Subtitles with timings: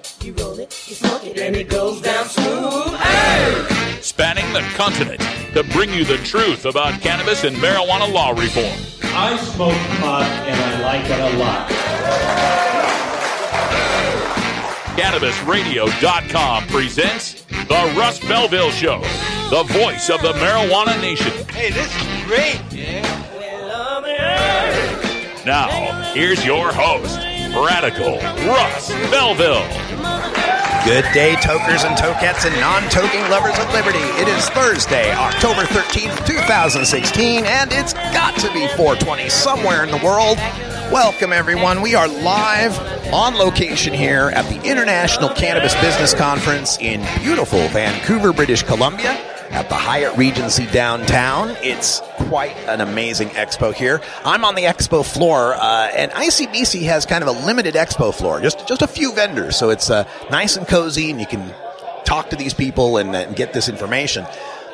[0.00, 2.94] it, you roll it, you smoke it, and it goes down smooth.
[2.96, 4.00] Hey!
[4.00, 5.20] Spanning the continent
[5.54, 8.78] to bring you the truth about cannabis and marijuana law reform.
[9.02, 11.70] I smoke pot and I like it a lot.
[14.96, 19.00] CannabisRadio.com presents The Russ Belville Show,
[19.50, 21.32] the voice of the marijuana nation.
[21.48, 22.60] Hey, this is great.
[25.46, 27.18] Now, here's your host,
[27.56, 29.89] Radical Russ Belville.
[30.84, 33.98] Good day, tokers and tokettes and non-toking lovers of liberty.
[34.20, 40.04] It is Thursday, October 13th, 2016, and it's got to be 420 somewhere in the
[40.04, 40.38] world.
[40.90, 41.82] Welcome, everyone.
[41.82, 42.78] We are live
[43.12, 49.68] on location here at the International Cannabis Business Conference in beautiful Vancouver, British Columbia at
[49.68, 51.56] the Hyatt Regency downtown.
[51.62, 54.00] It's quite an amazing expo here.
[54.24, 58.40] I'm on the expo floor, uh, and ICBC has kind of a limited expo floor,
[58.40, 61.54] just just a few vendors, so it's uh, nice and cozy, and you can
[62.04, 64.24] talk to these people and, and get this information.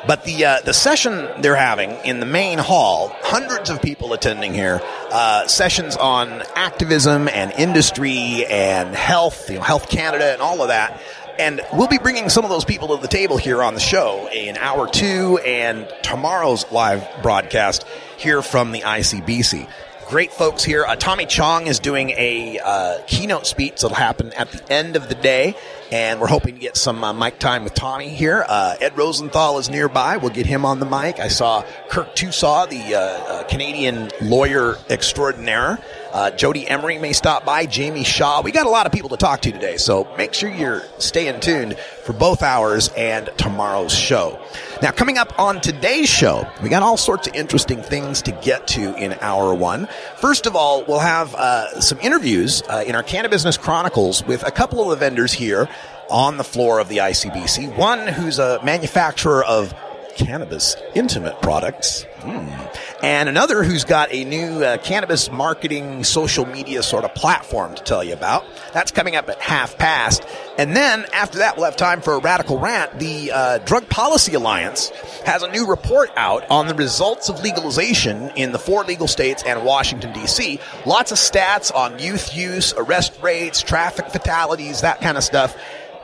[0.05, 4.53] But the uh, the session they're having in the main hall, hundreds of people attending
[4.53, 4.81] here,
[5.11, 10.67] uh, sessions on activism and industry and health, you know, Health Canada and all of
[10.67, 11.01] that.
[11.39, 14.27] And we'll be bringing some of those people to the table here on the show
[14.33, 17.85] in hour two and tomorrow's live broadcast
[18.17, 19.69] here from the ICBC.
[20.09, 20.85] Great folks here.
[20.85, 25.09] Uh, Tommy Chong is doing a uh, keynote speech that'll happen at the end of
[25.09, 25.53] the day,
[25.91, 28.45] and we're hoping to get some uh, mic time with Tommy here.
[28.47, 30.15] Uh, Ed Rosenthal is nearby.
[30.15, 31.19] We'll get him on the mic.
[31.19, 35.77] I saw Kirk Tousaw, the uh, uh, Canadian lawyer extraordinaire.
[36.17, 37.67] Uh, Jodie Emery may stop by.
[37.67, 38.41] Jamie Shaw.
[38.41, 41.41] We got a lot of people to talk to today, so make sure you're staying
[41.41, 44.43] tuned for both hours and tomorrow's show.
[44.81, 48.65] Now, coming up on today's show, we got all sorts of interesting things to get
[48.69, 49.87] to in hour one.
[50.15, 54.41] First of all, we'll have uh, some interviews uh, in our Canada Business Chronicles with
[54.41, 55.69] a couple of the vendors here
[56.09, 57.77] on the floor of the ICBC.
[57.77, 59.71] One who's a manufacturer of
[60.17, 62.05] cannabis intimate products.
[62.21, 62.77] Mm.
[63.03, 67.83] And another who's got a new uh, cannabis marketing social media sort of platform to
[67.83, 68.43] tell you about.
[68.73, 70.23] That's coming up at half past.
[70.57, 72.99] And then after that, we'll have time for a radical rant.
[72.99, 74.89] The uh, Drug Policy Alliance
[75.25, 79.43] has a new report out on the results of legalization in the four legal states
[79.43, 80.59] and Washington, D.C.
[80.85, 85.55] Lots of stats on youth use, arrest rates, traffic fatalities, that kind of stuff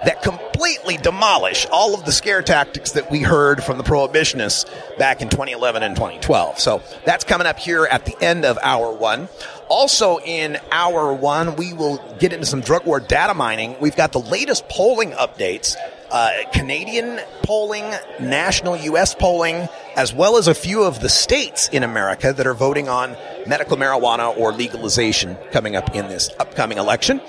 [0.06, 4.66] that completely demolish all of the scare tactics that we heard from the prohibitionists
[4.98, 6.60] back in 2011 and 2012.
[6.60, 9.30] So that's coming up here at the end of hour one.
[9.70, 13.76] Also in hour one, we will get into some drug war data mining.
[13.80, 15.76] We've got the latest polling updates.
[16.12, 19.16] Uh, Canadian polling, national U.S.
[19.16, 23.18] polling, as well as a few of the states in America that are voting on
[23.48, 27.20] medical marijuana or legalization coming up in this upcoming election.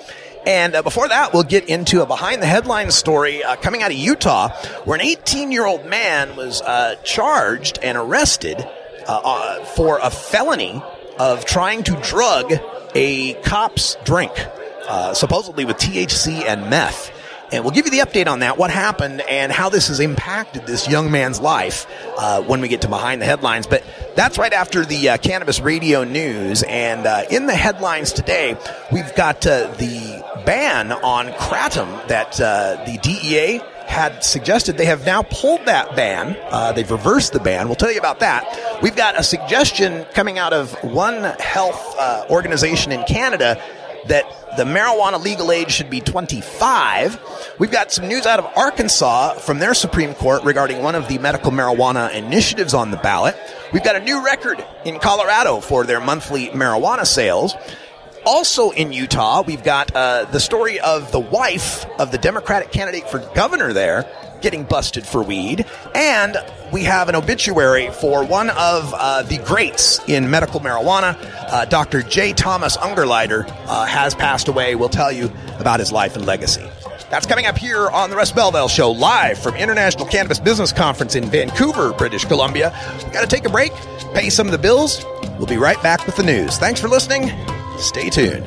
[0.46, 3.90] And uh, before that, we'll get into a behind the headlines story uh, coming out
[3.90, 4.50] of Utah,
[4.84, 10.10] where an 18 year old man was uh, charged and arrested uh, uh, for a
[10.10, 10.82] felony
[11.18, 12.52] of trying to drug
[12.94, 14.32] a cop's drink,
[14.86, 17.10] uh, supposedly with THC and meth.
[17.52, 20.66] And we'll give you the update on that, what happened, and how this has impacted
[20.66, 21.86] this young man's life
[22.18, 23.66] uh, when we get to behind the headlines.
[23.66, 23.84] But
[24.16, 26.62] that's right after the uh, cannabis radio news.
[26.64, 28.56] And uh, in the headlines today,
[28.92, 34.76] we've got uh, the ban on kratom that uh, the DEA had suggested.
[34.76, 36.36] They have now pulled that ban.
[36.50, 37.66] Uh, they've reversed the ban.
[37.66, 38.80] We'll tell you about that.
[38.82, 41.96] We've got a suggestion coming out of one health
[42.30, 43.62] organization in Canada
[44.06, 44.24] that
[44.56, 47.20] the marijuana legal age should be 25.
[47.58, 51.18] We've got some news out of Arkansas from their Supreme Court regarding one of the
[51.18, 53.36] medical marijuana initiatives on the ballot.
[53.72, 57.54] We've got a new record in Colorado for their monthly marijuana sales.
[58.26, 63.08] Also in Utah, we've got uh, the story of the wife of the Democratic candidate
[63.08, 64.08] for governor there
[64.44, 65.64] getting busted for weed.
[65.94, 66.36] And
[66.70, 71.16] we have an obituary for one of uh, the greats in medical marijuana.
[71.50, 72.02] Uh, Dr.
[72.02, 72.34] J.
[72.34, 74.74] Thomas Ungerleider uh, has passed away.
[74.74, 76.68] We'll tell you about his life and legacy.
[77.10, 81.14] That's coming up here on the Russ Belville Show, live from International Cannabis Business Conference
[81.14, 82.70] in Vancouver, British Columbia.
[83.12, 83.72] Got to take a break,
[84.14, 85.04] pay some of the bills.
[85.38, 86.58] We'll be right back with the news.
[86.58, 87.30] Thanks for listening.
[87.78, 88.46] Stay tuned.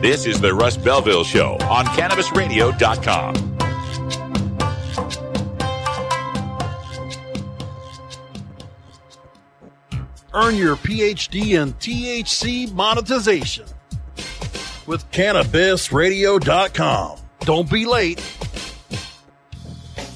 [0.00, 3.56] This is the Russ Belville Show on CannabisRadio.com.
[10.36, 13.64] Earn your PhD in THC monetization.
[14.86, 17.18] with CannabisRadio.com.
[17.40, 18.22] Don't be late.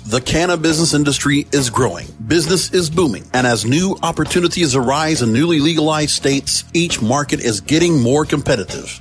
[0.07, 2.07] The cannabis business industry is growing.
[2.27, 3.25] Business is booming.
[3.33, 9.01] And as new opportunities arise in newly legalized states, each market is getting more competitive.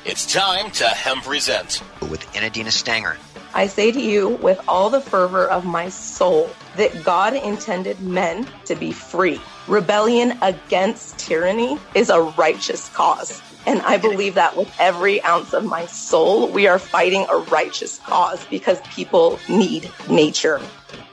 [0.06, 1.80] It's time to Hemp Present.
[2.10, 3.16] With Inadina Stanger.
[3.54, 8.46] I say to you with all the fervor of my soul that God intended men
[8.66, 9.40] to be free.
[9.66, 13.40] Rebellion against tyranny is a righteous cause.
[13.64, 17.98] And I believe that with every ounce of my soul, we are fighting a righteous
[18.00, 20.60] cause because people need nature.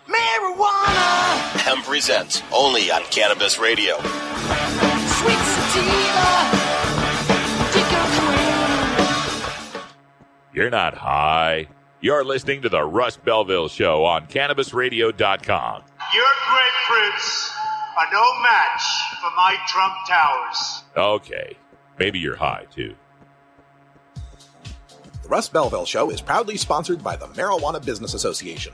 [0.05, 1.61] Marijuana!
[1.61, 3.95] Hemp Presents, only on Cannabis Radio.
[4.01, 7.00] Sweet sativa.
[10.53, 11.67] You're not high.
[12.01, 15.83] You're listening to the Russ Belville Show on CannabisRadio.com.
[16.13, 17.51] Your grapefruits
[17.97, 18.81] are no match
[19.21, 20.83] for my Trump Towers.
[20.97, 21.57] Okay.
[21.99, 22.95] Maybe you're high, too.
[25.21, 28.73] The Russ Belville Show is proudly sponsored by the Marijuana Business Association.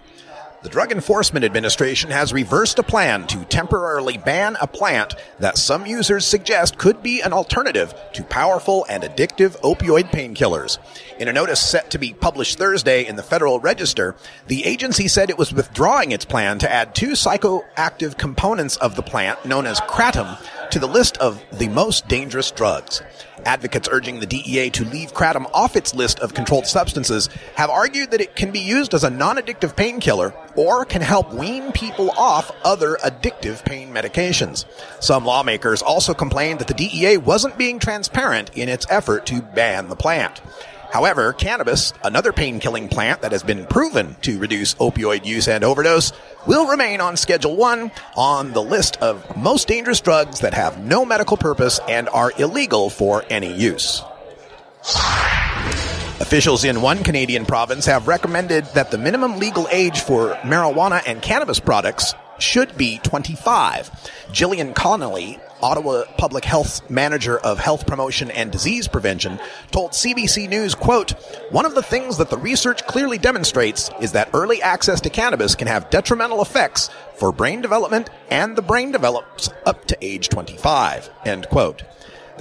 [0.63, 5.87] The Drug Enforcement Administration has reversed a plan to temporarily ban a plant that some
[5.87, 10.77] users suggest could be an alternative to powerful and addictive opioid painkillers.
[11.21, 14.15] In a notice set to be published Thursday in the Federal Register,
[14.47, 19.03] the agency said it was withdrawing its plan to add two psychoactive components of the
[19.03, 20.39] plant known as kratom
[20.71, 23.03] to the list of the most dangerous drugs.
[23.45, 28.09] Advocates urging the DEA to leave kratom off its list of controlled substances have argued
[28.09, 32.51] that it can be used as a non-addictive painkiller or can help wean people off
[32.63, 34.65] other addictive pain medications.
[34.99, 39.87] Some lawmakers also complained that the DEA wasn't being transparent in its effort to ban
[39.87, 40.41] the plant.
[40.91, 45.63] However, cannabis, another pain killing plant that has been proven to reduce opioid use and
[45.63, 46.11] overdose,
[46.45, 51.05] will remain on Schedule 1 on the list of most dangerous drugs that have no
[51.05, 54.03] medical purpose and are illegal for any use.
[56.19, 61.21] Officials in one Canadian province have recommended that the minimum legal age for marijuana and
[61.21, 63.89] cannabis products should be 25.
[64.31, 69.39] Gillian Connolly, Ottawa Public Health Manager of Health Promotion and Disease Prevention,
[69.71, 71.11] told CBC News, quote,
[71.51, 75.55] One of the things that the research clearly demonstrates is that early access to cannabis
[75.55, 81.09] can have detrimental effects for brain development and the brain develops up to age 25,
[81.25, 81.83] end quote.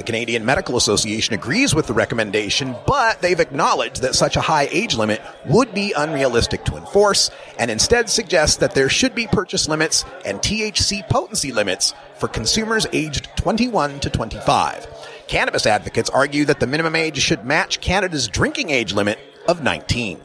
[0.00, 4.66] The Canadian Medical Association agrees with the recommendation, but they've acknowledged that such a high
[4.70, 9.68] age limit would be unrealistic to enforce and instead suggests that there should be purchase
[9.68, 14.86] limits and THC potency limits for consumers aged 21 to 25.
[15.26, 20.18] Cannabis advocates argue that the minimum age should match Canada's drinking age limit of 19.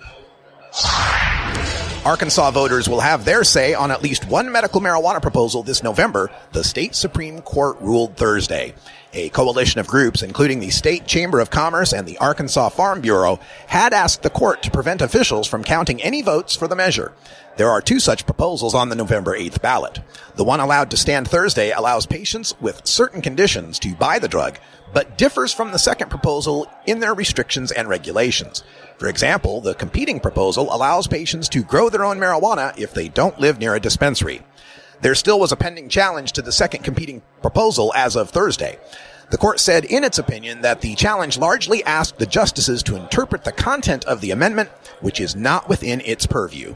[2.06, 6.32] Arkansas voters will have their say on at least one medical marijuana proposal this November,
[6.52, 8.76] the state Supreme Court ruled Thursday.
[9.18, 13.40] A coalition of groups, including the State Chamber of Commerce and the Arkansas Farm Bureau,
[13.68, 17.14] had asked the court to prevent officials from counting any votes for the measure.
[17.56, 20.02] There are two such proposals on the November 8th ballot.
[20.36, 24.60] The one allowed to stand Thursday allows patients with certain conditions to buy the drug,
[24.94, 28.66] but differs from the second proposal in their restrictions and regulations.
[28.98, 33.40] For example, the competing proposal allows patients to grow their own marijuana if they don't
[33.40, 34.42] live near a dispensary.
[35.02, 38.80] There still was a pending challenge to the second competing proposal as of Thursday.
[39.32, 43.44] The court said in its opinion that the challenge largely asked the justices to interpret
[43.44, 44.70] the content of the amendment,
[45.02, 46.76] which is not within its purview.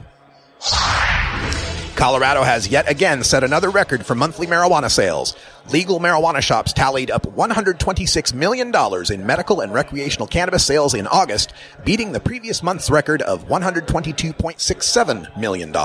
[1.95, 5.35] Colorado has yet again set another record for monthly marijuana sales.
[5.71, 8.73] Legal marijuana shops tallied up $126 million
[9.11, 11.51] in medical and recreational cannabis sales in August,
[11.83, 15.75] beating the previous month's record of $122.67 million.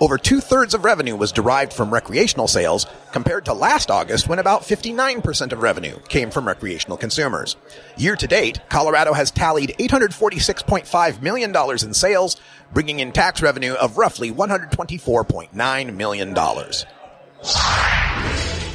[0.00, 4.40] Over two thirds of revenue was derived from recreational sales, compared to last August when
[4.40, 7.56] about 59% of revenue came from recreational consumers.
[7.96, 12.36] Year to date, Colorado has tallied $846.5 million in sales,
[12.72, 16.34] bringing in tax revenue of roughly $124.9 million.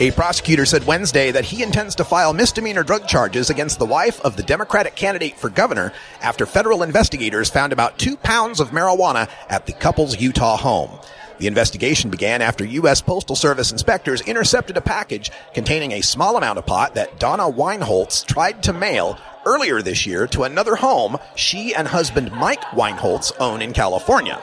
[0.02, 4.22] A prosecutor said Wednesday that he intends to file misdemeanor drug charges against the wife
[4.22, 5.92] of the Democratic candidate for governor
[6.22, 10.90] after federal investigators found about two pounds of marijuana at the couple's Utah home.
[11.40, 13.02] The investigation began after U.S.
[13.02, 18.26] Postal Service inspectors intercepted a package containing a small amount of pot that Donna Weinholtz
[18.26, 23.62] tried to mail earlier this year to another home she and husband Mike Weinholtz own
[23.62, 24.42] in California.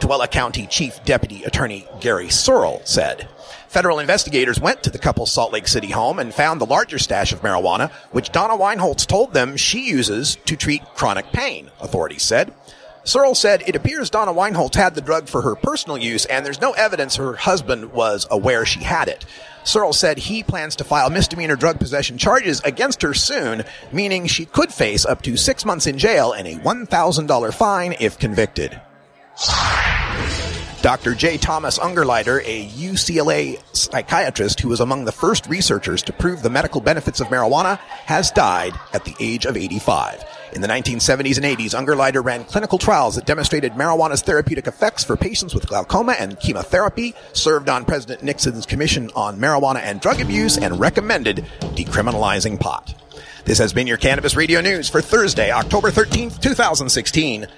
[0.00, 3.28] Tooele County Chief Deputy Attorney Gary Searle said.
[3.68, 7.32] Federal investigators went to the couple's Salt Lake City home and found the larger stash
[7.32, 12.54] of marijuana, which Donna Weinholtz told them she uses to treat chronic pain, authorities said.
[13.04, 16.60] Searle said it appears Donna Weinholtz had the drug for her personal use and there's
[16.60, 19.24] no evidence her husband was aware she had it.
[19.64, 24.46] Searle said he plans to file misdemeanor drug possession charges against her soon, meaning she
[24.46, 28.80] could face up to six months in jail and a $1,000 fine if convicted.
[30.80, 31.14] Dr.
[31.14, 31.38] J.
[31.38, 36.80] Thomas Ungerleider, a UCLA psychiatrist who was among the first researchers to prove the medical
[36.80, 40.24] benefits of marijuana, has died at the age of 85.
[40.52, 45.16] In the 1970s and 80s, Ungerleider ran clinical trials that demonstrated marijuana's therapeutic effects for
[45.16, 50.58] patients with glaucoma and chemotherapy, served on President Nixon's Commission on Marijuana and Drug Abuse,
[50.58, 52.94] and recommended decriminalizing pot.
[53.44, 57.48] This has been your Cannabis Radio News for Thursday, October 13th, 2016.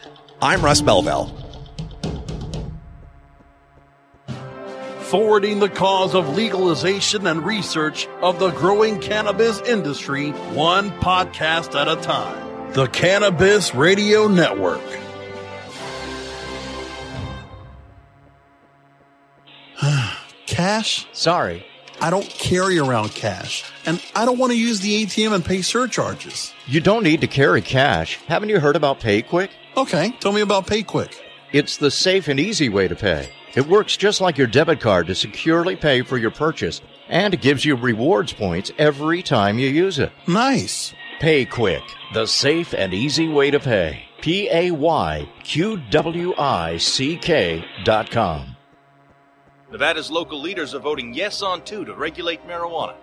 [0.41, 1.50] I'm Russ Belville.
[5.11, 11.89] Forwarding the cause of legalization and research of the growing cannabis industry one podcast at
[11.89, 12.73] a time.
[12.75, 14.81] The Cannabis Radio Network.
[20.47, 21.09] cash?
[21.11, 21.67] Sorry.
[22.01, 25.63] I don't carry around cash, and I don't want to use the ATM and pay
[25.63, 26.55] surcharges.
[26.69, 28.21] You don't need to carry cash.
[28.29, 29.49] Haven't you heard about PayQwick?
[29.77, 31.17] Okay, tell me about PayQwick.
[31.53, 33.29] It's the safe and easy way to pay.
[33.55, 37.65] It works just like your debit card to securely pay for your purchase and gives
[37.65, 40.13] you rewards points every time you use it.
[40.29, 40.95] Nice.
[41.19, 41.83] Pay quick,
[42.15, 44.05] the safe and easy way to pay.
[44.21, 48.57] P A Y Q W I C K dot com.
[49.71, 52.95] Nevada's local leaders are voting yes on two to regulate marijuana.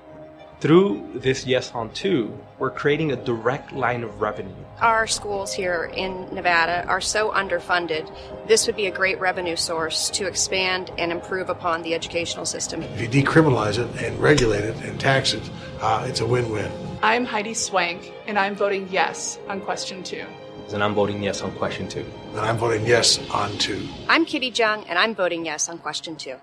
[0.59, 4.55] Through this Yes on 2, we're creating a direct line of revenue.
[4.81, 8.11] Our schools here in Nevada are so underfunded.
[8.47, 12.81] This would be a great revenue source to expand and improve upon the educational system.
[12.81, 15.47] If you decriminalize it and regulate it and tax it,
[15.79, 16.71] uh, it's a win win.
[17.03, 20.25] I'm Heidi Swank, and I'm voting yes on question two.
[20.73, 22.05] And I'm voting yes on question two.
[22.31, 23.87] And I'm voting yes on two.
[24.09, 26.37] I'm Kitty Jung, and I'm voting yes on question two.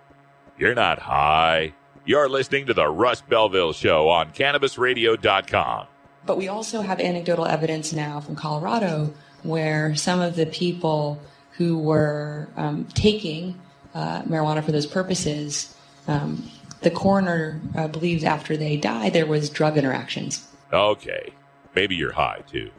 [0.57, 1.75] You're not high.
[2.07, 5.87] You're listening to the Russ Belville Show on CannabisRadio.com.
[6.27, 11.19] But we also have anecdotal evidence now from Colorado where some of the people
[11.53, 13.59] who were um, taking
[13.95, 15.75] uh, marijuana for those purposes,
[16.07, 16.47] um,
[16.83, 20.47] the coroner uh, believes after they died there was drug interactions.
[20.75, 21.33] Okay,
[21.75, 22.71] maybe you're high too.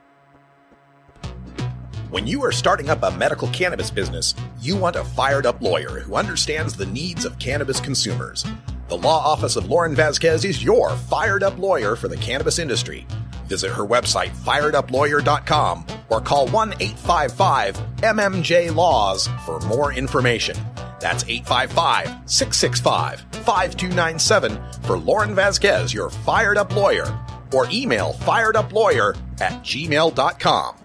[2.11, 5.99] When you are starting up a medical cannabis business, you want a fired up lawyer
[6.01, 8.45] who understands the needs of cannabis consumers.
[8.87, 13.07] The law office of Lauren Vasquez is your fired up lawyer for the cannabis industry.
[13.47, 20.55] Visit her website, firedupLawyer.com, or call 1 855 MMJ Laws for more information.
[20.99, 27.07] That's 855 665 5297 for Lauren Vasquez, your fired up lawyer,
[27.53, 30.75] or email fireduplawyer at gmail.com.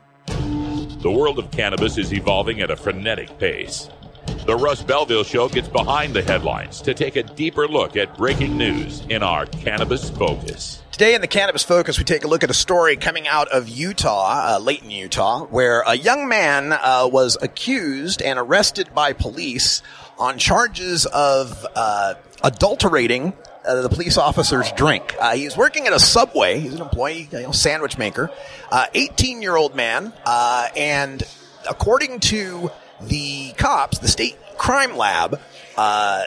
[1.03, 3.89] The world of cannabis is evolving at a frenetic pace.
[4.51, 8.59] The Russ Belville Show gets behind the headlines to take a deeper look at breaking
[8.59, 10.83] news in our Cannabis Focus.
[10.91, 13.69] Today in the Cannabis Focus, we take a look at a story coming out of
[13.69, 19.83] Utah, uh, Layton, Utah, where a young man uh, was accused and arrested by police
[20.19, 25.15] on charges of uh, adulterating uh, the police officer's drink.
[25.21, 26.59] Uh, he was working at a Subway.
[26.59, 28.33] He's an employee, you know, sandwich maker.
[28.73, 31.23] 18 year old man, uh, and
[31.69, 35.41] according to the cops, the state crime lab,
[35.77, 36.25] uh,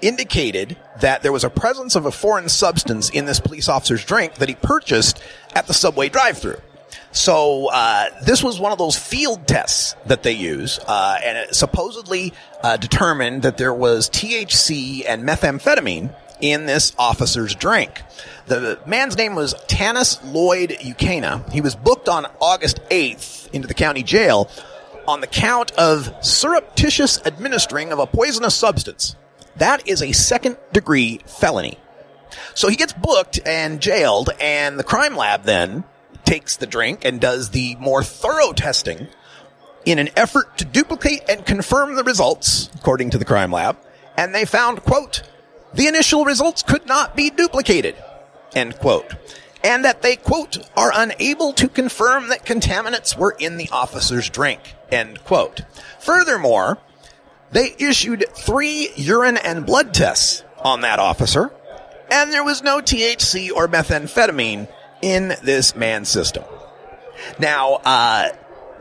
[0.00, 4.34] indicated that there was a presence of a foreign substance in this police officer's drink
[4.34, 5.22] that he purchased
[5.54, 6.60] at the subway drive-through.
[7.12, 11.54] So uh, this was one of those field tests that they use, uh, and it
[11.54, 18.02] supposedly uh, determined that there was THC and methamphetamine in this officer's drink.
[18.46, 21.50] The man's name was Tanis Lloyd Ukena.
[21.52, 24.50] He was booked on August 8th into the county jail
[25.06, 29.16] on the count of surreptitious administering of a poisonous substance.
[29.56, 31.78] That is a second degree felony.
[32.54, 35.84] So he gets booked and jailed, and the crime lab then
[36.24, 39.08] takes the drink and does the more thorough testing
[39.84, 43.76] in an effort to duplicate and confirm the results, according to the crime lab.
[44.16, 45.22] And they found, quote,
[45.74, 47.96] the initial results could not be duplicated,
[48.54, 49.14] end quote.
[49.64, 54.60] And that they, quote, are unable to confirm that contaminants were in the officer's drink,
[54.92, 55.62] end quote.
[55.98, 56.78] Furthermore,
[57.50, 61.50] they issued three urine and blood tests on that officer,
[62.10, 64.68] and there was no THC or methamphetamine
[65.00, 66.44] in this man's system.
[67.38, 68.30] Now, uh,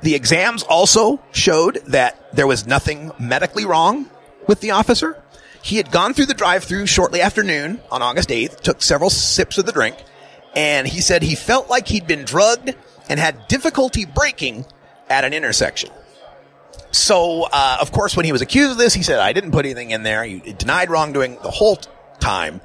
[0.01, 4.09] the exams also showed that there was nothing medically wrong
[4.47, 5.21] with the officer.
[5.61, 9.57] He had gone through the drive-through shortly after noon on August 8th, took several sips
[9.57, 9.95] of the drink,
[10.55, 12.75] and he said he felt like he'd been drugged
[13.09, 14.65] and had difficulty braking
[15.09, 15.89] at an intersection.
[16.91, 19.65] So, uh, of course, when he was accused of this, he said, I didn't put
[19.65, 20.23] anything in there.
[20.23, 21.77] He denied wrongdoing the whole
[22.19, 22.61] time,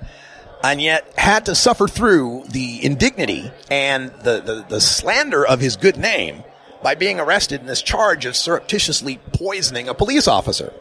[0.63, 5.77] and yet had to suffer through the indignity and the, the, the slander of his
[5.77, 6.45] good name
[6.83, 10.73] by being arrested in this charge of surreptitiously poisoning a police officer.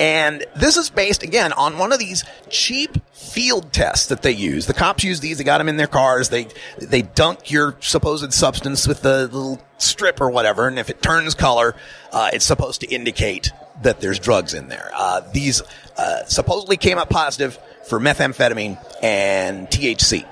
[0.00, 4.66] And this is based again on one of these cheap field tests that they use.
[4.66, 5.38] The cops use these.
[5.38, 6.28] They got them in their cars.
[6.28, 11.02] They they dunk your supposed substance with the little strip or whatever, and if it
[11.02, 11.74] turns color,
[12.12, 14.90] uh, it's supposed to indicate that there's drugs in there.
[14.94, 15.62] Uh, these
[15.96, 20.26] uh, supposedly came up positive for methamphetamine and THC.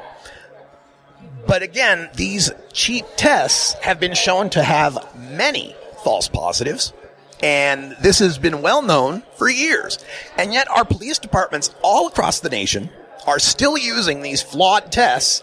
[1.46, 6.92] But again, these cheap tests have been shown to have many false positives
[7.42, 9.98] and this has been well known for years.
[10.37, 12.90] And yet our police departments all across the nation
[13.26, 15.42] are still using these flawed tests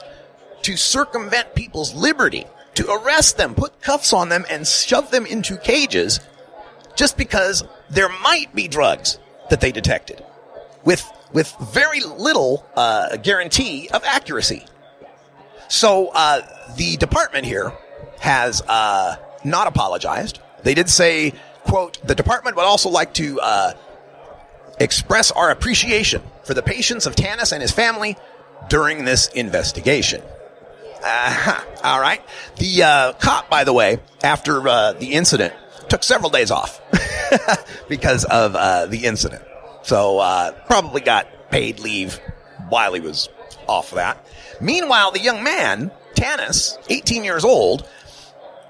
[0.64, 5.58] to circumvent people's liberty, to arrest them, put cuffs on them, and shove them into
[5.58, 6.20] cages
[6.96, 10.24] just because there might be drugs that they detected
[10.84, 14.66] with, with very little uh, guarantee of accuracy.
[15.68, 16.42] So uh,
[16.76, 17.72] the department here
[18.20, 20.40] has uh, not apologized.
[20.64, 21.34] They did say
[21.68, 23.74] quote, the department would also like to uh,
[24.80, 28.18] express our appreciation for the patience of Tanis and his family
[28.70, 30.22] during this investigation.
[31.04, 31.64] Uh-huh.
[31.84, 32.22] All right.
[32.58, 35.54] The uh, cop, by the way, after uh, the incident,
[35.90, 36.82] took several days off
[37.90, 39.44] because of uh, the incident.
[39.84, 42.20] So uh, probably got paid leave
[42.70, 43.30] while he was
[43.68, 44.26] off that.
[44.60, 47.88] Meanwhile, the young man, Tanis, 18 years old,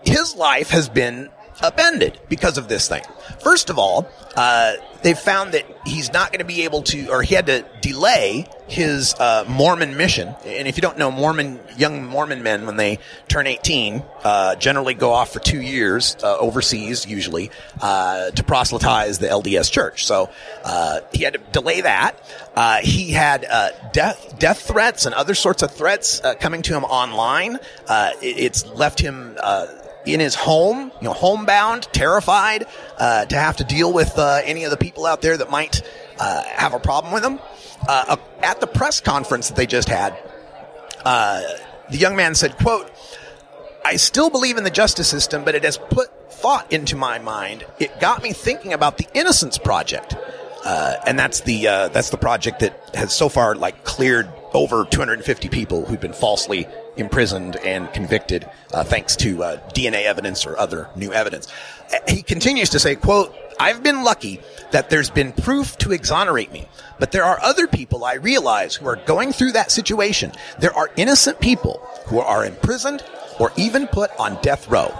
[0.03, 1.29] his life has been
[1.61, 3.03] upended because of this thing.
[3.39, 7.21] First of all, uh, they've found that he's not going to be able to, or
[7.21, 10.35] he had to delay his uh, Mormon mission.
[10.45, 14.93] And if you don't know, Mormon young Mormon men, when they turn 18, uh, generally
[14.93, 20.05] go off for two years uh, overseas, usually uh, to proselytize the LDS Church.
[20.05, 20.29] So
[20.63, 22.15] uh, he had to delay that.
[22.83, 23.41] he had
[23.93, 27.55] death death threats and other sorts of threats coming to him online.
[27.89, 29.35] It, it's left him
[30.13, 32.65] in his home, you know, homebound, terrified
[32.97, 35.81] uh, to have to deal with uh, any of the people out there that might
[36.19, 37.39] uh, have a problem with him.
[37.87, 40.17] Uh, at the press conference that they just had,
[41.05, 41.41] uh,
[41.89, 42.91] the young man said, "quote
[43.85, 47.65] I still believe in the justice system, but it has put thought into my mind.
[47.79, 50.15] It got me thinking about the Innocence Project."
[50.65, 54.85] Uh, and that's the uh, that's the project that has so far like cleared over
[54.85, 60.57] 250 people who've been falsely imprisoned and convicted uh, thanks to uh, DNA evidence or
[60.57, 61.47] other new evidence.
[62.07, 66.67] He continues to say, quote, I've been lucky that there's been proof to exonerate me,
[66.99, 70.31] but there are other people I realize who are going through that situation.
[70.59, 73.03] There are innocent people who are imprisoned
[73.39, 74.93] or even put on death row.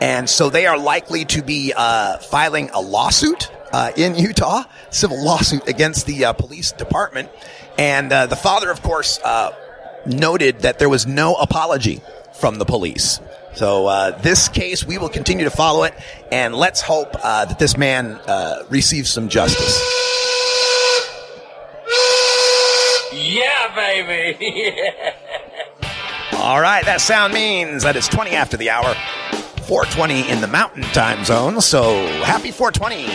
[0.00, 5.22] And so they are likely to be uh, filing a lawsuit uh, in Utah, civil
[5.22, 7.30] lawsuit against the uh, police department.
[7.78, 9.50] And uh, the father, of course, uh,
[10.06, 12.00] noted that there was no apology
[12.34, 13.20] from the police.
[13.54, 15.94] So uh, this case, we will continue to follow it,
[16.32, 19.80] and let's hope uh, that this man uh, receives some justice.
[23.12, 24.80] Yeah, baby.
[26.36, 28.94] All right, that sound means that it's 20 after the hour,
[29.66, 31.60] 420 in the mountain time zone.
[31.60, 33.06] So happy 420,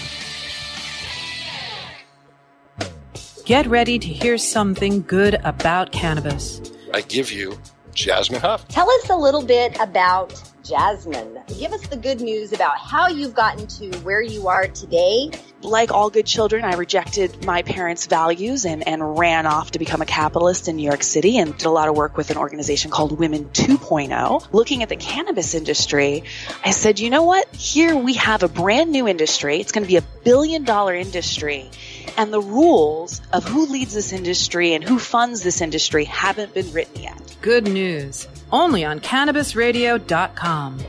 [3.45, 6.61] Get ready to hear something good about cannabis.
[6.93, 7.57] I give you
[7.95, 8.67] Jasmine Huff.
[8.67, 10.31] Tell us a little bit about
[10.69, 11.39] Jasmine.
[11.47, 15.31] Give us the good news about how you've gotten to where you are today.
[15.61, 20.01] Like all good children, I rejected my parents' values and, and ran off to become
[20.01, 22.91] a capitalist in New York City and did a lot of work with an organization
[22.91, 24.53] called Women 2.0.
[24.53, 26.23] Looking at the cannabis industry,
[26.63, 27.53] I said, you know what?
[27.55, 29.59] Here we have a brand new industry.
[29.59, 31.71] It's going to be a billion dollar industry.
[32.17, 36.71] And the rules of who leads this industry and who funds this industry haven't been
[36.71, 37.37] written yet.
[37.41, 38.27] Good news.
[38.51, 40.79] Only on cannabisradio.com.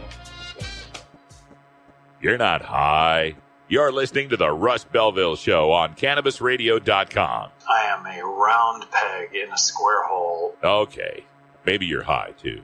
[2.21, 3.37] You're not high.
[3.69, 7.51] You're listening to the Russ Belville Show on CannabisRadio.com.
[7.69, 10.57] I am a round peg in a square hole.
[10.63, 11.25] Okay.
[11.65, 12.63] Maybe you're high, too.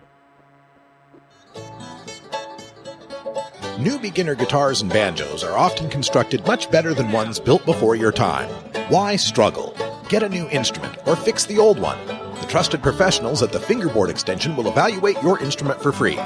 [3.78, 8.10] New beginner guitars and banjos are often constructed much better than ones built before your
[8.10, 8.48] time.
[8.88, 9.76] Why struggle?
[10.08, 11.98] Get a new instrument or fix the old one.
[12.06, 16.18] The trusted professionals at the Fingerboard Extension will evaluate your instrument for free.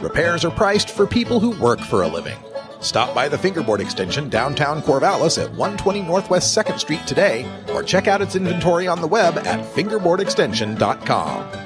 [0.00, 2.38] Repairs are priced for people who work for a living.
[2.80, 8.08] Stop by the Fingerboard Extension downtown Corvallis at 120 Northwest 2nd Street today or check
[8.08, 11.65] out its inventory on the web at fingerboardextension.com.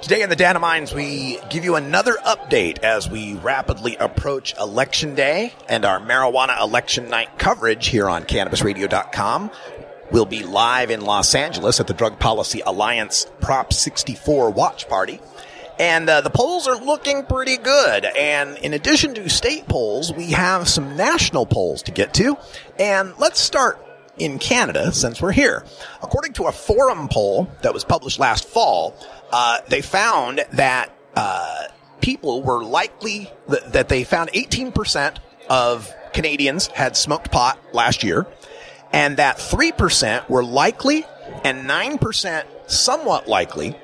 [0.00, 5.16] Today in the Data Mines, we give you another update as we rapidly approach Election
[5.16, 9.50] Day and our marijuana election night coverage here on CannabisRadio.com.
[10.12, 15.20] We'll be live in Los Angeles at the Drug Policy Alliance Prop 64 watch party.
[15.80, 18.04] And uh, the polls are looking pretty good.
[18.04, 22.38] And in addition to state polls, we have some national polls to get to.
[22.78, 23.84] And let's start
[24.18, 25.64] in Canada since we're here.
[26.02, 28.94] According to a forum poll that was published last fall,
[29.32, 31.64] uh, they found that uh,
[32.00, 38.26] people were likely th- that they found 18% of Canadians had smoked pot last year,
[38.92, 41.04] and that 3% were likely
[41.44, 43.76] and 9% somewhat likely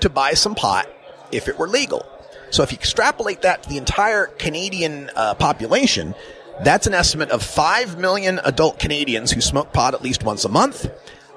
[0.00, 0.88] to buy some pot
[1.30, 2.06] if it were legal.
[2.50, 6.14] So if you extrapolate that to the entire Canadian uh, population,
[6.62, 10.48] that's an estimate of 5 million adult Canadians who smoke pot at least once a
[10.48, 10.90] month,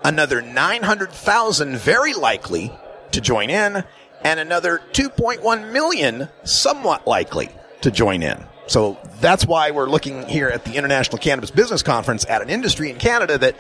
[0.03, 2.71] another 900,000 very likely
[3.15, 3.83] to join in,
[4.23, 7.49] and another 2.1 million somewhat likely
[7.81, 8.43] to join in.
[8.67, 12.89] So that's why we're looking here at the International Cannabis Business Conference at an industry
[12.89, 13.55] in Canada that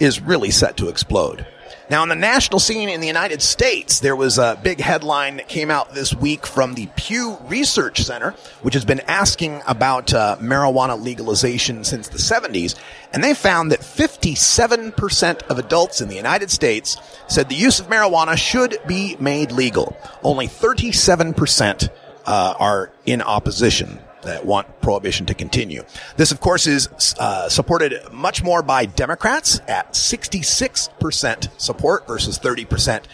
[0.00, 1.46] is really set to explode.
[1.90, 5.48] Now, on the national scene in the United States, there was a big headline that
[5.48, 10.36] came out this week from the Pew Research Center, which has been asking about uh,
[10.38, 12.74] marijuana legalization since the 70s.
[13.14, 17.88] And they found that 57% of adults in the United States said the use of
[17.88, 19.96] marijuana should be made legal.
[20.22, 21.88] Only 37%
[22.26, 25.84] uh, are in opposition that want prohibition to continue.
[26.16, 33.04] This, of course, is uh, supported much more by Democrats at 66% support versus 30%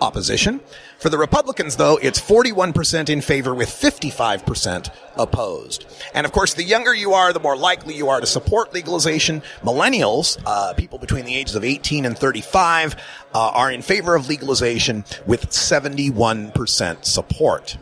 [0.00, 0.60] opposition.
[0.98, 5.86] For the Republicans, though, it's 41% in favor with 55% opposed.
[6.14, 9.42] And of course, the younger you are, the more likely you are to support legalization.
[9.62, 12.96] Millennials, uh, people between the ages of 18 and 35,
[13.34, 17.76] uh, are in favor of legalization with 71% support.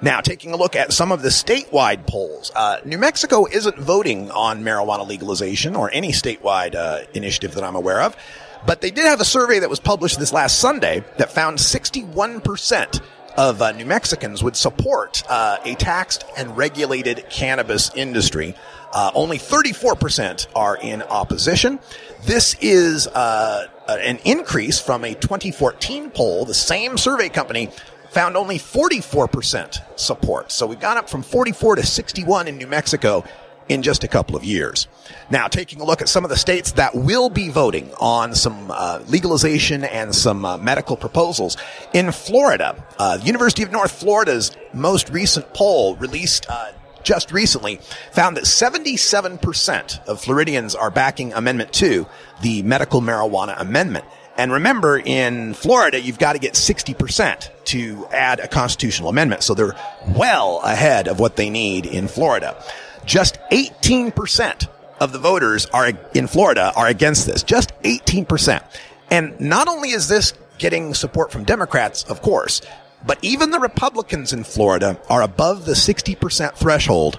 [0.00, 4.30] Now, taking a look at some of the statewide polls, uh, New Mexico isn't voting
[4.30, 8.16] on marijuana legalization or any statewide uh, initiative that I'm aware of,
[8.64, 13.00] but they did have a survey that was published this last Sunday that found 61%
[13.36, 18.54] of uh, New Mexicans would support uh, a taxed and regulated cannabis industry.
[18.92, 21.78] Uh, only 34% are in opposition.
[22.24, 26.44] This is uh, an increase from a 2014 poll.
[26.44, 27.70] The same survey company
[28.10, 30.52] found only 44% support.
[30.52, 33.24] So we've gone up from 44 to 61 in New Mexico
[33.68, 34.88] in just a couple of years.
[35.30, 38.70] Now, taking a look at some of the states that will be voting on some
[38.70, 41.56] uh, legalization and some uh, medical proposals.
[41.92, 47.80] In Florida, uh, the University of North Florida's most recent poll released uh, just recently
[48.12, 52.06] found that 77% of Floridians are backing Amendment 2,
[52.42, 54.04] the medical marijuana amendment.
[54.38, 59.42] And remember, in Florida, you've got to get 60% to add a constitutional amendment.
[59.42, 62.56] So they're well ahead of what they need in Florida.
[63.04, 64.68] Just 18%
[65.00, 67.42] of the voters are in Florida are against this.
[67.42, 68.62] Just 18%.
[69.10, 72.62] And not only is this getting support from Democrats, of course,
[73.04, 77.18] but even the Republicans in Florida are above the 60% threshold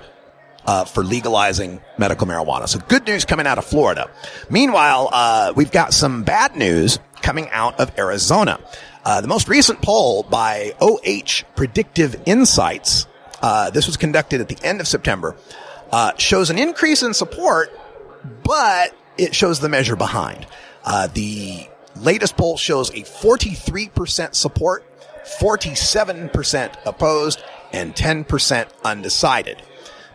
[0.66, 2.68] uh, for legalizing medical marijuana.
[2.68, 4.10] So good news coming out of Florida.
[4.50, 8.60] Meanwhile, uh, we've got some bad news coming out of Arizona.
[9.04, 13.08] Uh, the most recent poll by OH Predictive Insights,
[13.42, 15.36] uh, this was conducted at the end of September,
[15.92, 17.72] uh, shows an increase in support,
[18.44, 20.46] but it shows the measure behind.
[20.84, 24.86] Uh, the latest poll shows a 43% support,
[25.40, 29.62] 47% opposed, and 10% undecided.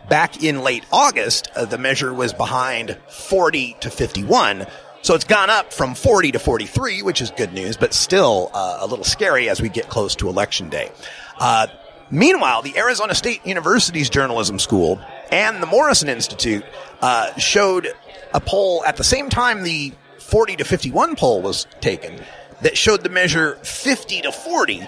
[0.09, 4.67] Back in late August, uh, the measure was behind 40 to 51.
[5.01, 8.79] So it's gone up from 40 to 43, which is good news, but still uh,
[8.81, 10.91] a little scary as we get close to election day.
[11.39, 11.67] Uh,
[12.11, 14.99] meanwhile, the Arizona State University's journalism school
[15.31, 16.65] and the Morrison Institute
[17.01, 17.87] uh, showed
[18.33, 22.19] a poll at the same time the 40 to 51 poll was taken
[22.61, 24.87] that showed the measure 50 to 40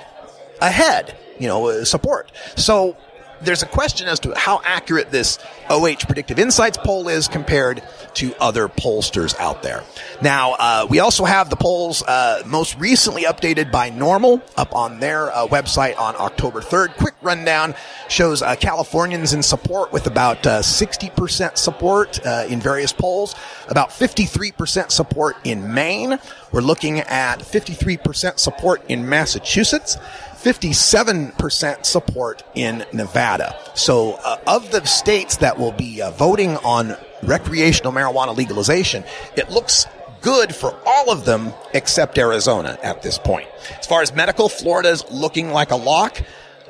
[0.61, 2.31] ahead, you know, uh, support.
[2.55, 2.97] So
[3.41, 7.83] there's a question as to how accurate this OH Predictive Insights poll is compared
[8.15, 9.83] to other pollsters out there.
[10.21, 14.99] Now, uh, we also have the polls uh, most recently updated by NORML up on
[14.99, 16.95] their uh, website on October 3rd.
[16.95, 17.75] Quick rundown
[18.09, 23.35] shows uh, Californians in support with about 60% uh, support uh, in various polls,
[23.67, 26.17] about 53% support in Maine.
[26.51, 29.97] We're looking at 53% support in Massachusetts.
[30.37, 33.55] 57% support in Nevada.
[33.75, 39.03] So, uh, of the states that will be uh, voting on recreational marijuana legalization,
[39.35, 39.87] it looks
[40.21, 43.47] good for all of them except Arizona at this point.
[43.79, 46.21] As far as medical, Florida's looking like a lock.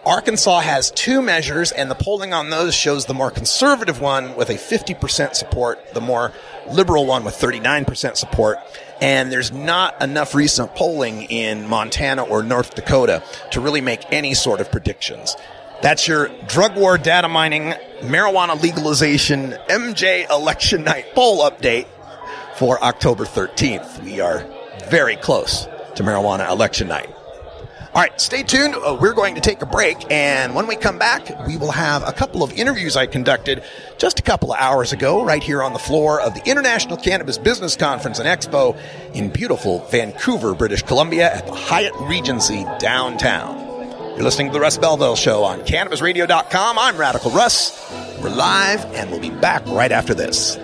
[0.06, 4.50] Arkansas has two measures, and the polling on those shows the more conservative one with
[4.50, 6.32] a 50% support, the more
[6.72, 8.58] liberal one with 39% support.
[9.02, 14.34] And there's not enough recent polling in Montana or North Dakota to really make any
[14.34, 15.36] sort of predictions.
[15.82, 21.86] That's your drug war data mining, marijuana legalization, MJ election night poll update
[22.56, 24.04] for October 13th.
[24.04, 24.44] We are
[24.90, 27.17] very close to marijuana election night.
[27.98, 28.76] All right, stay tuned.
[28.76, 32.08] Uh, we're going to take a break, and when we come back, we will have
[32.08, 33.64] a couple of interviews I conducted
[33.98, 37.40] just a couple of hours ago, right here on the floor of the International Cannabis
[37.40, 38.80] Business Conference and Expo
[39.16, 43.58] in beautiful Vancouver, British Columbia, at the Hyatt Regency downtown.
[44.14, 46.78] You're listening to the Russ Belville Show on CannabisRadio.com.
[46.78, 47.92] I'm Radical Russ.
[48.22, 50.60] We're live, and we'll be back right after this.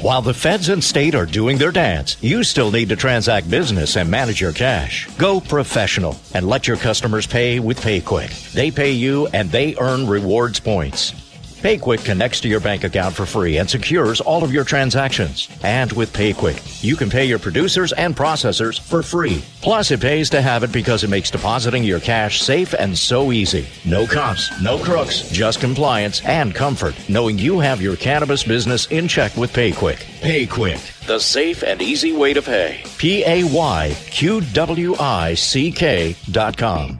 [0.00, 3.98] While the feds and state are doing their dance, you still need to transact business
[3.98, 5.06] and manage your cash.
[5.18, 8.54] Go professional and let your customers pay with PayQwick.
[8.54, 11.29] They pay you and they earn rewards points.
[11.60, 15.46] PayQwick connects to your bank account for free and secures all of your transactions.
[15.62, 19.44] And with PayQwick, you can pay your producers and processors for free.
[19.60, 23.30] Plus, it pays to have it because it makes depositing your cash safe and so
[23.30, 23.66] easy.
[23.84, 29.06] No cops, no crooks, just compliance and comfort, knowing you have your cannabis business in
[29.06, 29.98] check with PayQwick.
[30.22, 32.82] PayQwick, the safe and easy way to pay.
[32.96, 36.98] P A Y Q W I C K dot com.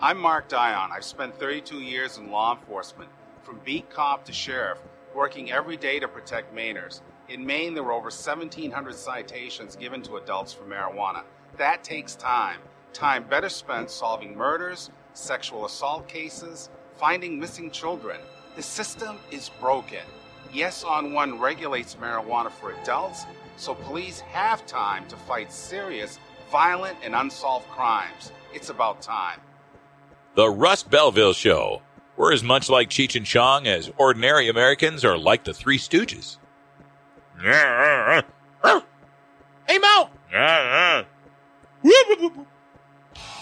[0.00, 0.90] I'm Mark Dion.
[0.92, 3.10] I've spent 32 years in law enforcement,
[3.46, 4.78] from beat cop to sheriff,
[5.14, 7.00] working every day to protect Mainers.
[7.28, 11.22] In Maine, there were over 1,700 citations given to adults for marijuana.
[11.56, 12.58] That takes time.
[12.92, 18.20] Time better spent solving murders, sexual assault cases, finding missing children.
[18.56, 20.04] The system is broken.
[20.52, 26.18] Yes on One regulates marijuana for adults, so police have time to fight serious,
[26.50, 28.32] violent, and unsolved crimes.
[28.52, 29.40] It's about time.
[30.34, 31.82] The Russ Belville Show.
[32.16, 36.38] We're as much like Cheech and Chong as ordinary Americans are like the Three Stooges.
[39.68, 40.10] Hey, Moe!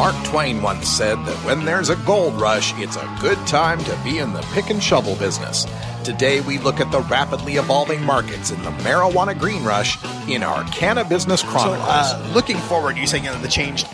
[0.00, 4.00] Mark Twain once said that when there's a gold rush, it's a good time to
[4.02, 5.66] be in the pick and shovel business.
[6.04, 10.64] Today, we look at the rapidly evolving markets in the marijuana green rush in our
[10.72, 11.86] Canna Business So, Chronicles.
[11.86, 13.84] uh, looking forward, you say you know, the change.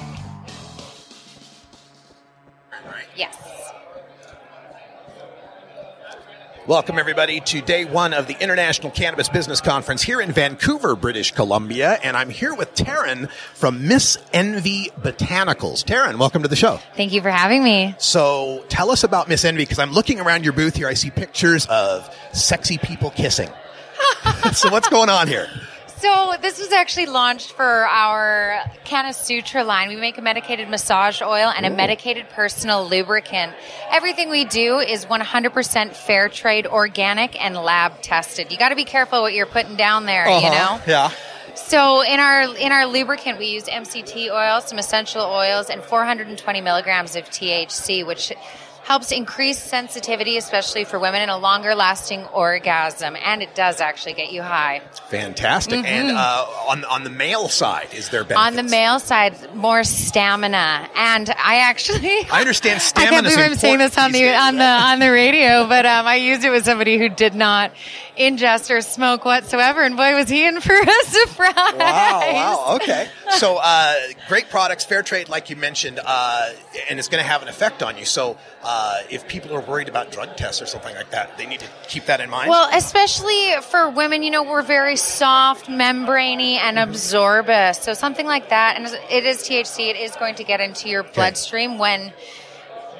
[3.16, 3.36] Yes.
[6.66, 11.30] Welcome, everybody, to day one of the International Cannabis Business Conference here in Vancouver, British
[11.30, 11.96] Columbia.
[12.02, 15.84] And I'm here with Taryn from Miss Envy Botanicals.
[15.84, 16.80] Taryn, welcome to the show.
[16.96, 17.94] Thank you for having me.
[17.98, 20.88] So tell us about Miss Envy, because I'm looking around your booth here.
[20.88, 23.48] I see pictures of sexy people kissing.
[24.52, 25.48] so what's going on here?
[25.98, 29.88] So this was actually launched for our Canna Sutra line.
[29.88, 33.54] We make a medicated massage oil and a medicated personal lubricant.
[33.90, 38.52] Everything we do is 100% fair trade, organic, and lab tested.
[38.52, 40.76] You got to be careful what you're putting down there, you Uh-huh.
[40.76, 40.82] know.
[40.86, 41.10] Yeah.
[41.54, 46.60] So in our in our lubricant, we use MCT oil, some essential oils, and 420
[46.60, 48.30] milligrams of THC, which
[48.86, 53.16] helps increase sensitivity, especially for women, and a longer lasting orgasm.
[53.20, 54.80] And it does actually get you high.
[55.08, 55.84] Fantastic.
[55.84, 56.16] And Mhm.
[56.16, 58.46] uh, on on the male side, is there benefits?
[58.46, 63.08] On the male side, more stamina, and I actually I understand stamina.
[63.10, 66.06] I can't believe I'm saying this on the on the on the radio, but um,
[66.06, 67.72] I used it with somebody who did not
[68.16, 71.54] ingest or smoke whatsoever, and boy, was he in for a surprise!
[71.74, 73.08] Wow, wow, okay.
[73.32, 73.94] So, uh,
[74.28, 76.50] great products, fair trade, like you mentioned, uh,
[76.88, 78.04] and it's going to have an effect on you.
[78.04, 81.60] So, uh, if people are worried about drug tests or something like that, they need
[81.60, 82.50] to keep that in mind.
[82.50, 87.78] Well, especially for women, you know, we're very soft, membraney, and absorbous.
[87.78, 89.90] So something like that, and it is THC.
[89.90, 92.12] It is going to get into your bloodstream when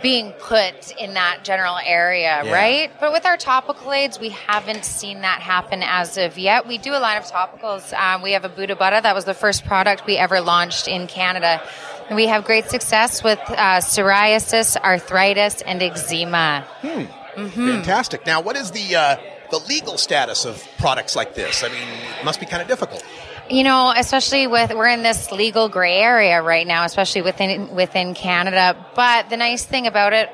[0.03, 2.53] being put in that general area, Yeah.
[2.53, 2.91] right?
[3.01, 6.67] But with our topical aids, we haven't seen that happen as of yet.
[6.67, 7.93] We do a line of topicals.
[7.93, 9.01] Um, we have a Buddha Buddha.
[9.03, 11.63] That was the first product we ever launched in Canada.
[12.09, 16.65] And we have great success with uh, psoriasis, arthritis, and eczema.
[16.83, 17.05] Hmm.
[17.37, 17.51] Mhm.
[17.77, 18.25] Fantastic.
[18.27, 19.17] Now, what is the uh,
[19.51, 21.63] the legal status of products like this?
[21.65, 23.05] I mean, it must be kind of difficult.
[23.49, 28.15] You know, especially with we're in this legal gray area right now, especially within within
[28.15, 28.77] Canada.
[28.97, 30.29] But the nice thing about it,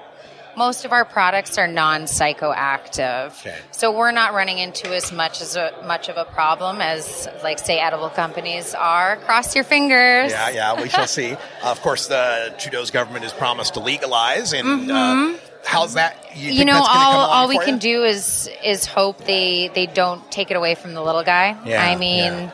[0.57, 3.33] most of our products are non-psychoactive,
[3.71, 7.59] so we're not running into as much as a much of a problem as, like,
[7.59, 9.17] say, edible companies are.
[9.19, 10.31] Cross your fingers.
[10.31, 11.37] Yeah, yeah, we shall see.
[11.65, 15.39] of course, the Trudeau's government has promised to legalize, and uh, Mhm.
[15.67, 16.17] how's that?
[16.35, 17.81] You, You, know, that's gonna come all all we can you?
[17.81, 21.57] do is is hope they they don't take it away from the little guy.
[21.67, 22.51] Yeah, I mean.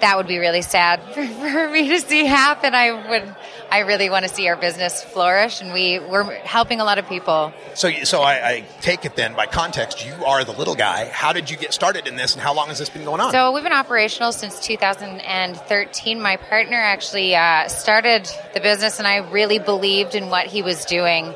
[0.00, 2.74] That would be really sad for, for me to see happen.
[2.74, 3.36] I would,
[3.70, 7.08] I really want to see our business flourish, and we we're helping a lot of
[7.08, 7.52] people.
[7.74, 11.06] So, so I, I take it then by context, you are the little guy.
[11.06, 13.32] How did you get started in this, and how long has this been going on?
[13.32, 16.20] So we've been operational since 2013.
[16.20, 20.84] My partner actually uh, started the business, and I really believed in what he was
[20.84, 21.34] doing.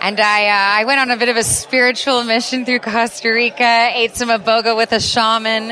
[0.00, 3.90] And I, uh, I went on a bit of a spiritual mission through Costa Rica,
[3.94, 5.70] ate some iboga with a shaman,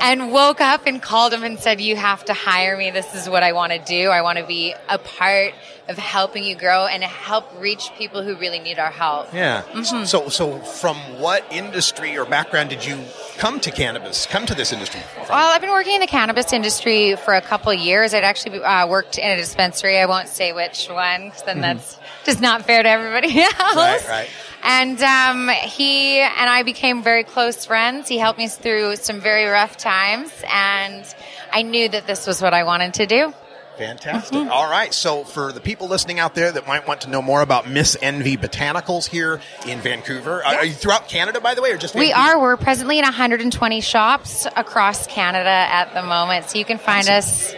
[0.00, 2.90] and woke up and called him and said, "You have to hire me.
[2.90, 4.08] This is what I want to do.
[4.08, 5.52] I want to be a part
[5.88, 9.62] of helping you grow and help reach people who really need our help." yeah.
[9.72, 10.06] Mhm.
[10.06, 12.98] So, so from what industry or background did you
[13.36, 14.26] come to cannabis?
[14.26, 15.00] Come to this industry?
[15.28, 18.14] Well, I've been working in the cannabis industry for a couple of years.
[18.14, 19.98] I'd actually uh, worked in a dispensary.
[19.98, 21.62] I won't say which one, 'cause then Mhm.
[21.62, 23.56] that's just not fair to everybody else.
[23.76, 24.28] Right, right.
[24.62, 28.08] And um, he and I became very close friends.
[28.08, 31.04] He helped me through some very rough times, and
[31.52, 33.32] I knew that this was what I wanted to do.
[33.78, 34.38] Fantastic.
[34.38, 34.50] Mm-hmm.
[34.50, 34.92] All right.
[34.94, 37.94] So, for the people listening out there that might want to know more about Miss
[38.00, 41.94] Envy Botanicals here in Vancouver, are- are you throughout Canada, by the way, or just
[41.94, 42.40] We are.
[42.40, 46.48] We're presently in 120 shops across Canada at the moment.
[46.48, 47.54] So you can find us.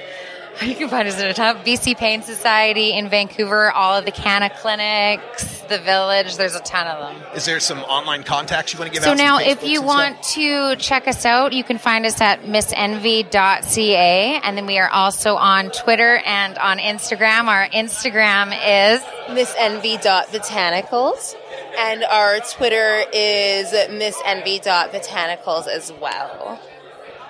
[0.68, 1.64] You can find us at the top.
[1.64, 6.36] BC Pain Society in Vancouver, all of the Canna clinics, the village.
[6.36, 7.22] There's a ton of them.
[7.34, 9.16] Is there some online contacts you want to give So out?
[9.18, 12.42] some now, if you and want to check us out, you can find us at
[12.42, 14.40] missenvy.ca.
[14.42, 17.44] And then we are also on Twitter and on Instagram.
[17.44, 21.36] Our Instagram is missenvy.botanicals.
[21.78, 26.60] And our Twitter is missenvy.botanicals as well.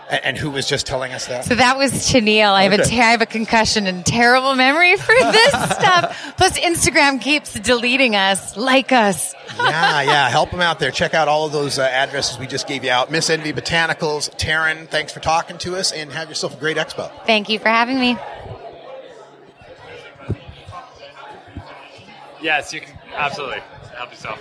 [0.09, 0.21] Stuff?
[0.25, 1.45] And, and who was just telling us that?
[1.45, 2.53] So that was Tennille.
[2.53, 2.97] I have, a Okay.
[2.97, 6.35] ter- I have a concussion and terrible memory for this stuff.
[6.37, 8.57] Plus, Instagram keeps deleting us.
[8.57, 9.35] Like us.
[9.59, 10.29] yeah, yeah.
[10.29, 10.91] Help them out there.
[10.91, 13.11] Check out all of those uh, addresses we just gave you out.
[13.11, 14.31] Miss Envy Botanicals.
[14.37, 17.11] Taryn, thanks for talking to us, and have yourself a great expo.
[17.27, 18.17] Thank you for having me.
[22.41, 23.61] Yes, you can absolutely
[23.97, 24.39] help yourself.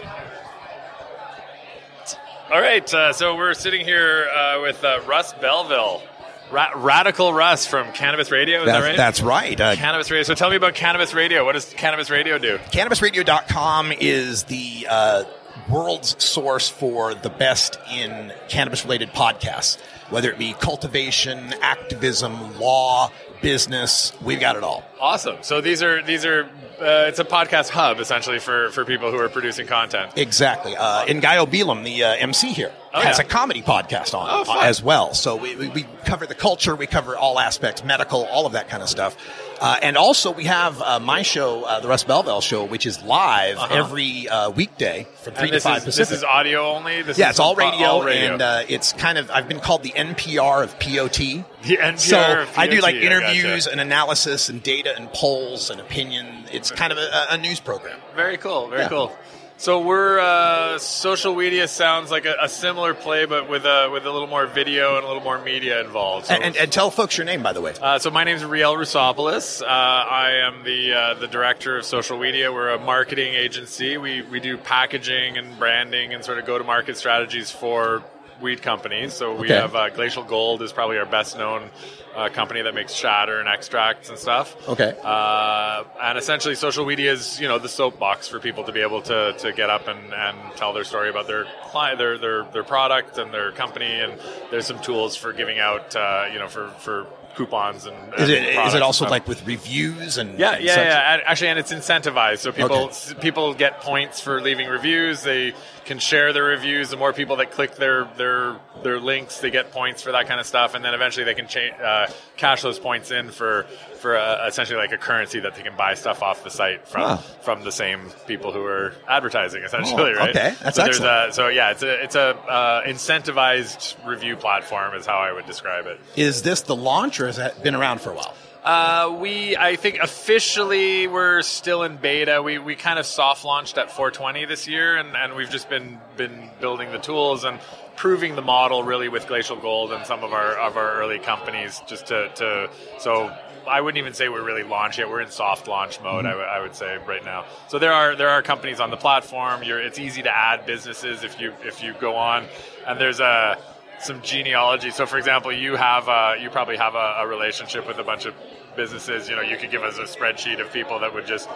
[2.52, 6.02] All right, uh, so we're sitting here uh, with uh, Russ Belville,
[6.50, 8.60] Ra- Radical Russ from Cannabis Radio.
[8.62, 8.98] Is that, That's- right?
[8.98, 9.60] that's right.
[9.62, 10.24] Uh, Cannabis Radio.
[10.24, 11.44] So tell me about Cannabis Radio.
[11.44, 12.58] What does Cannabis Radio do?
[12.72, 15.24] CannabisRadio.com is the uh,
[15.70, 19.78] world's source for the best in cannabis related podcasts,
[20.10, 23.12] whether it be cultivation, activism, law,
[23.42, 24.14] business.
[24.22, 24.84] We've got it all.
[25.00, 25.38] Awesome.
[25.42, 26.44] So these are these are
[26.80, 30.12] uh, it's a podcast hub essentially for for people who are producing content.
[30.16, 30.76] Exactly.
[30.76, 33.26] Uh, and Guy Obilum, the uh, MC here, Oh, has yeah.
[33.26, 35.14] a comedy podcast on Oh, uh, as well.
[35.14, 38.70] So we, we, we cover the culture, we cover all aspects, medical, all of that
[38.70, 39.16] kind of stuff.
[39.60, 43.02] Uh, and also, we have uh, my show, uh, the Russ Belville Show, which is
[43.04, 43.74] live Uh-huh.
[43.76, 46.10] every uh, weekday from three to five is, Pacific.
[46.10, 47.02] This is audio only.
[47.02, 48.34] This yeah, is it's all uh, radio, all radio.
[48.34, 51.18] and uh, it's kind of I've been called the NPR of POT.
[51.18, 52.56] The NPR of POT.
[52.56, 53.72] So I do like interviews gotcha.
[53.72, 56.46] and analysis and data and polls and opinion.
[56.52, 58.00] It's kind of a, a news program.
[58.16, 58.70] Very cool.
[58.70, 58.90] Very Yeah.
[58.90, 59.12] cool.
[59.60, 64.06] So we're uh, social weedia sounds like a, a similar play, but with a with
[64.06, 66.28] a little more video and a little more media involved.
[66.28, 67.74] So, And, and, and tell folks your name, by the way.
[67.82, 69.64] uh, so my name is Riel Rusopoulos.
[69.64, 72.54] Uh, I am the uh, the director of social media.
[72.54, 73.98] We're a marketing agency.
[73.98, 78.04] We we do packaging and branding and sort of go to market strategies for
[78.42, 79.14] weed companies.
[79.14, 79.56] So we Okay.
[79.56, 81.70] have uh, Glacial Gold is probably our best known
[82.16, 84.56] uh, company that makes shatter and extracts and stuff.
[84.68, 84.96] Okay.
[85.04, 89.02] Uh, and essentially, social weedia is you know the soapbox for people to be able
[89.04, 92.64] to, to get up and, and tell their story about their client, their, their their
[92.64, 93.86] product and their company.
[94.00, 94.14] And
[94.52, 98.32] there's some tools for giving out uh, you know for, for coupons and, Is and
[98.32, 100.86] it products is it also like with reviews and Yeah, and yeah, such?
[100.86, 101.22] yeah.
[101.26, 103.14] Actually, and it's incentivized, so people Okay.
[103.22, 105.22] people get points for leaving reviews.
[105.22, 105.54] They
[105.88, 106.90] can share their reviews.
[106.92, 110.40] The more people that click their their their links, they get points for that kind
[110.40, 113.64] of stuff, and then eventually they can cha- uh, cash those points in for
[113.96, 117.18] for uh, essentially like a currency that they can buy stuff off the site from
[117.42, 120.30] from the same people who are advertising, essentially, Oh, right?
[120.30, 120.54] okay.
[120.62, 121.30] That's so excellent.
[121.32, 125.46] a so yeah, it's a it's a uh, incentivized review platform is how I would
[125.48, 126.00] describe it.
[126.16, 128.36] Is this the launch, or has that been around for a while?
[128.68, 132.42] Uh, we, I think officially we're still in beta.
[132.44, 135.98] We, we kind of soft launched at 420 this year, and, and we've just been
[136.18, 137.62] been building the tools and
[137.96, 141.82] proving the model really with Glacial Gold and some of our of our early companies.
[141.88, 143.34] Just to, to so
[143.66, 145.10] I wouldn't even say we're really launched yet.
[145.10, 146.26] We're in soft launch mode.
[146.26, 147.46] I, would- I would say right now.
[147.70, 149.64] So there are there are companies on the platform.
[149.64, 152.46] You're, it's easy to add businesses if you if you go on,
[152.86, 153.58] and there's a
[154.00, 154.92] some genealogy.
[154.92, 158.26] So, for example, you have uh, you probably have a, a relationship with a bunch
[158.26, 158.36] of
[158.78, 159.28] businesses.
[159.28, 161.50] You know, you could give us a spreadsheet of people that would just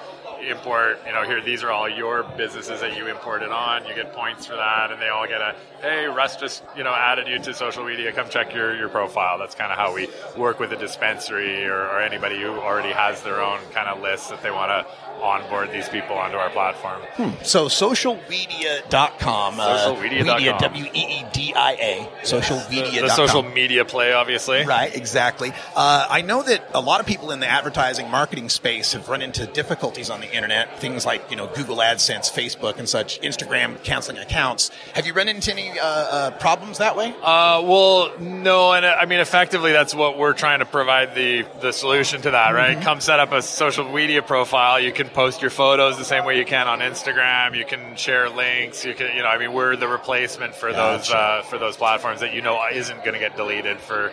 [0.46, 1.00] import.
[1.06, 3.86] You know, here these are all your businesses that you imported on.
[3.86, 6.94] You get points for that, and they all get a hey, Russ just you know
[6.94, 8.14] added you to social weedia.
[8.14, 9.38] Come check your your profile.
[9.38, 13.22] That's kind of how we work with a dispensary or, or anybody who already has
[13.24, 17.02] their own kind of list that they want to onboard these people onto our platform.
[17.16, 17.44] Hmm.
[17.44, 19.54] So socialweedia.com.
[19.54, 19.60] Socialweedia.com.
[19.60, 22.10] Uh, weedia, W-E-E-D-I-A.
[22.24, 22.96] Socialweedia.com.
[22.96, 24.66] The, the social media play, obviously.
[24.66, 25.54] Right, exactly.
[25.76, 29.22] Uh, I know that a lot of people in the advertising marketing space have run
[29.22, 30.80] into difficulties on the internet.
[30.80, 34.72] Things like, you know, Google AdSense, Facebook and such, Instagram canceling accounts.
[34.94, 37.14] Have you run into any uh, uh, problems that way?
[37.22, 41.72] Uh, well, no, and I mean, effectively, that's what we're trying to provide the the
[41.72, 42.78] solution to that, right?
[42.78, 42.84] Mhm.
[42.84, 44.80] Come set up a social weedia profile.
[44.80, 47.56] You can post your photos the same way you can on Instagram.
[47.56, 48.86] You can share links.
[48.86, 52.22] You can, you know, I mean, we're the replacement for those uh, for those platforms
[52.22, 54.12] that you know isn't going to get deleted for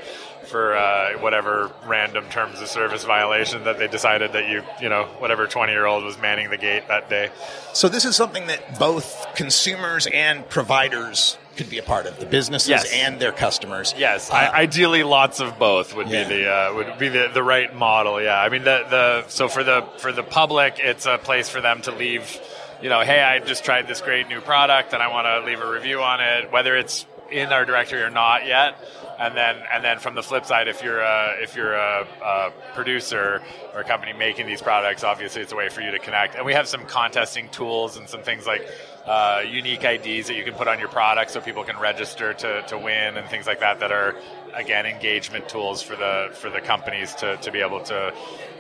[0.49, 5.05] for uh, whatever random terms of service violation that they decided that you you know
[5.19, 7.31] whatever 20 year old was manning the gate that day.
[7.73, 12.25] So this is something that both consumers and providers could be a part of, the
[12.27, 12.93] businesses Yes.
[12.93, 13.95] and their customers.
[13.99, 16.25] Yes, Uh, I, ideally, lots of both would Yeah.
[16.27, 18.23] be the uh, would be the, the right model.
[18.23, 21.61] Yeah, I mean the the so for the for the public, it's a place for
[21.61, 22.25] them to leave.
[22.81, 25.61] You know, hey, I just tried this great new product, and I want to leave
[25.61, 28.77] a review on it, whether it's in our directory or not yet.
[29.19, 32.51] And then and then from the flip side, if you're a if you're a, a
[32.77, 33.43] producer
[33.75, 36.37] or a company making these products, obviously it's a way for you to connect.
[36.37, 38.63] And we have some contesting tools and some things like
[39.09, 42.63] uh, unique IDs that you can put on your product so people can register to,
[42.63, 44.15] to win and things like that that are
[44.55, 48.13] again engagement tools for the for the companies to, to be able to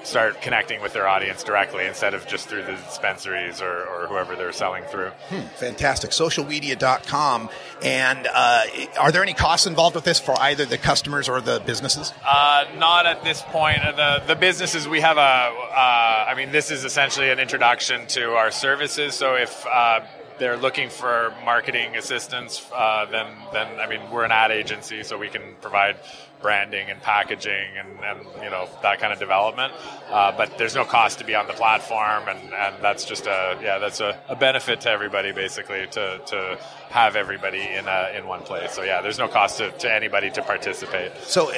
[0.05, 4.37] start connecting with their audience directly instead of just through the dispensaries or, or whoever
[4.37, 5.11] they're selling through.
[5.29, 6.11] Hmm, fantastic.
[6.11, 7.51] Socialweedia.com.
[7.83, 8.63] And uh,
[8.99, 12.13] are there any costs involved with this for either the customers or the businesses?
[12.25, 13.81] Uh, not at this point.
[13.83, 15.21] The the businesses we have a.
[15.21, 19.15] Uh, I mean, this is essentially an introduction to our services.
[19.15, 20.01] So if uh,
[20.39, 25.19] they're looking for marketing assistance, uh, then then I mean we're an ad agency, so
[25.19, 25.97] we can provide
[26.41, 29.73] branding and packaging and, and you know that kind of development.
[30.11, 33.59] Uh, but there's no cost to be on the platform, and, and that's just a
[33.63, 36.59] yeah that's a, a benefit to everybody basically to, to
[36.91, 38.73] have everybody in a, in one place.
[38.73, 41.13] So yeah, there's no cost to, to anybody to participate.
[41.23, 41.55] So, uh,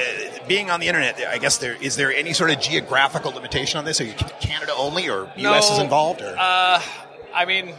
[0.47, 3.85] being on the internet, I guess there is there any sort of geographical limitation on
[3.85, 4.01] this?
[4.01, 5.71] Are you Canada only, or U.S.
[5.71, 6.21] is involved?
[6.21, 6.35] Or?
[6.37, 6.81] Uh,
[7.33, 7.73] I mean,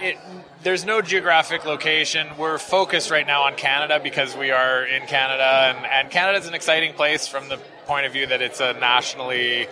[0.00, 0.18] it,
[0.62, 2.28] there's no geographic location.
[2.38, 6.54] We're focused right now on Canada because we are in Canada, and, and is an
[6.54, 9.68] exciting place from the point of view that it's a nationally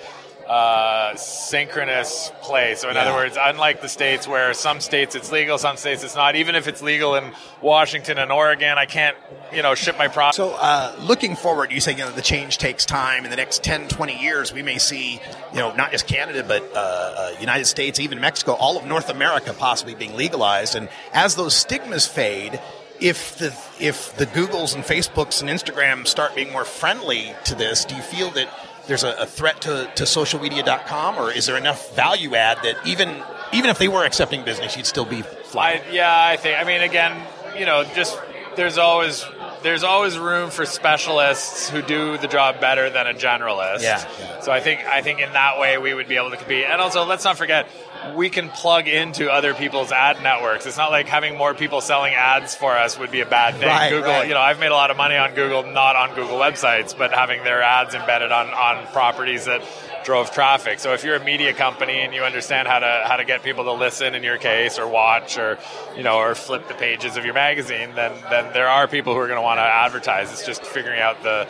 [0.48, 2.74] uh, synchronous play.
[2.74, 3.02] So, in Yeah.
[3.02, 6.36] other words, unlike the states where some states it's legal, some states it's not.
[6.36, 9.16] Even if it's legal in Washington and Oregon, I can't,
[9.52, 10.36] you know, ship my product.
[10.36, 13.24] So, uh, looking forward, you say you know the change takes time.
[13.24, 15.20] In the next 10, 20 years, we may see,
[15.52, 19.08] you know, not just Canada, but uh, uh, United States, even Mexico, all of North
[19.10, 20.74] America possibly being legalized.
[20.76, 22.60] And as those stigmas fade,
[23.00, 27.84] if the if the Googles and Facebooks and Instagram start being more friendly to this,
[27.84, 28.48] do you feel that
[28.86, 33.22] there's a, a threat to, to socialweedia.com, or is there enough value add that even
[33.52, 35.80] even if they were accepting business, you'd still be flying?
[35.82, 36.58] I, yeah, I think.
[36.58, 37.20] I mean, again,
[37.56, 38.18] you know, just
[38.56, 39.24] there's always
[39.64, 43.80] there's always room for specialists who do the job better than a generalist.
[43.80, 46.66] Yeah, So I think I think in that way we would be able to compete.
[46.66, 47.66] And also, let's not forget.
[48.14, 50.66] We can plug into other people's ad networks.
[50.66, 53.66] It's not like having more people selling ads for us would be a bad thing.
[53.66, 54.28] Right, Google, right.
[54.28, 57.12] you know, I've made a lot of money on Google, not on Google websites, but
[57.12, 59.62] having their ads embedded on, on properties that
[60.04, 60.78] drove traffic.
[60.78, 63.64] So if you're a media company and you understand how to how to get people
[63.64, 65.58] to listen in your case or watch or
[65.96, 69.20] you know or flip the pages of your magazine, then then there are people who
[69.20, 70.32] are going to want to advertise.
[70.32, 71.48] It's just figuring out the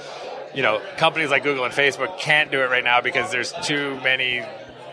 [0.54, 4.00] you know companies like Google and Facebook can't do it right now because there's too
[4.02, 4.42] many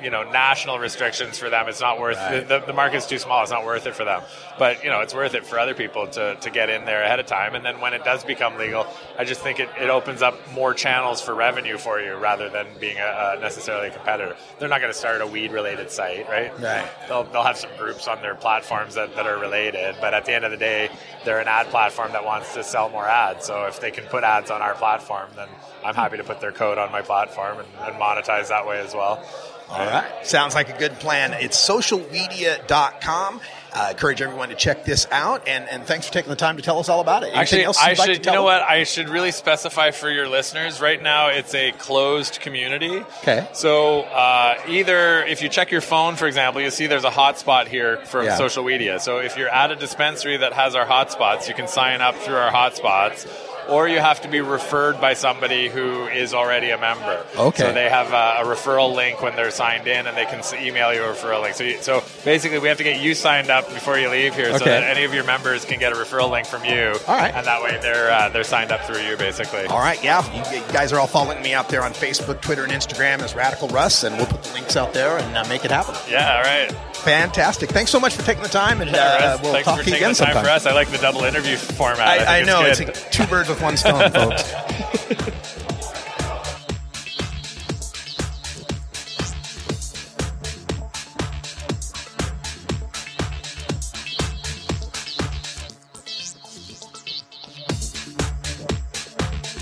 [0.04, 1.68] you know national restrictions for them.
[1.68, 2.48] It's not worth Right.
[2.48, 3.42] the, the market's too small.
[3.42, 4.22] It's not worth it for them.
[4.60, 7.20] But you know it's worth it for other people to, to get in there ahead
[7.20, 7.56] of time.
[7.56, 8.86] And then when it does become legal,
[9.18, 12.68] I just think it, it opens up more channels for revenue for you rather than
[12.80, 14.36] being a, a necessarily a competitor.
[14.60, 16.52] They're not going to start a weed related site, right?
[16.60, 16.90] Right.
[17.08, 20.34] They'll, they'll have some groups on their platforms that, that are related, but at the
[20.34, 20.90] end of the day,
[21.26, 23.46] they're an ad platform that wants to sell more ads.
[23.46, 25.48] So if they can put ads on our platform, then
[25.84, 28.94] I'm happy to put their code on my platform and, and monetize that way as
[28.94, 29.24] well.
[29.72, 30.26] All right.
[30.28, 31.34] Sounds like a good plan.
[31.34, 33.42] It's socialweedia.com.
[33.74, 35.48] Uh, encourage everyone to check this out.
[35.48, 37.28] And, and thanks for taking the time to tell us all about it.
[37.28, 38.16] Anything Actually, else I like should.
[38.16, 38.60] to tell you know them?
[38.60, 38.70] what?
[38.70, 40.82] I should really specify for your listeners.
[40.82, 42.98] Right now, it's a closed community.
[43.22, 43.48] Okay.
[43.54, 47.68] So uh, either if you check your phone, for example, you'll see there's a hotspot
[47.70, 48.36] here for Yeah.
[48.36, 49.00] social weedia.
[49.00, 52.36] So if you're at a dispensary that has our hotspots, you can sign up through
[52.36, 53.26] our hotspots.
[53.70, 57.26] Or you have to be referred by somebody who is already a member.
[57.38, 57.64] Okay.
[57.64, 60.94] So they have a, a referral link when they're signed in, and they can email
[60.94, 61.56] you a referral link.
[61.56, 64.58] So, you, so basically, we have to get you signed up before you leave here,
[64.58, 66.96] so that any of your members can get a referral link from you.
[67.08, 67.34] All right.
[67.34, 69.66] And that way, they're uh, they're signed up through you, basically.
[69.66, 70.22] All right, yeah.
[70.34, 73.36] You, you guys are all following me out there on Facebook, Twitter, and Instagram as
[73.36, 75.96] Radical Russ, and we'll put the links out there and uh, make it happen.
[76.10, 76.36] Yeah.
[76.36, 76.91] All right.
[77.04, 77.70] Fantastic.
[77.72, 79.84] Thanks so much for taking the time, and Yeah, uh, Russ, we'll thanks talk for
[79.84, 80.44] to you taking again the time sometime.
[80.46, 80.66] for us.
[80.68, 82.00] I like the double interview format.
[82.08, 82.70] I, think I it's know good.
[82.72, 84.54] it's like two birds with one stone, folks.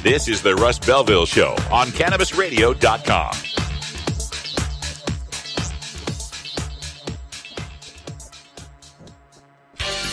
[0.02, 3.49] This is the Russ Belville Show on CannabisRadio.com.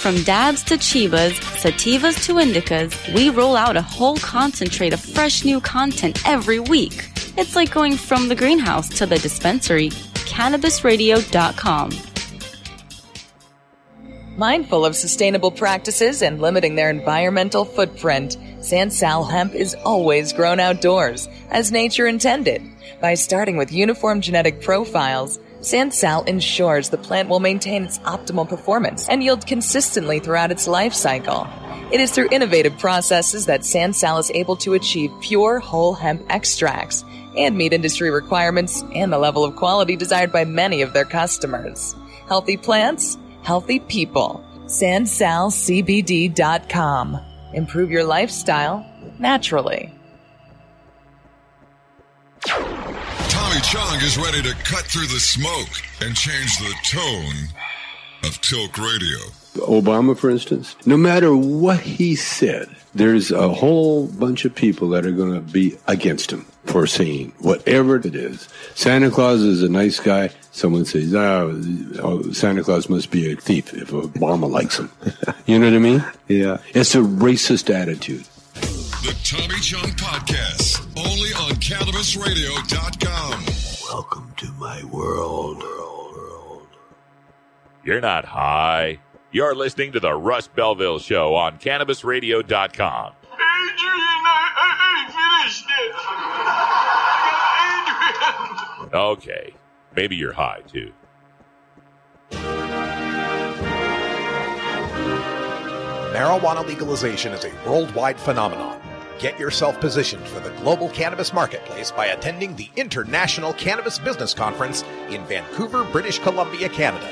[0.06, 5.44] From dabs to chivas, sativas to indicas, we roll out a whole concentrate of fresh
[5.44, 7.10] new content every week.
[7.36, 9.88] It's like going from the greenhouse to the dispensary.
[10.30, 11.90] CannabisRadio.com.
[14.36, 21.28] Mindful of sustainable practices and limiting their environmental footprint, Sansal hemp is always grown outdoors,
[21.50, 22.62] as nature intended.
[23.00, 29.08] By starting with uniform genetic profiles, Sansal ensures the plant will maintain its optimal performance
[29.08, 31.48] and yield consistently throughout its life cycle.
[31.90, 37.04] It is through innovative processes that Sansal is able to achieve pure whole hemp extracts
[37.36, 41.96] and meet industry requirements and the level of quality desired by many of their customers.
[42.28, 44.44] Healthy plants, healthy people.
[44.66, 47.18] SansalCBD.com.
[47.54, 48.86] Improve your lifestyle
[49.18, 49.92] naturally.
[53.56, 55.70] Tommy Chong is ready to cut through the smoke
[56.02, 57.48] and change the tone
[58.28, 59.18] of Tilk Radio.
[59.54, 65.06] Obama, for instance, no matter what he said, there's a whole bunch of people that
[65.06, 68.46] are going to be against him for saying whatever it is.
[68.74, 70.28] Santa Claus is a nice guy.
[70.52, 71.58] Someone says, oh,
[72.02, 74.90] oh, Santa Claus must be a thief if Obama likes him.
[75.46, 76.04] you know what I mean?
[76.28, 76.58] Yeah.
[76.74, 78.26] It's a racist attitude.
[79.02, 83.44] The Tommy Chong Podcast, only on CannabisRadio.com.
[83.90, 85.62] Welcome to my world.
[87.84, 88.98] You're not high.
[89.30, 93.12] You're listening to the Russ Belville Show on CannabisRadio.com.
[98.92, 99.54] Okay,
[99.94, 100.92] maybe you're high too.
[106.12, 108.80] Marijuana legalization is a worldwide phenomenon.
[109.18, 114.84] Get yourself positioned for the global cannabis marketplace by attending the International Cannabis Business Conference
[115.08, 117.08] in Vancouver, British Columbia, Canada.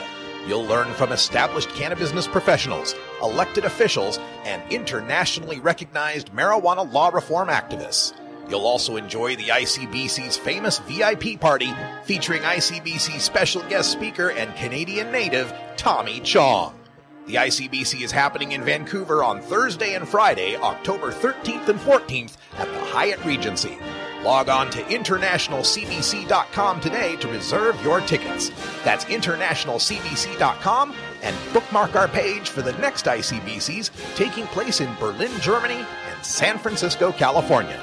[0.47, 8.13] You'll learn from established cannabis professionals, elected officials, and internationally recognized marijuana law reform activists.
[8.51, 11.73] You'll also enjoy the ICBC's famous VIP party
[12.05, 16.84] featuring ICBC special guest speaker and Canadian native Tommy Chong.
[17.27, 22.69] The ICBC is happening in Vancouver on Thursday and Friday, October 13th and 14th at
[22.69, 23.79] the Hyatt Regency.
[24.23, 28.51] Log on to internationalcbc.com today to reserve your tickets.
[28.85, 35.87] That's internationalcbc.com and bookmark our page for the next ICBCs taking place in Berlin, Germany
[36.11, 37.83] and San Francisco, California.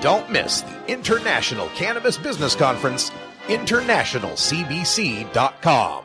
[0.00, 3.12] Don't miss the International Cannabis Business Conference,
[3.46, 6.04] internationalcbc.com.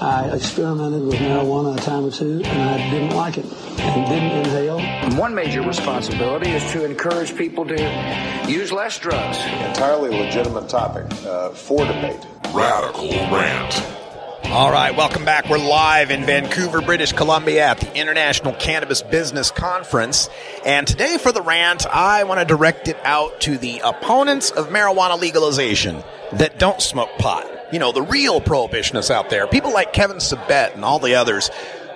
[0.00, 4.32] I experimented with marijuana a time or two, and I didn't like it and didn't
[4.32, 5.18] inhale.
[5.18, 9.38] One major responsibility is to encourage people to use less drugs.
[9.38, 12.20] Entirely legitimate topic uh, for debate.
[12.52, 14.03] Radical Rant.
[14.46, 15.48] All right, welcome back.
[15.48, 20.28] We're live in Vancouver, British Columbia at the International Cannabis Business Conference.
[20.64, 24.68] And today for the rant, I want to direct it out to the opponents of
[24.68, 27.44] marijuana legalization that don't smoke pot.
[27.72, 29.48] You know, the real prohibitionists out there.
[29.48, 31.50] People like Kevin Sabet and all the others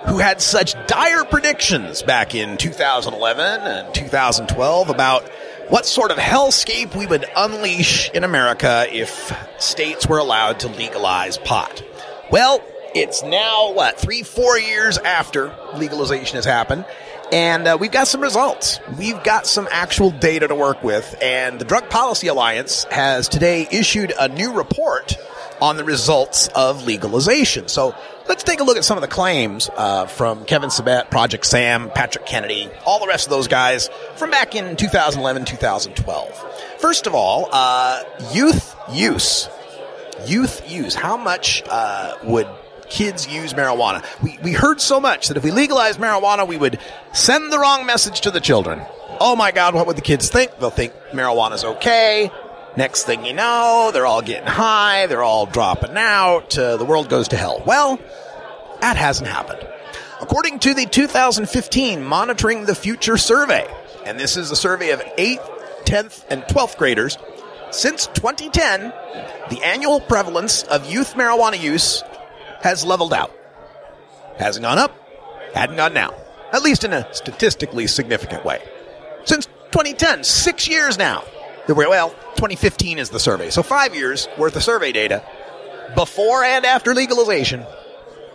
[0.07, 5.27] who had such dire predictions back in 2011 and 2012 about
[5.69, 11.37] what sort of hellscape we would unleash in America if states were allowed to legalize
[11.37, 11.83] pot.
[12.31, 12.61] Well,
[12.93, 16.85] it's now, what, three, four years after legalization has happened,
[17.31, 18.79] And uh, we've got some results.
[18.97, 21.15] We've got some actual data to work with.
[21.21, 25.15] And the Drug Policy Alliance has today issued a new report
[25.61, 27.67] on the results of legalization.
[27.67, 27.95] So
[28.27, 31.91] let's take a look at some of the claims uh, from Kevin Sabet, Project Sam,
[31.91, 36.79] Patrick Kennedy, all the rest of those guys from back in 2011, 2012.
[36.79, 38.03] First of all, uh,
[38.33, 39.49] youth use.
[40.27, 40.95] Youth use.
[40.95, 42.47] How much uh, would
[42.89, 44.05] kids use marijuana?
[44.21, 46.79] We, we heard so much that if we legalized marijuana, we would
[47.13, 48.81] send the wrong message to the children.
[49.19, 50.57] Oh my God, what would the kids think?
[50.59, 52.31] They'll think marijuana's okay.
[52.77, 57.09] Next thing you know, they're all getting high, they're all dropping out, uh, the world
[57.09, 57.63] goes to hell.
[57.65, 57.99] Well,
[58.81, 59.67] that hasn't happened.
[60.21, 63.67] According to the 2015 Monitoring the Future survey,
[64.05, 67.17] and this is a survey of 8th, 10th, and 12th graders,
[67.71, 68.93] since 2010,
[69.49, 72.03] the annual prevalence of youth marijuana use
[72.61, 73.31] has leveled out.
[74.37, 74.95] Hasn't gone up,
[75.53, 76.13] hadn't gone down,
[76.51, 78.61] at least in a statistically significant way.
[79.25, 81.23] Since 2010, six years now.
[81.67, 83.51] Well, 2015 is the survey.
[83.51, 85.23] So five years worth of survey data
[85.95, 87.65] before and after legalization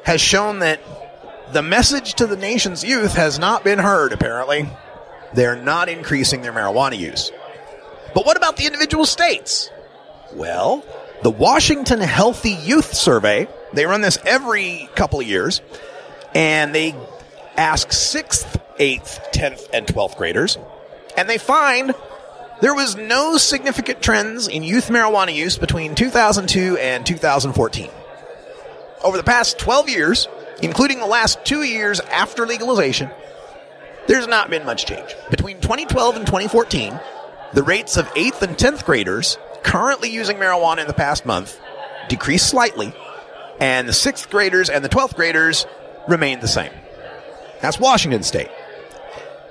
[0.04, 0.80] has shown that
[1.52, 4.68] the message to the nation's youth has not been heard, apparently.
[5.34, 7.32] They're not increasing their marijuana use.
[8.14, 9.70] But what about the individual states?
[10.34, 10.84] Well,
[11.22, 15.60] the Washington Healthy Youth Survey, they run this every couple of years,
[16.34, 16.94] and they
[17.56, 20.58] ask 6th, 8th, 10th, and 12th graders,
[21.16, 21.94] and they find
[22.60, 27.90] there was no significant trends in youth marijuana use between 2002 and 2014.
[29.02, 30.28] Over the past 12 years,
[30.62, 33.10] including the last two years after legalization,
[34.06, 35.14] there's not been much change.
[35.30, 36.98] Between 2012 and 2014,
[37.54, 41.58] the rates of 8th and 10th graders currently using marijuana in the past month
[42.08, 42.92] decreased slightly,
[43.60, 45.66] and the 6th graders and the 12th graders
[46.08, 46.72] remained the same.
[47.60, 48.50] That's Washington State.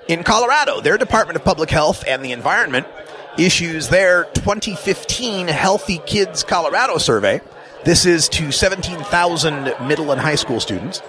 [0.07, 2.85] In Colorado, their Department of Public Health and the Environment
[3.37, 7.41] issues their 2015 Healthy Kids Colorado survey.
[7.85, 11.01] This is to 17,000 middle and high school students.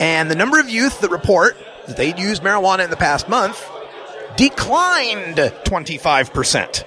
[0.00, 1.56] And the number of youth that report
[1.86, 3.62] that they'd used marijuana in the past month
[4.36, 6.84] declined 25%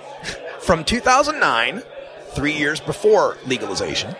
[0.61, 1.81] from 2009,
[2.29, 4.15] three years before legalization.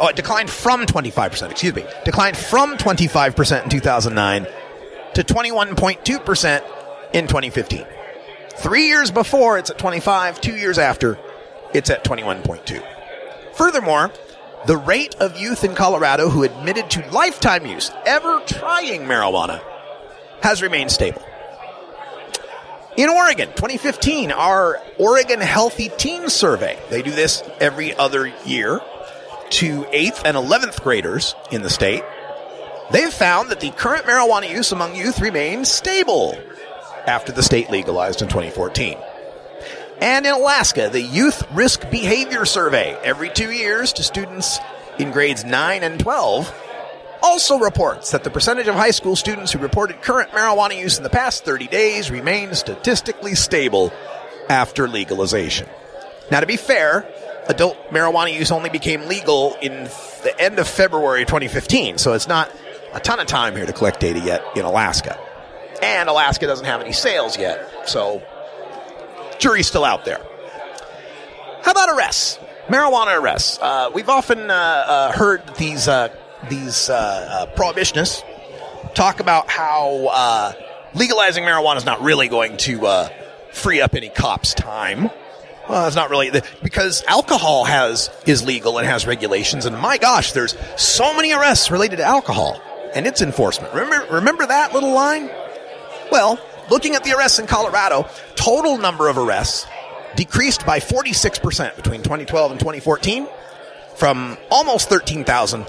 [0.00, 4.46] Oh, it declined from 25%, excuse me, declined from 25% in 2009
[5.14, 6.62] to 21.2%
[7.12, 7.86] in 2015.
[8.56, 10.40] Three years before, it's at 25.
[10.40, 11.18] Two years after,
[11.72, 12.82] it's at 21.2.
[13.54, 14.12] Furthermore,
[14.66, 19.62] the rate of youth in Colorado who admitted to lifetime use, ever trying marijuana,
[20.42, 21.22] has remained stable.
[22.98, 28.80] In Oregon, 2015, our Oregon Healthy Teen Survey, they do this every other year
[29.50, 32.02] to 8th and 11th graders in the state.
[32.90, 36.36] They've found that the current marijuana use among youth remains stable
[37.06, 38.98] after the state legalized in 2014.
[40.00, 44.58] And in Alaska, the Youth Risk Behavior Survey, every two years to students
[44.98, 46.52] in grades 9 and 12,
[47.22, 51.04] also reports that the percentage of high school students who reported current marijuana use in
[51.04, 53.92] the past 30 days remains statistically stable
[54.48, 55.68] after legalization.
[56.30, 57.08] Now, to be fair,
[57.48, 59.72] adult marijuana use only became legal in
[60.22, 62.50] the end of February 2015, so it's not
[62.92, 65.18] a ton of time here to collect data yet in Alaska.
[65.82, 68.22] And Alaska doesn't have any sales yet, so
[69.38, 70.20] jury's still out there.
[71.62, 72.38] How about arrests?
[72.68, 73.58] Marijuana arrests.
[73.60, 76.08] Uh, we've often uh, uh, heard these uh,
[76.48, 76.94] these uh,
[77.50, 78.22] uh, prohibitionists
[78.94, 80.54] talk about how
[80.94, 83.08] legalizing marijuana is not really going to
[83.52, 85.10] free up any cops' time.
[85.68, 86.30] Well, it's not really
[86.62, 91.70] because alcohol has is legal and has regulations, and my gosh, there's so many arrests
[91.70, 92.60] related to alcohol
[92.94, 93.74] and its enforcement.
[93.74, 95.30] Remember, remember that little line?
[96.10, 99.66] Well, looking at the arrests in Colorado, total number of arrests
[100.16, 103.28] decreased by 46% between 2012 and 2014
[103.96, 105.66] from almost 13,000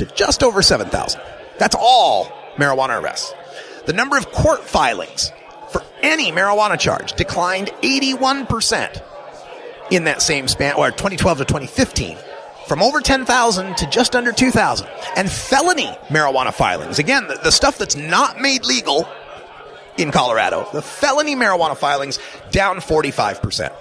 [0.00, 1.20] to just over 7,000.
[1.58, 2.26] That's all
[2.56, 3.32] marijuana arrests.
[3.86, 5.30] The number of court filings
[5.70, 9.02] for any marijuana charge declined 81%
[9.90, 12.16] in that same span, or 2012 to 2015,
[12.66, 14.86] from over 10,000 to just under 2,000.
[15.16, 19.08] And felony marijuana filings, again, the, the stuff that's not made legal
[19.98, 22.18] in Colorado, the felony marijuana filings
[22.52, 23.74] down 45%.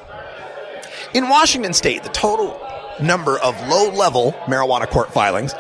[1.13, 2.59] In Washington state, the total
[3.01, 5.53] number of low level marijuana court filings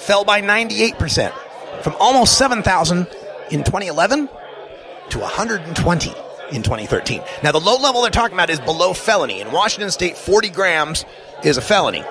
[0.00, 1.32] fell by 98%
[1.82, 3.06] from almost 7,000
[3.50, 4.28] in 2011
[5.10, 6.10] to 120
[6.52, 7.22] in 2013.
[7.42, 9.40] Now, the low level they're talking about is below felony.
[9.40, 11.04] In Washington state, 40 grams
[11.44, 12.04] is a felony.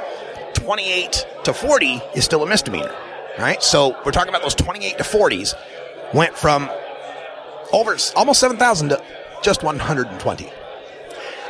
[0.53, 2.93] 28 to 40 is still a misdemeanor,
[3.37, 3.61] right?
[3.61, 5.55] So we're talking about those 28 to 40s
[6.13, 6.69] went from
[7.71, 9.03] over almost 7,000 to
[9.41, 10.51] just 120.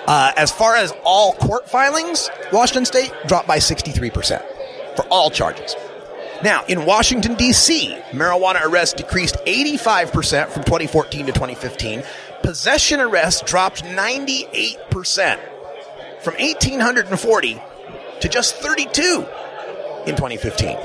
[0.07, 4.41] Uh, as far as all court filings, Washington State dropped by 63%
[4.95, 5.75] for all charges.
[6.43, 12.03] Now, in Washington, D.C., marijuana arrests decreased 85% from 2014 to 2015.
[12.43, 15.39] Possession arrests dropped 98%
[16.21, 17.61] from 1,840
[18.21, 19.25] to just 32
[20.05, 20.77] in 2015.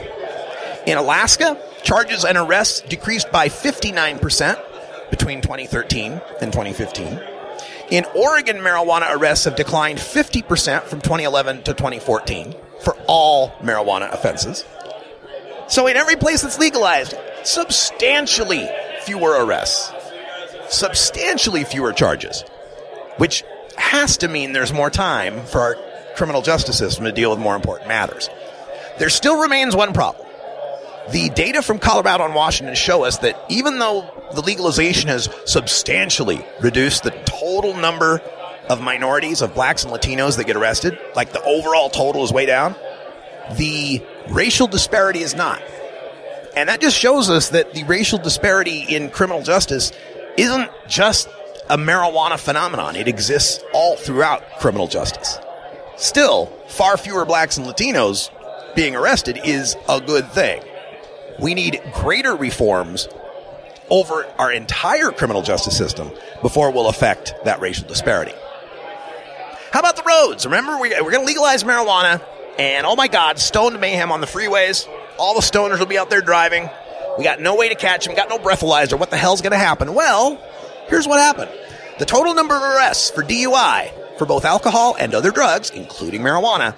[0.87, 4.61] In Alaska, charges and arrests decreased by 59%
[5.11, 7.21] between 2013 and 2015.
[7.91, 14.65] In Oregon, marijuana arrests have declined 50% from 2011 to 2014 for all marijuana offenses.
[15.67, 18.69] So, in every place that's legalized, substantially
[19.03, 19.93] fewer arrests,
[20.69, 22.45] substantially fewer charges,
[23.17, 23.45] which
[23.77, 25.77] has to mean there's more time for our
[26.17, 28.29] criminal justice system to deal with more important matters.
[28.99, 30.27] There still remains one problem.
[31.11, 36.45] The data from Colorado and Washington show us that even though the legalization has substantially
[36.61, 38.23] reduced the total number
[38.71, 42.47] of minorities, of blacks and Latinos that get arrested, like the overall total is way
[42.47, 42.75] down,
[43.57, 45.63] the racial disparity is not.
[46.57, 49.93] And that just shows us that the racial disparity in criminal justice
[50.37, 51.29] isn't just
[51.69, 52.97] a marijuana phenomenon.
[52.97, 55.39] It exists all throughout criminal justice.
[55.97, 58.31] Still, far fewer blacks and Latinos
[58.75, 60.63] being arrested is a good thing.
[61.41, 63.09] We need greater reforms
[63.91, 66.11] over our entire criminal justice system
[66.43, 68.33] before we'll affect that racial disparity.
[69.73, 70.45] How about the roads?
[70.45, 72.25] Remember, we, we're going to legalize marijuana,
[72.59, 74.89] and oh my God, stoned mayhem on the freeways.
[75.19, 76.69] All the stoners will be out there driving.
[77.19, 78.99] We got no way to catch them, got no breathalyzer.
[78.99, 79.95] What the hell's going to happen?
[79.95, 80.41] Well,
[80.89, 81.51] here's what happened
[81.99, 86.77] the total number of arrests for DUI for both alcohol and other drugs, including marijuana,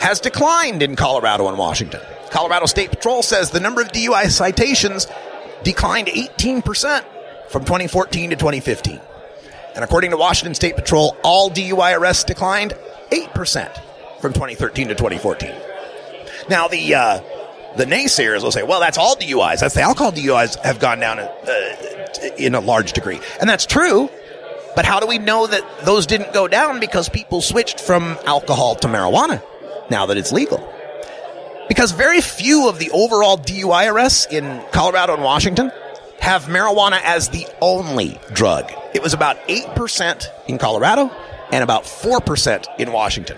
[0.00, 2.00] has declined in Colorado and Washington.
[2.30, 5.06] Colorado State Patrol says the number of DUI citations
[5.62, 7.04] declined 18%
[7.48, 9.00] from 2014 to 2015.
[9.74, 12.74] And according to Washington State Patrol, all DUI arrests declined
[13.10, 13.91] 8%
[14.22, 15.52] from 2013 to 2014.
[16.48, 17.20] Now, the uh,
[17.76, 19.60] the naysayers will say, well, that's all DUIs.
[19.60, 21.28] That's the alcohol DUIs have gone down uh,
[22.36, 23.20] in a large degree.
[23.40, 24.10] And that's true.
[24.74, 28.74] But how do we know that those didn't go down because people switched from alcohol
[28.76, 29.42] to marijuana
[29.90, 30.66] now that it's legal?
[31.68, 35.70] Because very few of the overall DUI arrests in Colorado and Washington
[36.20, 38.72] have marijuana as the only drug.
[38.94, 41.10] It was about 8% in Colorado
[41.50, 43.36] and about 4% in Washington.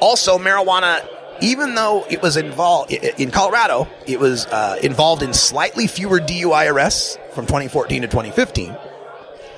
[0.00, 1.06] Also, marijuana,
[1.40, 6.70] even though it was involved in Colorado, it was uh, involved in slightly fewer DUI
[6.70, 8.76] arrests from 2014 to 2015.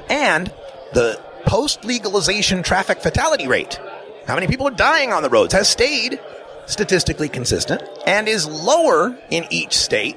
[0.09, 0.53] And
[0.93, 3.79] the post legalization traffic fatality rate,
[4.27, 6.21] how many people are dying on the roads, has stayed
[6.67, 10.17] statistically consistent and is lower in each state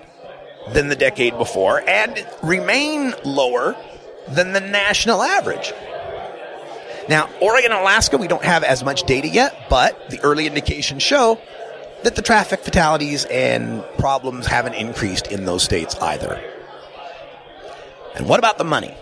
[0.72, 3.76] than the decade before and remain lower
[4.30, 5.74] than the national average.
[7.10, 11.04] Now, Oregon and Alaska, we don't have as much data yet, but the early indications
[11.04, 11.40] show
[12.04, 16.42] that the traffic fatalities and problems haven't increased in those states either.
[18.16, 18.94] And what about the money?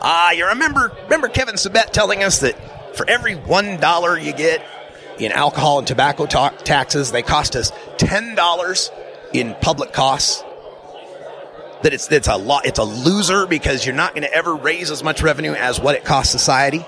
[0.00, 4.32] Ah, uh, you remember remember Kevin Sabet telling us that for every one dollar you
[4.32, 4.64] get
[5.18, 8.90] in alcohol and tobacco ta- taxes, they cost us ten dollars
[9.32, 10.42] in public costs.
[11.82, 12.66] That it's it's a lot.
[12.66, 15.94] It's a loser because you're not going to ever raise as much revenue as what
[15.94, 16.84] it costs society.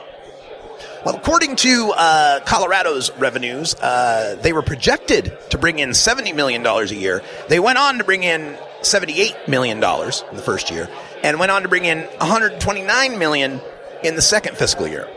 [1.05, 6.67] Well, according to uh, Colorado's revenues, uh, they were projected to bring in $70 million
[6.67, 7.23] a year.
[7.49, 10.89] They went on to bring in $78 million in the first year
[11.23, 13.61] and went on to bring in 129 million
[14.03, 15.09] in the second fiscal year.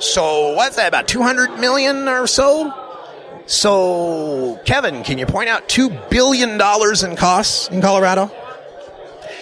[0.00, 2.72] So what's that, about 200 million or so?
[3.46, 8.30] So, Kevin, can you point out $2 billion in costs in Colorado?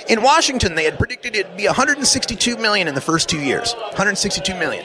[0.09, 3.75] In Washington, they had predicted it'd be 162 million in the first two years.
[3.75, 4.85] 162 million.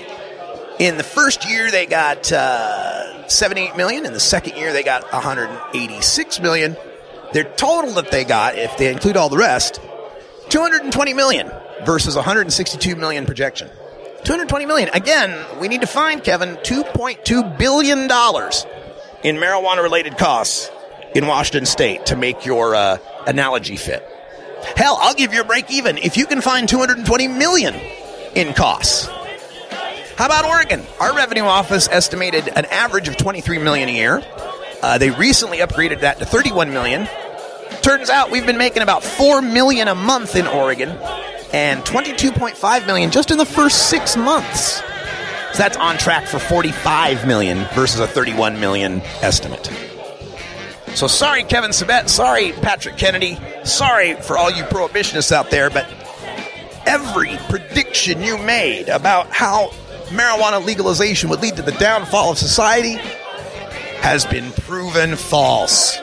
[0.80, 4.06] In the first year, they got uh, 78 million.
[4.06, 6.78] In the second year, they got 186 million.
[7.34, 9.82] Their total that they got, if they include all the rest,
[10.50, 11.52] 220 million
[11.84, 13.70] versus 162 million projection.
[14.24, 14.90] 220 million.
[14.94, 18.08] Again, we need to find, Kevin, $2.2 billion in
[19.42, 20.70] marijuana related costs
[21.16, 24.08] in Washington state to make your uh, analogy fit.
[24.76, 27.74] Hell, I'll give you a break even if you can find 220 million
[28.36, 29.10] in costs.
[30.18, 30.84] How about Oregon?
[31.00, 34.24] Our revenue office estimated an average of 23 million a year.
[34.82, 37.08] Uh, they recently upgraded that to 31 million.
[37.84, 40.90] Turns out we've been making about 4 million a month in Oregon
[41.54, 44.78] and 22.5 million just in the first 6 months.
[45.52, 49.72] So that's on track for 45 million versus a 31 million estimate.
[50.96, 52.10] So sorry, Kevin Sabet.
[52.10, 53.38] Sorry, Patrick Kennedy.
[53.64, 55.88] Sorry for all you prohibitionists out there, but
[56.88, 59.72] every prediction you made about how
[60.10, 62.94] marijuana legalization would lead to the downfall of society
[64.02, 65.98] has been proven false.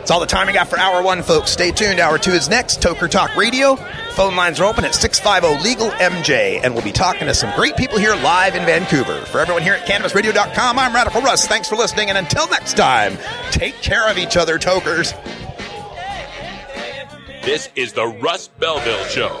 [0.00, 1.50] It's all the time we got for hour one, folks.
[1.50, 1.98] Stay tuned.
[1.98, 2.80] Hour two is next.
[2.80, 3.74] Toker Talk Radio.
[4.12, 7.76] Phone lines are open at 650 Legal MJ, and we'll be talking to some great
[7.76, 9.20] people here live in Vancouver.
[9.22, 11.48] For everyone here at CannabisRadio.com, I'm Radical Russ.
[11.48, 13.18] Thanks for listening, and until next time,
[13.50, 15.12] take care of each other, tokers.
[17.42, 19.40] This is the Russ Belville Show.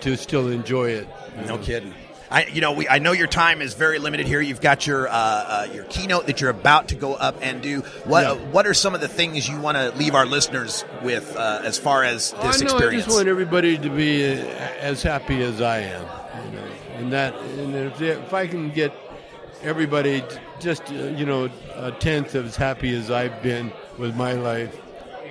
[0.00, 1.08] to still enjoy it.
[1.36, 1.58] No know.
[1.58, 1.94] kidding.
[2.30, 4.40] I, you know, we, I know your time is very limited here.
[4.40, 7.80] You've got your uh, uh, your keynote that you're about to go up and do.
[8.04, 8.34] What Yeah.
[8.52, 11.78] What are some of the things you want to leave our listeners with uh, as
[11.78, 13.04] far as Oh, this I experience?
[13.04, 14.36] just want everybody to be uh,
[14.80, 16.06] as happy as I am,
[16.46, 18.94] you know, and that, and if, they, if I can get
[19.62, 20.24] everybody
[20.62, 24.76] just uh, you know a tenth as happy as I've been with my life,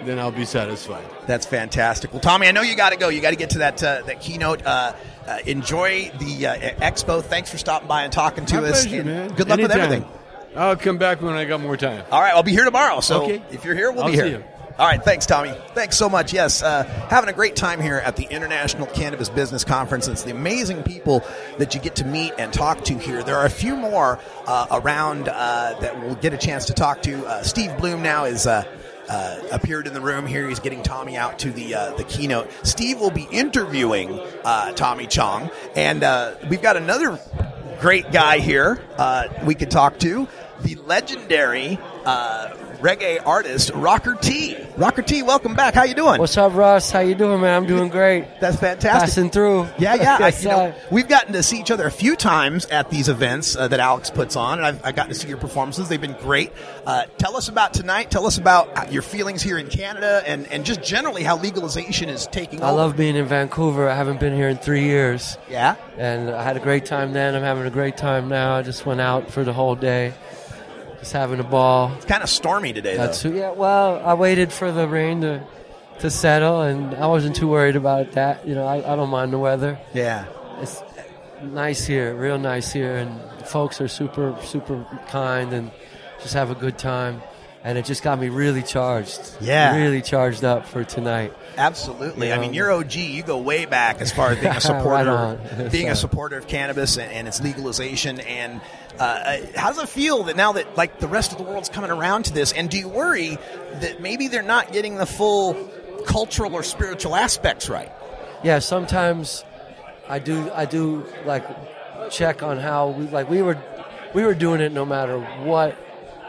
[0.06, 1.06] then I'll be satisfied.
[1.28, 2.12] That's fantastic.
[2.12, 3.10] Well, Tommy, I know you got to go.
[3.10, 4.66] You got to get to that uh, that keynote.
[4.66, 4.94] Uh,
[5.28, 7.22] uh, enjoy the uh, expo.
[7.24, 8.86] Thanks for stopping by and talking to My us.
[8.86, 9.34] pleasure, man.
[9.34, 10.06] Good luck with everything.
[10.56, 12.04] I'll come back when I got more time.
[12.12, 13.00] All right, I'll be here tomorrow.
[13.00, 13.42] So Okay.
[13.52, 14.46] if you're here, we'll I'll be see here.
[14.80, 15.54] All right, thanks, Tommy.
[15.74, 16.34] Thanks so much.
[16.34, 20.08] Yes, uh, having a great time here at the International Cannabis Business Conference.
[20.08, 21.24] It's the amazing people
[21.58, 23.22] that you get to meet and talk to here.
[23.22, 24.18] There are a few more
[24.48, 27.26] uh, around uh, that we'll get a chance to talk to.
[27.26, 28.48] Uh, Steve Bloom now is.
[28.48, 28.64] Uh,
[29.10, 30.48] uh, appeared in the room here.
[30.48, 32.50] He's getting Tommy out to the uh, the keynote.
[32.64, 37.20] Steve will be interviewing uh, Tommy Chong, and uh, we've got another
[37.82, 38.82] great guy here
[39.44, 40.30] we could talk to.
[40.62, 41.78] The legendary
[42.82, 44.58] reggae artist Rocker T.
[44.76, 45.76] Rocker T, welcome back.
[45.76, 46.20] How you doing?
[46.20, 46.92] What's up, Russ?
[46.92, 47.62] How you doing, man?
[47.62, 48.26] I'm doing great.
[48.42, 49.02] That's fantastic.
[49.02, 49.68] Passing through.
[49.78, 50.18] Yeah, yeah.
[50.20, 53.56] I, you know, we've gotten to see each other a few times at these events
[53.56, 55.90] uh, that Alex puts on, and I've, I've gotten to see your performances.
[55.90, 56.52] They've been great.
[56.86, 58.10] Uh, tell us about tonight.
[58.10, 62.10] Tell us about uh, your feelings here in Canada, and, and just generally how legalization
[62.10, 62.78] is taking I over.
[62.78, 63.88] love being in Vancouver.
[63.88, 65.38] I haven't been here in three years.
[65.50, 65.76] Yeah.
[65.98, 67.36] And I had a great time then.
[67.36, 68.56] I'm having a great time now.
[68.56, 70.14] I just went out for the whole day,
[71.02, 71.92] just having a ball.
[71.98, 73.32] It's kind of stormy today, That's though.
[73.32, 73.52] yeah.
[73.52, 75.44] Well, I waited for the rain to
[76.00, 78.48] to settle, and I wasn't too worried about that.
[78.48, 79.78] You know, I, I don't mind the weather.
[79.94, 80.26] Yeah.
[80.60, 80.82] It's
[81.44, 85.72] nice here, real nice here, and folks are super super kind and
[86.22, 87.22] just have a good time.
[87.64, 89.36] And it just got me really charged.
[89.40, 89.76] Yeah.
[89.76, 91.32] Really charged up for tonight.
[91.58, 92.30] Absolutely.
[92.30, 92.96] You I mean, you're OG.
[92.96, 95.70] You go way back as far as being a supporter, on.
[95.70, 98.20] being a supporter of cannabis and, and its legalization.
[98.22, 98.62] And
[99.00, 101.70] uh, uh, how does it feel that now that like the rest of the world's
[101.70, 102.52] coming around to this?
[102.52, 103.38] And do you worry
[103.82, 105.54] that maybe they're not getting the full
[106.06, 107.92] cultural or spiritual aspects right?
[108.44, 109.46] yeah sometimes
[110.10, 111.46] i do i do like
[112.10, 113.56] check on how we like we were
[114.16, 115.78] we were doing it no matter what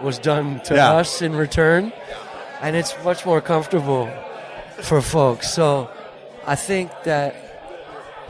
[0.00, 0.94] was done to Yeah.
[0.94, 1.92] us in return
[2.60, 4.08] and it's much more comfortable
[4.80, 5.88] for folks so
[6.46, 7.34] i think that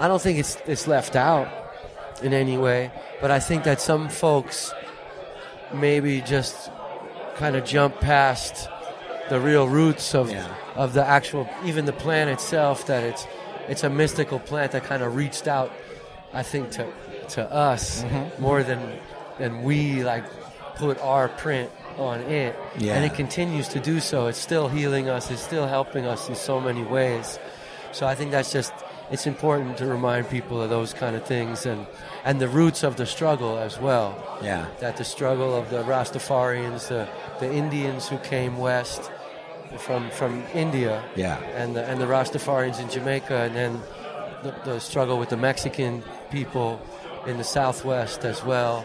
[0.00, 1.48] i don't think it's it's left out
[2.22, 2.90] in any way
[3.20, 4.72] but i think that some folks
[5.72, 6.70] maybe just
[7.36, 8.68] kind of jump past
[9.30, 10.30] the real roots of
[10.76, 13.26] of the actual even the plant itself that it's
[13.68, 15.70] it's a mystical plant that kind of reached out
[16.34, 16.86] I think to
[17.36, 18.38] to us Mhm.
[18.38, 18.80] more than
[19.38, 20.24] than we like
[20.76, 22.94] put our print on it Yeah.
[22.94, 26.34] and it continues to do so it's still healing us it's still helping us in
[26.34, 27.38] so many ways
[27.92, 28.72] so I think that's just
[29.10, 31.86] it's important to remind people of those kind of things and
[32.24, 34.64] and the roots of the struggle as well Yeah.
[34.80, 37.06] that the struggle of the Rastafarians, the,
[37.40, 39.10] the Indians who came west
[39.78, 41.36] from from India, Yeah.
[41.60, 43.80] and the, and the Rastafarians in Jamaica, and then
[44.44, 46.80] the, the struggle with the Mexican people
[47.26, 48.84] in the Southwest as well,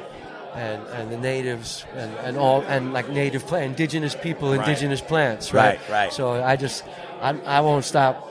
[0.56, 4.60] and, and the natives and, and all and like native plant, indigenous people, Right.
[4.68, 5.80] indigenous plants, right?
[5.82, 6.14] Right, right.
[6.14, 6.84] So I just
[7.22, 8.24] I, I won't stop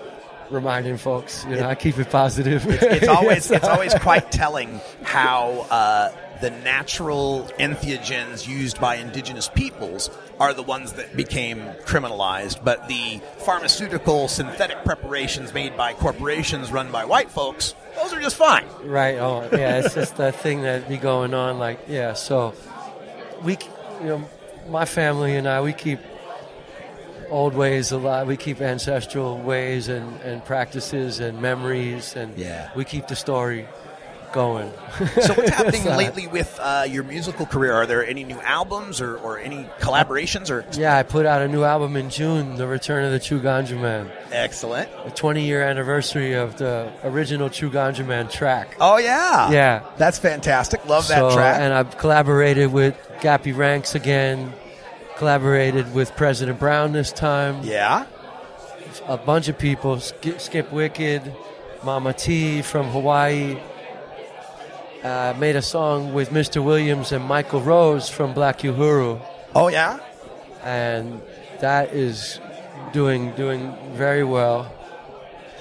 [0.51, 1.45] reminding folks.
[1.49, 2.67] You know, I keep it positive.
[2.67, 9.49] It's, it's always it's always quite telling how uh, the natural entheogens used by indigenous
[9.49, 16.71] peoples are the ones that became criminalized, but the pharmaceutical synthetic preparations made by corporations
[16.71, 18.65] run by white folks, those are just fine.
[18.85, 19.17] Right.
[19.19, 19.79] Oh, yeah.
[19.81, 21.59] It's just that thing that be going on.
[21.59, 22.13] Like, yeah.
[22.15, 22.55] So
[23.43, 23.69] we, k-
[24.01, 24.25] you know,
[24.69, 25.99] my family and I, we keep
[27.29, 28.27] old ways alive.
[28.29, 32.71] We keep ancestral ways and, and practices and memories, and Yeah.
[32.77, 33.67] we keep the story
[34.37, 34.71] going.
[35.21, 37.73] So what's happening So- lately with uh, your musical career?
[37.73, 41.49] Are there any new albums or, or any collaborations or Yeah, I put out a
[41.49, 44.11] new album in June, The Return of the True Ganja Man.
[44.33, 44.89] excellent?
[45.05, 48.77] The 20 year anniversary of the original True Ganja Man track.
[48.81, 49.83] Oh yeah, Yeah.
[49.99, 50.85] that's fantastic.
[50.87, 51.61] Love that So, track.
[51.61, 54.53] And I've collaborated with Gappy Ranks again,
[55.17, 57.61] collaborated with President Brown this time.
[57.65, 58.07] Yeah.
[59.09, 61.35] A bunch of people Skip, Skip Wicked,
[61.85, 63.59] Mama T from Hawaii.
[65.03, 66.63] Uh, made a song with Mr.
[66.65, 69.21] Williams and Michael Rose from Black Uhuru.
[69.55, 69.99] Oh yeah,
[70.65, 71.23] and
[71.61, 72.41] that is
[72.93, 74.73] doing doing very well.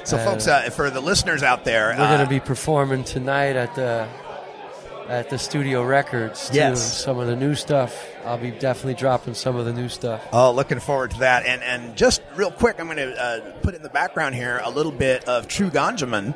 [0.04, 3.04] So, Uh, folks, uh, for the listeners out there, we're uh, going to be performing
[3.04, 4.08] tonight at the
[5.08, 6.49] at the Studio Records.
[6.49, 6.56] Too.
[6.56, 7.03] Yes.
[7.03, 8.10] some of the new stuff.
[8.26, 10.26] I'll be definitely dropping some of the new stuff.
[10.34, 11.46] Oh, looking forward to that.
[11.46, 14.70] And and just real quick, I'm going to uh, put in the background here a
[14.70, 16.34] little bit of True Ganjaman.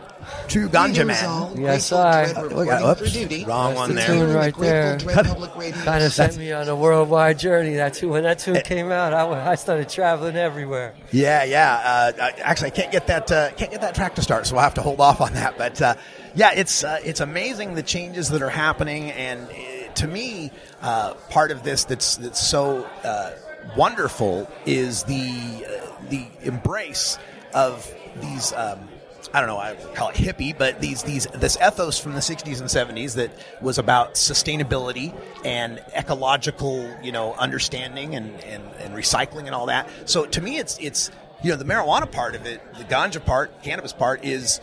[0.47, 1.59] True Ganjaman.
[1.59, 2.31] Yes, I.
[2.41, 4.07] Look at oops, wrong one the there.
[4.07, 4.99] tune right there.
[4.99, 7.75] kind of sent me on a worldwide journey.
[7.75, 10.93] That tune, when that tune came out, I, I started traveling everywhere.
[11.11, 12.13] Yeah, yeah.
[12.19, 14.63] Uh, actually, I can't get that uh, can't get that track to start, so we'll
[14.63, 15.57] have to hold off on that.
[15.57, 15.95] But uh,
[16.35, 20.51] yeah, it's uh, it's amazing the changes that are happening, and uh, to me,
[20.81, 23.31] uh, part of this that's that's so uh,
[23.75, 27.17] wonderful is the uh, the embrace
[27.53, 27.91] of
[28.21, 28.53] these.
[28.53, 28.87] Um,
[29.33, 32.61] I don't know, I call it hippie, but these these this ethos from the 60s
[32.61, 33.31] and 70s that
[33.61, 35.13] was about sustainability
[35.45, 39.87] and ecological, you know, understanding and, and, and recycling and all that.
[40.05, 41.11] So to me, it's it's
[41.43, 44.61] you know the marijuana part of it, the ganja part, cannabis part is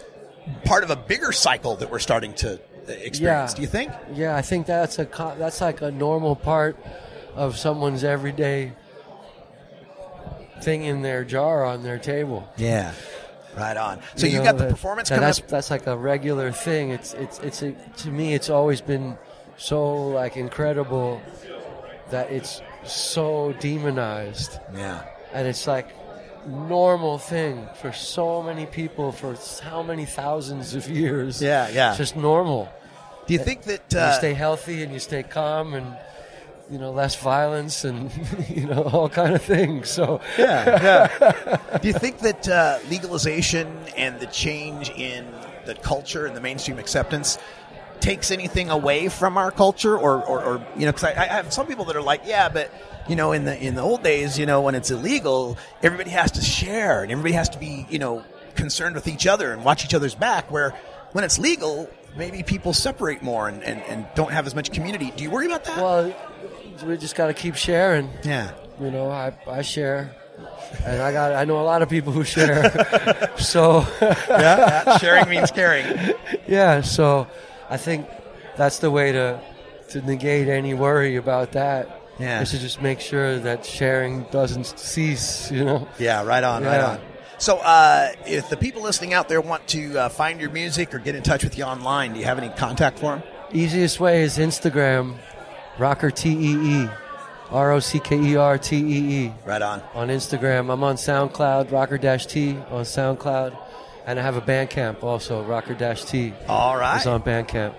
[0.65, 3.55] part of a bigger cycle that we're starting to experience.
[3.55, 3.93] Do you think?
[4.15, 5.05] Yeah, I think that's a
[5.39, 6.77] that's like a normal part
[7.35, 8.73] of someone's everyday
[10.63, 12.49] thing in their jar on their table.
[12.57, 12.93] Yeah.
[13.57, 14.01] Right on.
[14.17, 15.49] So you, know, got the that- performance that that's up.
[15.49, 16.91] that's like a regular thing.
[16.91, 19.17] It's it's it's a, to me it's always been
[19.57, 21.21] so like incredible
[22.11, 24.59] that it's so demonized.
[24.75, 25.03] Yeah.
[25.33, 25.89] And it's like
[26.47, 31.43] normal thing for so many people for how many thousands of years.
[31.43, 31.91] Yeah, yeah.
[31.91, 32.69] It's just normal.
[33.27, 35.97] Do you think that uh, you stay healthy and you stay calm and
[36.71, 38.11] you know less violence and
[38.49, 39.91] you know all kind of things.
[39.91, 41.79] So yeah, yeah.
[41.83, 43.67] Do you think that uh, legalization
[43.97, 45.27] and the change in
[45.65, 47.39] the culture and the mainstream acceptance
[48.01, 51.53] takes anything away from our culture, or, or, or you know, because I, I have
[51.53, 52.71] some people that are like, yeah, but
[53.09, 56.33] you know, in the in the old days, you know, when it's illegal, everybody has
[56.33, 58.25] to share and everybody has to be, you know,
[58.55, 60.51] concerned with each other and watch each other's back.
[60.51, 60.71] Where
[61.13, 65.13] when it's legal, maybe people separate more and, and, and don't have as much community.
[65.17, 65.77] Do you worry about that?
[65.77, 66.15] Well,
[66.85, 68.11] we just got to keep sharing.
[68.25, 68.53] Yeah.
[68.81, 70.15] You know, I, I share.
[70.85, 73.31] And I got I know a lot of people who share.
[73.39, 73.87] so
[74.29, 76.15] Yeah, sharing means caring.
[76.47, 77.27] Yeah, so
[77.71, 78.07] I think
[78.57, 79.41] that's the way to
[79.91, 82.03] to negate any worry about that.
[82.19, 82.41] Yeah.
[82.41, 85.89] Is to just make sure that sharing doesn't cease, you know.
[85.99, 87.01] Yeah, right on, right on.
[87.39, 90.99] So, uh, if the people listening out there want to uh, find your music or
[90.99, 93.23] get in touch with you online, do you have any contact for them?
[93.53, 95.17] Easiest way is Instagram,
[95.79, 96.89] Rocker T E E,
[97.51, 99.33] R O C K E R T E E.
[99.45, 99.83] Right on.
[99.93, 103.55] On Instagram, I'm on SoundCloud, Rocker Dash T on SoundCloud,
[104.07, 106.33] and I have a Bandcamp also, Rocker Dash T.
[106.49, 106.99] All right.
[106.99, 107.75] Is on Bandcamp.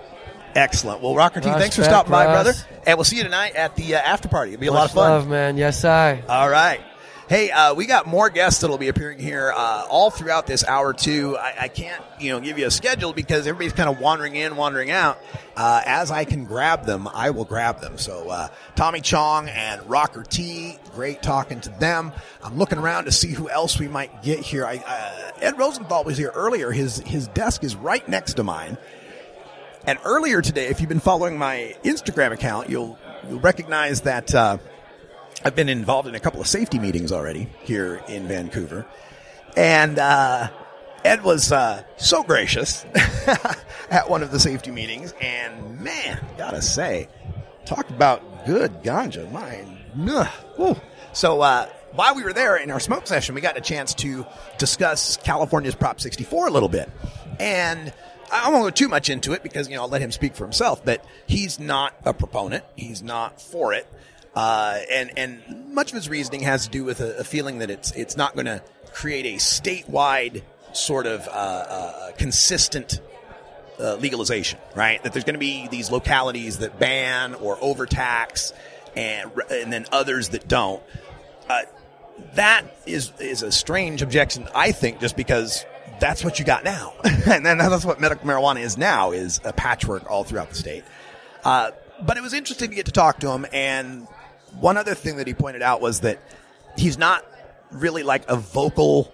[0.57, 1.01] Excellent.
[1.01, 2.53] Well, Rocker T, thanks for stopping by, brother.
[2.87, 4.53] And we'll see you tonight at the uh, after party.
[4.53, 5.11] It'll be a lot of fun.
[5.11, 5.55] love, man.
[5.55, 6.23] Yes, I.
[6.27, 6.81] All right.
[7.29, 10.93] Hey, uh, we got more guests that'll be appearing here uh, all throughout this hour
[10.93, 11.35] too.
[11.37, 14.55] I, I can't, you know, give you a schedule because everybody's kind of wandering in,
[14.55, 15.19] wandering out.
[15.55, 17.97] Uh, as I can grab them, I will grab them.
[17.97, 18.47] So uh,
[18.77, 22.13] Tommy Chong and Rocker T, great talking to them.
[22.41, 24.65] I'm looking around to see who else we might get here.
[24.65, 26.71] I, uh, Ed Rosenthal was here earlier.
[26.71, 28.77] His his desk is right next to mine.
[29.87, 32.99] And earlier today, if you've been following my Instagram account, you'll
[33.29, 34.57] you'll recognize that uh,
[35.45, 38.85] I've been involved in a couple of safety meetings already here in Vancouver,
[39.55, 40.49] and uh,
[41.05, 42.85] Ed was uh, so gracious
[43.89, 47.07] at one of the safety meetings, and man, gotta say,
[47.65, 49.25] talk about good ganja,
[50.57, 50.75] whew.
[51.13, 54.25] So uh, while we were there in our smoke session, we got a chance to
[54.57, 56.89] discuss California's Prop 64 a little bit,
[57.39, 57.93] and.
[58.31, 60.43] I won't go too much into it because you know I'll let him speak for
[60.43, 60.83] himself.
[60.83, 62.63] But he's not a proponent.
[62.75, 63.87] He's not for it,
[64.35, 67.69] uh, and and much of his reasoning has to do with a, a feeling that
[67.69, 70.43] it's it's not going to create a statewide
[70.73, 73.01] sort of uh, uh, consistent
[73.79, 75.01] uh, legalization, right?
[75.03, 78.53] That there's going to be these localities that ban or overtax,
[78.95, 80.81] and and then others that don't.
[81.49, 81.61] Uh,
[82.33, 85.65] that is is a strange objection, I think, just because
[85.99, 89.53] that's what you got now, and then that's what medical marijuana is now is a
[89.53, 90.83] patchwork all throughout the state.
[91.43, 91.71] Uh,
[92.01, 94.07] but it was interesting to get to talk to him, and
[94.59, 96.19] one other thing that he pointed out was that
[96.77, 97.25] he's not
[97.71, 99.13] really like a vocal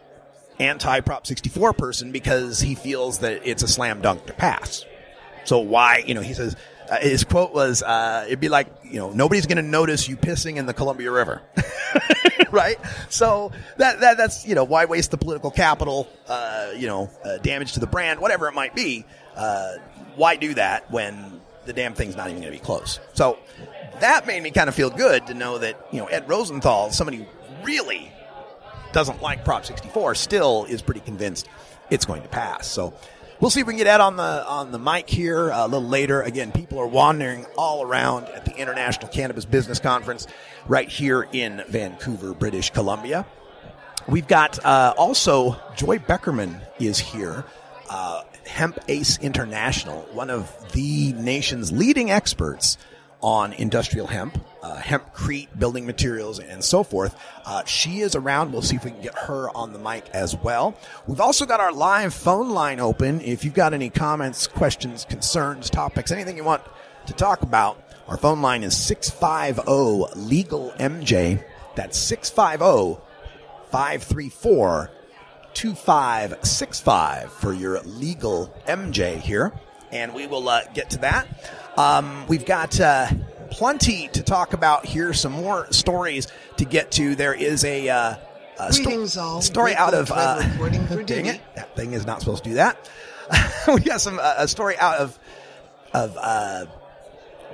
[0.60, 4.86] anti Prop 64 person because he feels that it's a slam dunk to pass.
[5.46, 6.56] So why, you know, he says,
[6.94, 10.16] uh, his quote was, uh, it'd be like, you know, nobody's going to notice you
[10.16, 11.42] pissing in the Columbia River.
[12.52, 12.78] right?
[13.10, 17.38] So that, that, that's, you know, why waste the political capital, uh, you know, uh,
[17.38, 19.06] damage to the brand, whatever it might be.
[19.36, 19.74] Uh,
[20.16, 23.00] why do that when the damn thing's not even going to be close?
[23.14, 23.40] So
[24.00, 27.28] that made me kind of feel good to know that, you know, Ed Rosenthal, somebody
[27.64, 28.12] really
[28.92, 31.50] doesn't like Prop 64, still is pretty convinced
[31.90, 32.68] it's going to pass.
[32.68, 32.94] So
[33.44, 35.88] we'll see if we can get Ed on the on the mic here a little
[35.88, 36.22] later.
[36.22, 40.28] Again, people are wandering all around at the International Cannabis Business Conference
[40.66, 43.26] right here in Vancouver, British Columbia.
[44.08, 47.44] We've got uh, also Joy Beckerman is here.
[47.90, 52.78] Uh, Hemp Ace International, one of the nation's leading experts
[53.22, 57.16] on industrial hemp, uh, hempcrete, building materials, and so forth.
[57.46, 58.52] Uh, she is around.
[58.52, 60.76] We'll see if we can get her on the mic as well.
[61.06, 63.20] We've also got our live phone line open.
[63.22, 66.64] If you've got any comments, questions, concerns, topics, anything you want
[67.08, 71.44] to talk about, our phone line is 650 Legal MJ.
[71.76, 73.02] That's 650
[73.70, 74.92] 534
[75.54, 79.52] 2565 for your legal MJ here.
[79.92, 81.28] And we will uh, get to that.
[81.78, 83.08] Um, we've got uh,
[83.54, 86.28] plenty to talk about here, some more stories
[86.58, 87.16] to get to.
[87.16, 88.16] There is a, uh,
[88.60, 90.12] a sto- story out of.
[90.12, 90.42] Uh,
[90.88, 92.90] for dang it, that thing is not supposed to do that.
[93.68, 95.18] we got some uh, a story out of
[95.94, 96.66] of uh,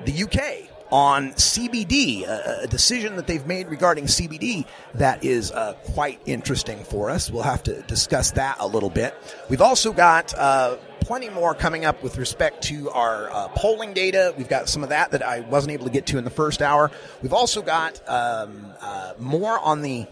[0.05, 4.65] the UK on CBD, a, a decision that they've made regarding CBD
[4.95, 7.29] that is uh, quite interesting for us.
[7.29, 9.13] We'll have to discuss that a little bit.
[9.49, 10.77] We've also got uh,
[11.09, 14.31] plenty more coming up with respect to our uh, polling data.
[14.37, 16.61] We've got some of that that I wasn't able to get to in the first
[16.61, 16.91] hour.
[17.23, 20.05] We've also got um, uh, more on the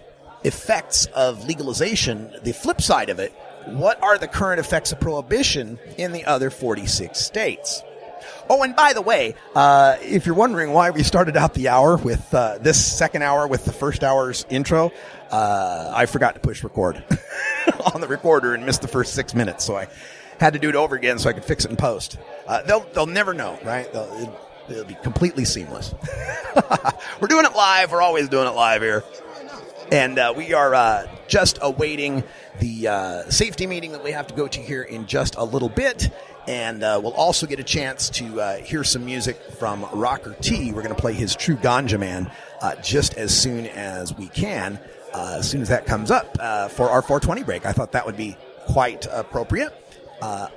[0.43, 3.31] effects of legalization, the flip side of it.
[3.67, 7.83] What are the current effects of prohibition in the other 46 states?
[8.49, 11.97] Oh, and by the way, uh, if you're wondering why we started out the hour
[11.97, 14.91] with uh, this second hour with the first hour's intro,
[15.29, 17.03] uh, I forgot to push record
[17.93, 19.89] on the recorder and missed the first six minutes, so I
[20.39, 22.17] had to do it over again so I could fix it in post.
[22.47, 23.91] Uh, they'll they'll never know, right?
[23.91, 24.39] They'll, it'll,
[24.69, 25.93] it'll be completely seamless.
[27.21, 27.91] We're doing it live.
[27.91, 29.03] We're always doing it live here,
[29.91, 32.23] and uh, we are uh, just awaiting
[32.59, 35.69] the uh, safety meeting that we have to go to here in just a little
[35.69, 36.09] bit.
[36.47, 40.71] And uh, we'll also get a chance to uh, hear some music from Rocker T.
[40.71, 42.31] We're going to play his True Ganja Man
[42.81, 44.79] just as soon as we can,
[45.13, 46.37] as soon as that comes up
[46.71, 47.65] for our 420 break.
[47.65, 49.73] I thought that would be quite appropriate.
[50.21, 50.47] Uh,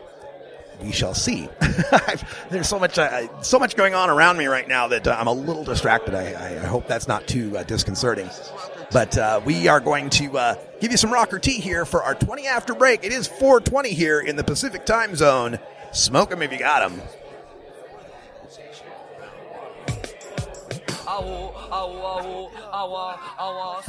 [0.83, 1.49] we shall see.
[2.51, 5.27] There's so much, uh, so much going on around me right now that uh, I'm
[5.27, 6.15] a little distracted.
[6.15, 8.31] I, I, hope that's not too uh, disconcerting.
[8.91, 12.15] But uh, we are going to uh, give you some Rocker T here for our
[12.15, 13.05] 20 after break.
[13.05, 15.59] It is 4:20 here in the Pacific Time Zone.
[15.93, 17.01] Smoke 'em if you got 'em.
[21.07, 23.83] Awu, awu, awu, awa, awa,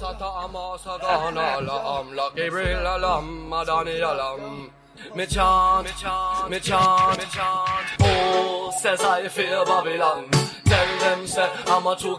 [5.26, 7.88] chant, me chant, me chant.
[8.00, 10.30] Oh, says I fear Babylon.
[10.66, 12.18] Tell them say I'm a true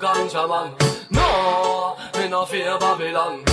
[0.49, 0.75] man.
[1.11, 3.45] No, me no fear Babylon.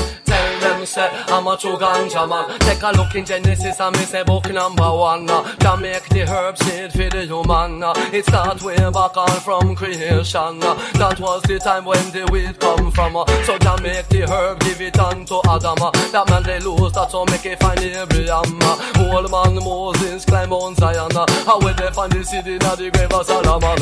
[0.61, 2.59] Them say I'm a true ganja man.
[2.59, 5.27] Take a look in Genesis me say book number one.
[5.27, 7.81] Can make the herbs seed for the human.
[8.13, 10.59] It start way back on from creation.
[10.59, 13.13] That was the time when the weed come from.
[13.45, 15.79] So can make the herb give it unto Adam.
[16.11, 18.59] That man they lose, that's how make it find Abraham.
[18.99, 21.11] Old man Moses climb on Zion.
[21.45, 23.79] How will they find the seed in the grave of Solomon?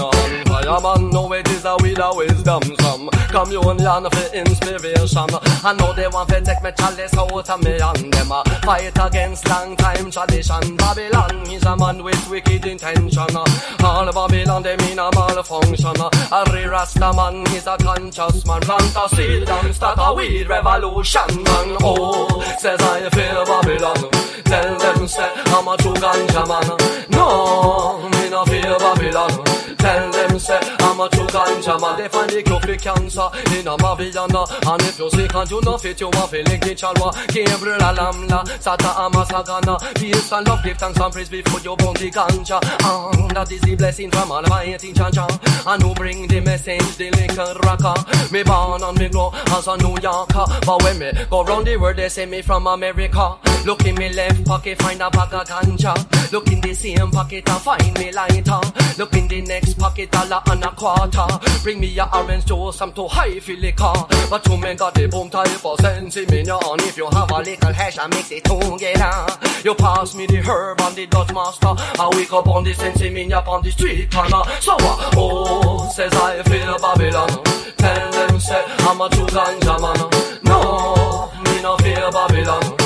[0.47, 2.61] Fireman know it is a weed of wisdom.
[2.79, 5.29] Some communion for inspiration.
[5.63, 8.97] I know they want to take me chalice out of me and them uh, fight
[8.97, 10.77] against long time tradition.
[10.77, 13.35] Babylon is a man with wicked intention.
[13.83, 15.99] All Babylon they mean a malfunction.
[16.31, 18.61] A real Rasta man is a conscious man.
[18.61, 21.43] Plant a seed and start a weed revolution.
[21.43, 24.09] Man, oh, says I fear Babylon.
[24.45, 27.09] Tell them say I'm a true ganja man.
[27.09, 29.43] No, me no fear Babylon.
[29.77, 31.97] Tell them say I'm a true ganja man.
[31.97, 34.47] They find the cure for cancer in a Maviana.
[34.71, 37.11] And if you sick and you no fit, you want feeling the chalwa.
[37.33, 39.77] Gabriel alamla, Sata amasagana.
[39.95, 42.59] Peace and love, give thanks and praise before you burn the ganja.
[42.83, 45.27] And that is the blessing from Almighty Jaja.
[45.67, 47.95] And who bring the message, the liquor rocker.
[48.31, 50.45] Me born and me grow as a New Yorker.
[50.65, 53.37] But when me go round the world, they say me from America.
[53.65, 56.31] Look in me left pocket, find a bag of ganja.
[56.31, 58.61] Look in the same pocket and find me lighter.
[58.97, 61.27] Look in the next pocket, lot and a quarter.
[61.63, 63.93] Bring me a orange juice, I'm too high for liquor.
[64.29, 66.79] But you me got the boom type of sense in me on.
[66.81, 69.27] If you have a little hash I mix it together.
[69.63, 71.73] You pass me the herb and the Dutch master.
[71.77, 74.43] I wake up on the sense in me up on the street corner.
[74.59, 77.43] So uh, oh, says I feel Babylon.
[77.77, 80.41] Tell them say I'm a true ganja man.
[80.43, 82.76] No, me no fear Babylon.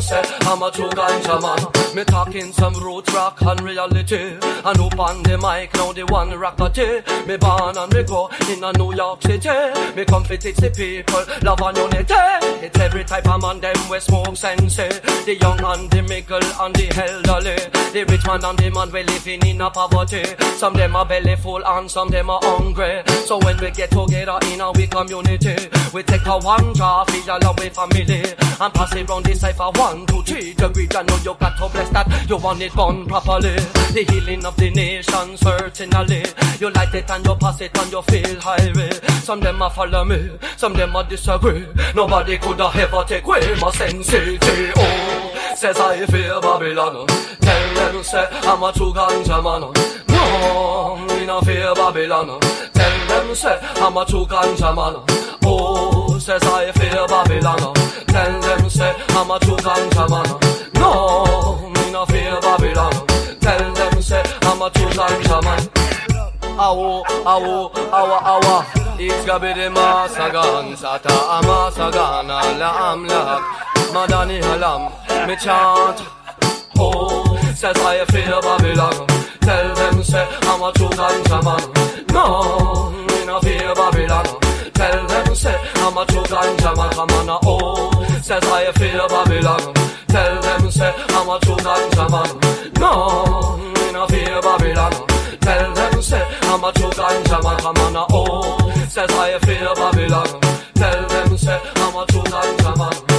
[0.00, 1.96] Say I'm a true ganja man.
[1.96, 4.36] Me talking some roots rock and reality.
[4.42, 7.02] And up on the mic now the one rockety.
[7.26, 9.48] Me born and me grow in a New York City.
[9.96, 12.14] Me come fit teach the people love and unity.
[12.64, 14.76] It's every type of man them we smoke sense.
[14.76, 17.56] The young and the middle and the elderly.
[17.92, 20.24] The rich man and the man we living in a poverty.
[20.56, 23.02] Some them are belly full and some them are hungry.
[23.24, 25.56] So when we get together in our community,
[25.94, 28.24] we take a one jar feel love with family
[28.60, 30.94] and pass it round the cipher one, two, three degrees.
[30.94, 32.28] I know you got to bless that.
[32.28, 33.56] You want it done properly.
[33.94, 36.24] The healing of the nation, certainly.
[36.60, 38.90] You light it and you pass it and you feel highway.
[39.22, 41.66] Some them a follow me, some them a disagree.
[41.94, 44.72] Nobody could have ever take away my sensity.
[44.76, 47.06] Oh, says I fear Babylon.
[47.40, 49.72] Tell them say I'm a true ganja man.
[50.08, 52.40] No, me no fear Babylon.
[52.72, 55.04] Tell them say I'm a true ganja man.
[55.42, 57.74] Oh, says I fear Babylon.
[58.06, 60.26] Tell them say I'm a man.
[60.74, 62.92] No, me no fear Babylon.
[63.40, 65.60] Tell them say I'm a true ganja man.
[66.58, 68.66] Awo, awo, awa, awa.
[68.98, 73.42] Izgabidi masagan, sata amasagan, ala amlak.
[73.92, 74.92] Madani halam,
[75.26, 76.00] me chant.
[76.78, 79.06] Oh, says I feel Babylon.
[79.40, 81.62] Tell them say I'm a ganja man.
[82.12, 84.26] No, me no fear Babylon.
[84.72, 86.90] Tell them say I'm a true ganja man.
[86.90, 87.95] Come on, oh,
[88.26, 89.72] says I feel Babylon.
[90.08, 92.30] Tell them say I'm a true ganja man.
[92.80, 94.92] No, me no fear Babylon.
[95.38, 97.58] Tell them say I'm a true ganja man.
[97.60, 100.40] Come on, oh, says I feel Babylon.
[100.74, 103.15] Tell them say I'm a true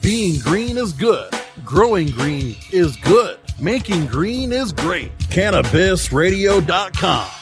[0.00, 1.32] Being green is good.
[1.64, 3.38] Growing green is good.
[3.60, 5.16] Making green is great.
[5.18, 7.41] CannabisRadio.com.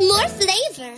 [0.00, 0.96] more flavor.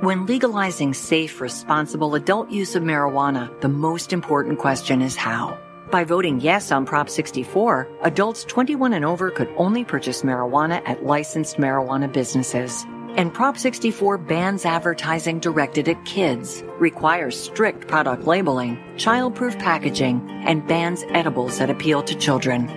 [0.00, 5.58] When legalizing safe, responsible adult use of marijuana, the most important question is how.
[5.90, 11.04] By voting yes on Prop 64, adults 21 and over could only purchase marijuana at
[11.04, 12.84] licensed marijuana businesses.
[13.16, 20.66] And Prop 64 bans advertising directed at kids, requires strict product labeling, childproof packaging, and
[20.68, 22.70] bans edibles that appeal to children.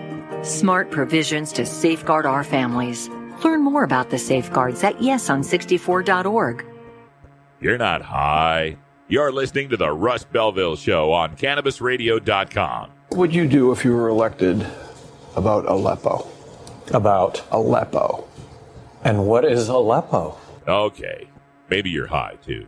[0.43, 3.09] Smart provisions to safeguard our families.
[3.43, 6.65] Learn more about the safeguards at yeson64.org.
[7.59, 8.77] You're not high.
[9.07, 12.91] You're listening to the Russ Belville Show on CannabisRadio.com.
[13.09, 14.65] What would you do if you were elected
[15.35, 16.27] about Aleppo?
[16.93, 18.27] About Aleppo.
[19.03, 20.37] And what is Aleppo?
[20.67, 21.27] Okay.
[21.69, 22.67] Maybe you're high, too.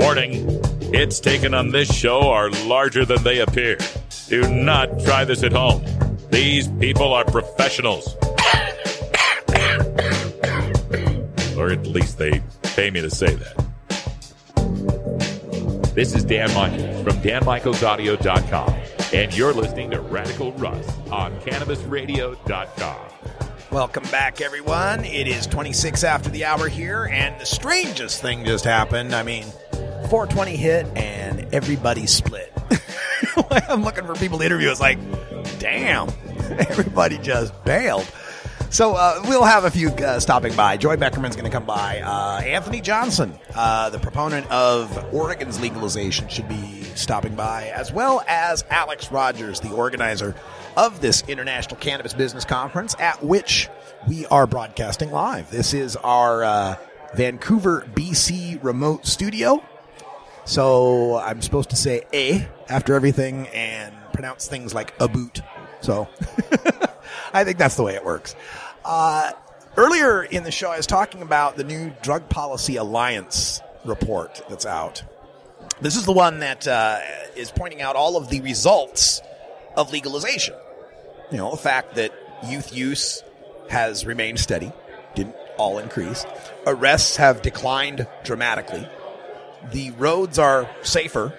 [0.00, 0.48] Warning
[0.92, 3.76] hits taken on this show are larger than they appear.
[4.28, 5.84] Do not try this at home.
[6.30, 8.16] These people are professionals.
[11.58, 13.56] or at least they pay me to say that.
[15.94, 18.74] This is Dan Michaels from DanMichaelsAudio.com,
[19.12, 22.96] and you're listening to Radical Russ on CannabisRadio.com.
[23.70, 25.04] Welcome back, everyone.
[25.04, 29.14] It is 26 after the hour here, and the strangest thing just happened.
[29.14, 29.44] I mean,
[30.08, 32.52] 420 hit, and everybody split.
[33.68, 34.70] I'm looking for people to interview.
[34.70, 34.98] It's like,
[35.58, 36.08] damn,
[36.58, 38.10] everybody just bailed.
[38.70, 40.76] So uh, we'll have a few uh, stopping by.
[40.76, 42.00] Joy Beckerman's going to come by.
[42.00, 48.22] Uh, Anthony Johnson, uh, the proponent of Oregon's legalization, should be stopping by, as well
[48.28, 50.36] as Alex Rogers, the organizer
[50.76, 53.68] of this International Cannabis Business Conference, at which
[54.08, 55.50] we are broadcasting live.
[55.50, 56.76] This is our uh,
[57.14, 59.64] Vancouver, BC remote studio.
[60.50, 65.42] So I'm supposed to say a after everything and pronounce things like a boot.
[65.80, 66.08] So
[67.32, 68.34] I think that's the way it works.
[68.84, 69.30] Uh,
[69.76, 74.66] earlier in the show, I was talking about the new Drug Policy Alliance report that's
[74.66, 75.04] out.
[75.82, 76.98] This is the one that uh,
[77.36, 79.22] is pointing out all of the results
[79.76, 80.56] of legalization.
[81.30, 82.12] You know, the fact that
[82.48, 83.22] youth use
[83.68, 84.72] has remained steady,
[85.14, 86.26] didn't all increase.
[86.66, 88.88] Arrests have declined dramatically.
[89.72, 91.32] The roads are safer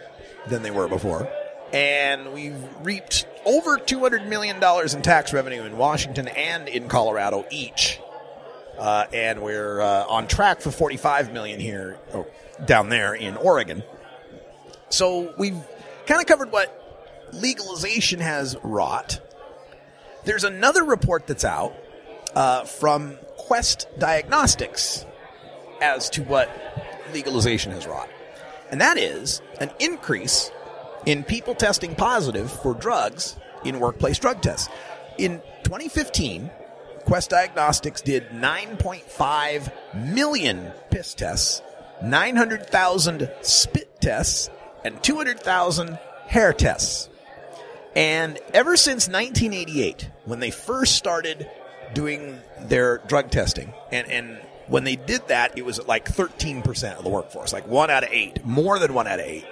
[0.48, 1.30] than they were before.
[1.74, 8.00] And we've reaped over $200 million in tax revenue in Washington and in Colorado each.
[8.78, 12.28] Uh, and we're uh, on track for 45 million here, oh,
[12.66, 13.84] down there in Oregon.
[14.90, 15.58] So we've
[16.08, 16.78] kind of covered what
[17.32, 19.20] legalization has wrought.
[20.26, 21.76] There's another report that's out
[22.36, 25.06] uh, from Quest Diagnostics
[25.82, 26.50] as to what
[27.14, 28.10] legalization has wrought.
[28.70, 30.52] And that is an increase
[31.06, 33.36] in people testing positive for drugs
[33.66, 34.70] in workplace drug tests.
[35.18, 36.50] In 2015,
[37.06, 39.72] Quest Diagnostics did 9.5
[40.14, 41.62] million piss tests,
[42.04, 44.50] 900,000 spit tests,
[44.84, 47.10] and 200,000 hair tests.
[47.96, 51.50] And ever since 1988, when they first started
[51.94, 54.40] doing their drug testing, and, and
[54.72, 58.10] when they did that, it was like 13% of the workforce, like one out of
[58.14, 59.46] eight, more than one out of eight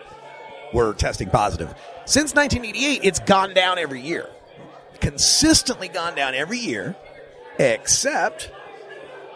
[0.74, 1.68] were testing positive.
[2.06, 4.30] Since 1988, it's gone down every year.
[5.02, 6.96] Consistently gone down every year,
[7.58, 8.50] except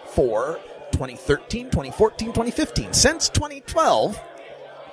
[0.07, 0.57] for
[0.93, 2.93] 2013, 2014, 2015.
[2.93, 4.21] Since 2012,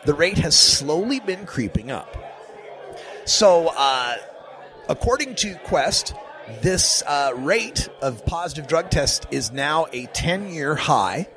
[0.07, 2.17] the rate has slowly been creeping up.
[3.27, 4.17] So, uh,
[4.89, 6.15] according to Quest,
[6.63, 11.29] this uh, rate of positive drug tests is now a 10 year high.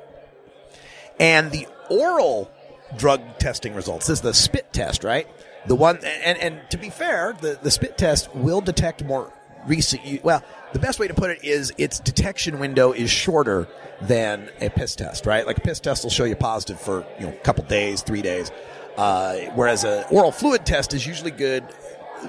[1.18, 2.50] And the oral
[2.96, 5.28] drug testing results, this is the spit test, right?
[5.66, 9.32] The one, and, and to be fair, the, the spit test will detect more
[9.66, 10.42] recent, well,
[10.72, 13.68] the best way to put it is its detection window is shorter
[14.02, 15.46] than a piss test, right?
[15.46, 18.22] Like a piss test will show you positive for, you know, a couple days, three
[18.22, 18.50] days.
[18.96, 21.64] Uh, whereas a oral fluid test is usually good,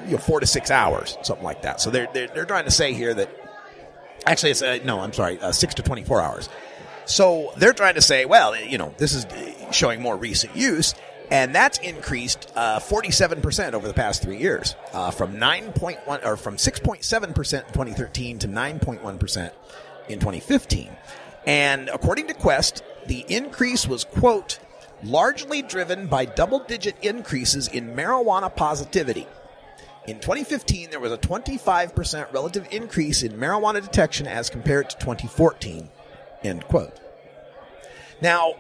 [0.06, 1.82] you know, four to six hours, something like that.
[1.82, 3.30] So they're, they're, they're trying to say here that
[4.26, 5.00] Actually, it's uh, no.
[5.00, 6.50] I'm sorry, uh, six to 24 hours.
[7.06, 9.28] So they're trying to say, well, you know, this is
[9.72, 10.96] showing more recent use,
[11.30, 16.58] and that's increased uh, 47% over the past three years, uh, from 9.1 or from
[16.58, 19.52] 6.7% in 2013 to 9.1%
[20.10, 20.90] in 2015.
[21.46, 24.58] And according to Quest, the increase was quote
[25.04, 29.28] largely driven by double-digit increases in marijuana positivity.
[30.08, 35.90] In 2015, there was a 25% relative increase in marijuana detection as compared to 2014.
[36.44, 37.00] End quote.
[38.22, 38.54] Now,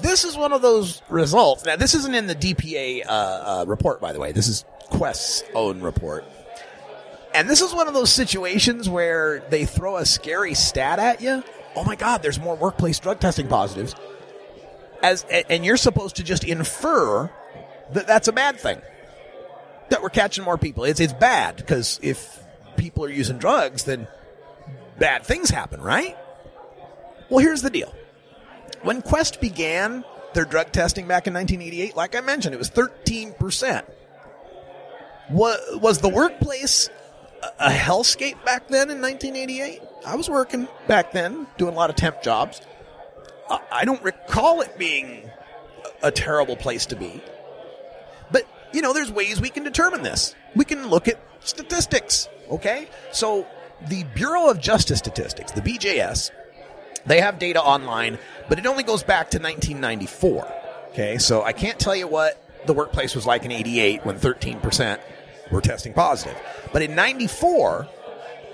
[0.00, 1.64] this is one of those results.
[1.64, 4.30] Now, this isn't in the DPA uh, uh, report, by the way.
[4.30, 6.24] This is Quest's own report.
[7.34, 11.42] And this is one of those situations where they throw a scary stat at you.
[11.74, 13.94] Oh my God, there's more workplace drug testing positives.
[15.02, 17.28] As, and you're supposed to just infer
[17.92, 18.80] that that's a bad thing
[19.92, 20.84] that we're catching more people.
[20.84, 22.42] It's it's bad because if
[22.76, 24.08] people are using drugs, then
[24.98, 26.16] bad things happen, right?
[27.30, 27.94] Well, here's the deal.
[28.82, 30.04] When Quest began
[30.34, 33.84] their drug testing back in 1988, like I mentioned, it was 13%.
[35.30, 36.90] Was, was the workplace
[37.58, 39.80] a, hellscape back then in 1988?
[40.04, 42.60] I was working back then, doing a lot of temp jobs.
[43.70, 45.30] I, don't recall it being
[46.02, 47.22] a, terrible place to be
[48.72, 50.34] you know, there's ways we can determine this.
[50.54, 52.88] We can look at statistics, okay?
[53.12, 53.46] So
[53.88, 56.30] the Bureau of Justice Statistics, the BJS,
[57.06, 58.18] they have data online,
[58.48, 60.52] but it only goes back to 1994.
[60.90, 65.00] Okay, so I can't tell you what the workplace was like in 88 when 13%
[65.50, 66.36] were testing positive.
[66.72, 67.88] But in 94,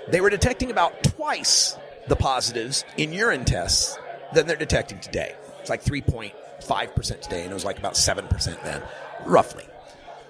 [0.09, 1.77] they were detecting about twice
[2.07, 3.97] the positives in urine tests
[4.33, 5.35] than they're detecting today.
[5.59, 8.81] It's like 3.5% today, and it was like about 7% then,
[9.25, 9.65] roughly.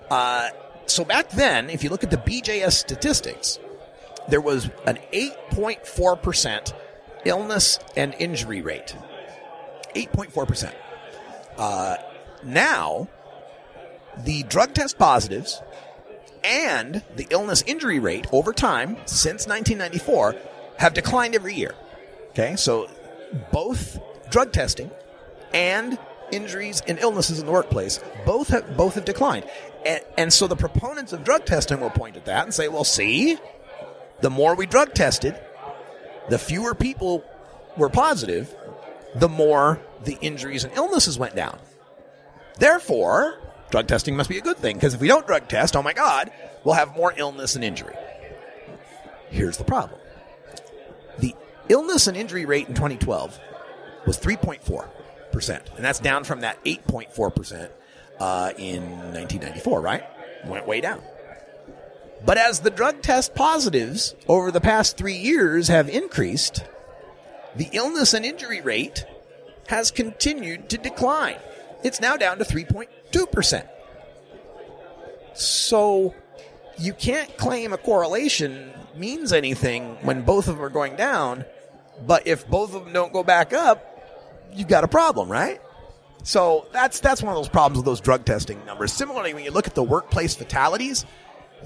[0.09, 0.49] Uh,
[0.85, 3.59] so back then, if you look at the BJS statistics,
[4.27, 6.73] there was an 8.4%
[7.25, 8.95] illness and injury rate.
[9.95, 10.73] 8.4%.
[11.57, 11.97] Uh,
[12.43, 13.07] now,
[14.17, 15.61] the drug test positives
[16.43, 20.35] and the illness injury rate over time since 1994
[20.77, 21.75] have declined every year.
[22.29, 22.89] Okay, so
[23.51, 23.99] both
[24.29, 24.89] drug testing
[25.53, 25.97] and
[26.31, 29.45] injuries and illnesses in the workplace both have both have declined.
[29.85, 32.83] And, and so the proponents of drug testing will point at that and say, well,
[32.83, 33.37] see,
[34.21, 35.39] the more we drug tested,
[36.29, 37.23] the fewer people
[37.77, 38.53] were positive,
[39.15, 41.57] the more the injuries and illnesses went down.
[42.57, 43.39] Therefore,
[43.71, 45.93] drug testing must be a good thing because if we don't drug test, oh my
[45.93, 46.31] God,
[46.63, 47.95] we'll have more illness and injury.
[49.29, 49.99] Here's the problem
[51.19, 51.35] the
[51.69, 53.39] illness and injury rate in 2012
[54.05, 57.69] was 3.4%, and that's down from that 8.4%
[58.19, 58.83] uh, in
[59.13, 60.03] 1994, right?
[60.45, 61.01] Went way down.
[62.25, 66.63] But as the drug test positives over the past three years have increased,
[67.55, 69.05] the illness and injury rate
[69.67, 71.37] has continued to decline.
[71.83, 73.67] It's now down to 3.2%.
[75.33, 76.13] So
[76.77, 81.45] you can't claim a correlation means anything when both of them are going down,
[82.05, 83.85] but if both of them don't go back up,
[84.53, 85.61] you've got a problem, right?
[86.23, 88.91] So that's that's one of those problems with those drug testing numbers.
[88.91, 91.05] Similarly, when you look at the workplace fatalities,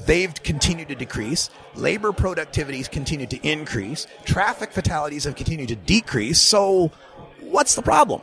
[0.05, 1.49] they've continued to decrease.
[1.75, 4.07] Labor productivities continued to increase.
[4.25, 6.39] Traffic fatalities have continued to decrease.
[6.39, 6.91] So,
[7.39, 8.21] what's the problem?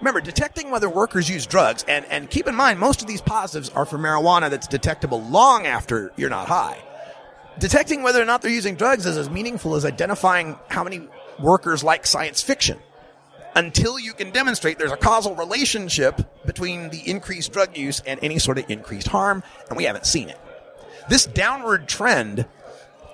[0.00, 3.70] Remember, detecting whether workers use drugs, and, and keep in mind, most of these positives
[3.70, 6.76] are for marijuana that's detectable long after you're not high.
[7.58, 11.08] Detecting whether or not they're using drugs is as meaningful as identifying how many
[11.38, 12.78] workers like science fiction.
[13.56, 18.38] Until you can demonstrate there's a causal relationship between the increased drug use and any
[18.38, 20.40] sort of increased harm, and we haven't seen it.
[21.08, 22.46] This downward trend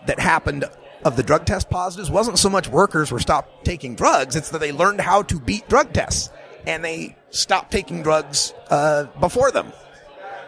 [0.06, 0.64] that happened
[1.04, 4.58] of the drug test positives wasn't so much workers were stopped taking drugs, it's that
[4.58, 6.30] they learned how to beat drug tests
[6.66, 9.72] and they stopped taking drugs uh, before them.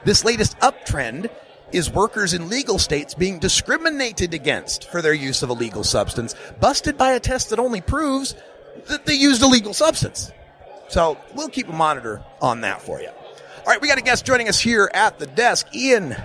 [0.05, 1.31] This latest uptrend
[1.73, 6.35] is workers in legal states being discriminated against for their use of a legal substance,
[6.61, 8.35] busted by a test that only proves
[8.89, 10.33] that they used a legal substance.
[10.89, 13.09] So we'll keep a monitor on that for you.
[13.09, 16.17] All right, we got a guest joining us here at the desk, Ian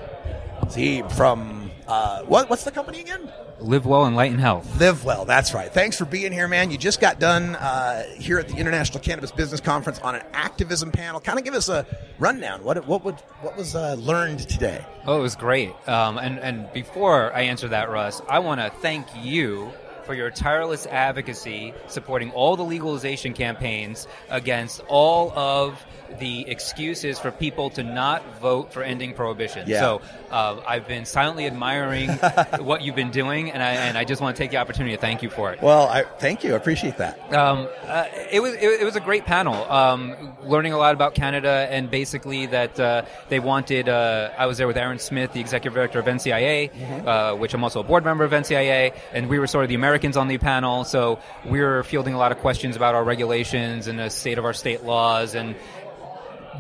[0.66, 3.32] Zeeb from uh, what, what's the company again?
[3.60, 4.80] Live well and light in health.
[4.80, 5.24] Live well.
[5.24, 5.74] That's right.
[5.74, 6.70] Thanks for being here, man.
[6.70, 10.92] You just got done uh, here at the International Cannabis Business Conference on an activism
[10.92, 11.20] panel.
[11.20, 11.86] Kind of give us a
[12.20, 12.64] rundown.
[12.64, 14.86] What what would what was uh, learned today?
[15.06, 15.74] Oh, it was great.
[15.88, 19.72] Um, and and before I answer that, Russ, I want to thank you
[20.08, 25.86] for your tireless advocacy supporting all the legalization campaigns against all of
[26.20, 29.68] the excuses for people to not vote for ending prohibition.
[29.68, 29.80] Yeah.
[29.80, 30.02] So
[30.32, 32.10] uh, I've been silently admiring
[32.60, 35.02] what you've been doing, and I, and I just want to take the opportunity to
[35.02, 35.62] thank you for it.
[35.62, 36.54] Well, I thank you.
[36.54, 37.34] I appreciate that.
[37.34, 39.56] Um, uh, it was it, it was a great panel.
[39.72, 43.90] Um, learning a lot about Canada and basically that uh, they wanted.
[43.90, 47.64] Uh, I was there with Aaron Smith, the executive director of NCIA, uh, which I'm
[47.64, 50.38] also a board member of NCIA, and we were sort of the Americans on the
[50.38, 50.84] panel.
[50.84, 54.46] So we were fielding a lot of questions about our regulations and the state of
[54.46, 55.56] our state laws and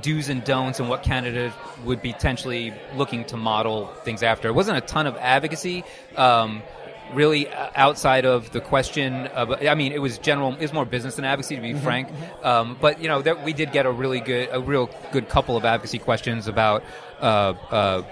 [0.01, 1.53] do's and don'ts and what Canada
[1.85, 4.47] would be potentially looking to model things after.
[4.47, 5.83] It wasn't a ton of advocacy.
[6.15, 6.61] Um,
[7.13, 10.85] really uh, outside of the question of, I mean, it was general, it was more
[10.85, 11.83] business than advocacy to be Mm-hmm.
[11.83, 12.09] frank.
[12.43, 15.55] Um, but, you know, there, we did get a really good, a real good couple
[15.55, 16.83] of advocacy questions about,
[17.21, 18.03] uh, uh,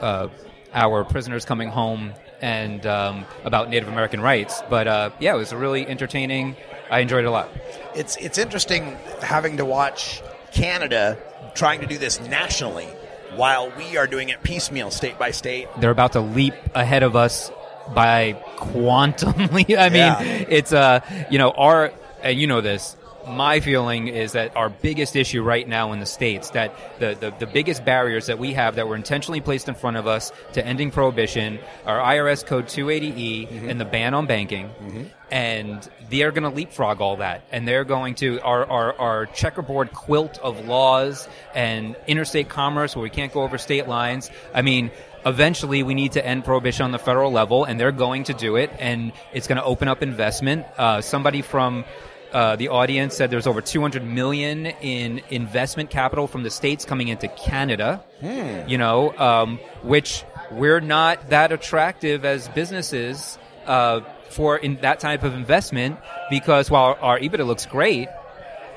[0.00, 0.28] uh,
[0.74, 2.12] our prisoners coming home
[2.42, 4.62] and, um, about Native American rights.
[4.68, 6.56] But, uh, yeah, it was really entertaining.
[6.90, 7.48] I enjoyed it a lot.
[7.94, 10.22] It's it's interesting having to watch
[10.56, 11.18] Canada
[11.54, 12.88] trying to do this nationally
[13.34, 15.68] while we are doing it piecemeal, state by state.
[15.78, 17.50] they're about to leap ahead of us
[17.94, 19.76] by quantumly.
[19.86, 20.20] I mean, Yeah.
[20.48, 21.00] it's uh,
[21.30, 21.92] you know, our
[22.22, 22.96] and you know this.
[23.26, 27.34] My feeling is that our biggest issue right now in the states that the, the,
[27.40, 30.64] the biggest barriers that we have that were intentionally placed in front of us to
[30.64, 34.70] ending prohibition are IRS code 280E and the ban on banking.
[35.28, 37.42] And they're going to leapfrog all that.
[37.50, 43.02] And they're going to our, our, our checkerboard quilt of laws and interstate commerce where
[43.02, 44.30] we can't go over state lines.
[44.54, 44.92] I mean
[45.24, 48.54] eventually we need to end prohibition on the federal level and they're going to do
[48.54, 50.64] it and it's going to open up investment.
[50.78, 51.84] Uh, somebody from
[52.32, 57.08] uh, the audience said there's over 200 million in investment capital from the states coming
[57.08, 58.04] into Canada.
[58.68, 65.22] You know, um, which we're not that attractive as businesses uh, for in that type
[65.22, 65.98] of investment
[66.30, 68.08] because while our EBITDA looks great,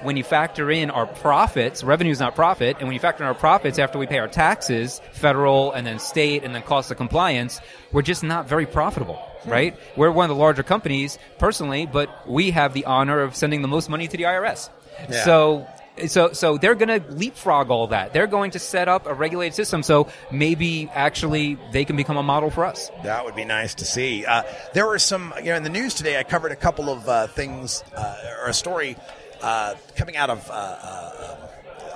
[0.02, 3.28] when you factor in our profits, revenue is not profit, and when you factor in
[3.28, 6.98] our profits after we pay our taxes, federal and then state and then cost of
[6.98, 7.60] compliance,
[7.92, 9.76] we're just not very profitable, right?
[9.96, 13.68] We're one of the larger companies personally, but we have the honor of sending the
[13.68, 14.70] most money to the IRS.
[15.10, 15.24] Yeah.
[15.24, 15.68] So
[16.08, 18.14] so so they're going to leapfrog all that.
[18.14, 22.24] They're going to set up a regulated system so maybe actually they can become a
[22.24, 22.90] model for us.
[23.04, 24.26] That would be nice to see.
[24.26, 24.44] Uh,
[24.74, 26.18] there were some, you know, in the news today.
[26.18, 28.96] I covered a couple of uh, things uh, or a story
[29.42, 31.36] uh, coming out of uh, uh,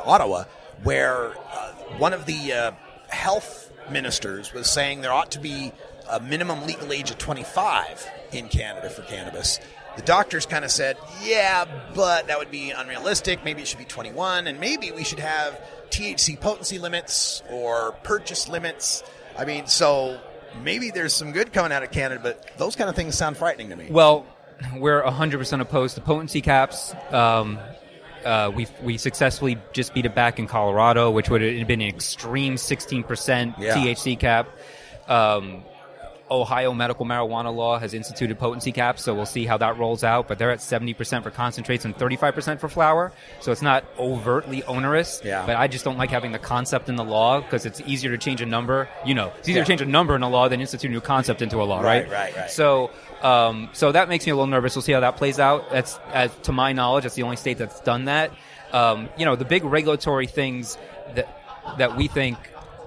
[0.05, 0.45] Ottawa
[0.83, 2.71] where uh, one of the uh,
[3.07, 5.71] health ministers was saying there ought to be
[6.09, 9.59] a minimum legal age of 25 in Canada for cannabis.
[9.95, 13.43] The doctors kind of said, yeah, but that would be unrealistic.
[13.45, 15.59] Maybe it should be 21, and maybe we should have
[15.91, 19.03] THC potency limits or purchase limits.
[19.37, 20.19] I mean, so
[20.63, 23.69] maybe there's some good coming out of Canada, but those kind of things sound frightening
[23.69, 23.87] to me.
[23.91, 24.25] Well,
[24.75, 26.95] we're 100% opposed to potency caps.
[27.11, 27.59] Um,
[28.25, 31.89] uh, we we successfully just beat it back in Colorado, which would have been an
[31.89, 33.75] extreme 16% Yeah.
[33.75, 34.47] THC cap.
[35.07, 35.63] Um,
[36.31, 40.27] Ohio medical marijuana law has instituted potency caps, so we'll see how that rolls out.
[40.27, 45.21] But they're at 70% for concentrates and 35% for flower, so it's not overtly onerous.
[45.23, 45.45] Yeah.
[45.45, 48.17] But I just don't like having the concept in the law because it's easier to
[48.17, 48.87] change a number.
[49.05, 49.65] You know, it's easier Yeah.
[49.65, 51.81] to change a number in a law than institute a new concept into a law,
[51.81, 52.11] Right, right?
[52.11, 52.49] right, right.
[52.51, 52.89] So,
[53.21, 54.75] um, so that makes me a little nervous.
[54.75, 55.69] We'll see how that plays out.
[55.71, 58.31] That's, as to my knowledge, that's the only state that's done that.
[58.71, 60.79] um, you know, the big regulatory things
[61.13, 61.27] that
[61.77, 62.37] that we think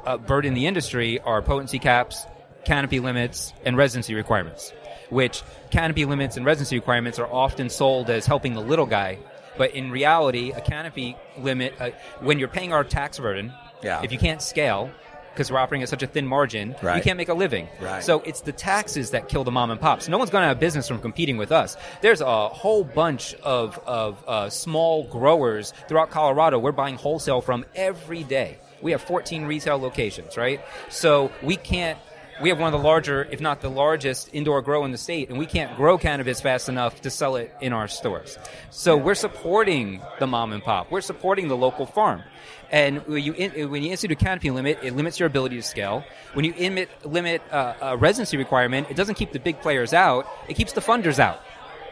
[0.05, 2.27] uh, burden the industry are potency caps,
[2.67, 4.73] canopy limits, and residency requirements.
[5.09, 9.19] Which canopy limits and residency requirements are often sold as helping the little guy,
[9.57, 11.91] but in reality, a canopy limit uh,
[12.21, 13.53] when you're paying our tax burden,
[13.83, 14.03] Yeah.
[14.03, 14.91] if you can't scale.
[15.33, 17.69] Because we're operating at such a thin margin, you can't make a living.
[17.79, 18.03] Right.
[18.03, 20.09] So it's the taxes that kill the mom and pops.
[20.09, 21.77] No one's going to have business from competing with us.
[22.01, 27.67] There's a whole bunch of, of uh, small growers throughout Colorado we're buying wholesale from
[27.75, 28.57] every day.
[28.81, 30.63] We have 14 retail locations, right?
[30.89, 31.99] So we can't.
[32.43, 35.31] We have one of the larger, if not the largest, indoor grow in the state,
[35.31, 38.39] and we can't grow cannabis fast enough to sell it in our stores.
[38.71, 40.91] So we're supporting the mom and pop.
[40.91, 42.23] We're supporting the local farm.
[42.71, 45.63] And when you in, when you institute a canopy limit, it limits your ability to
[45.63, 46.05] scale.
[46.35, 50.27] When you limit limit uh, a residency requirement, it doesn't keep the big players out;
[50.49, 51.41] it keeps the funders out.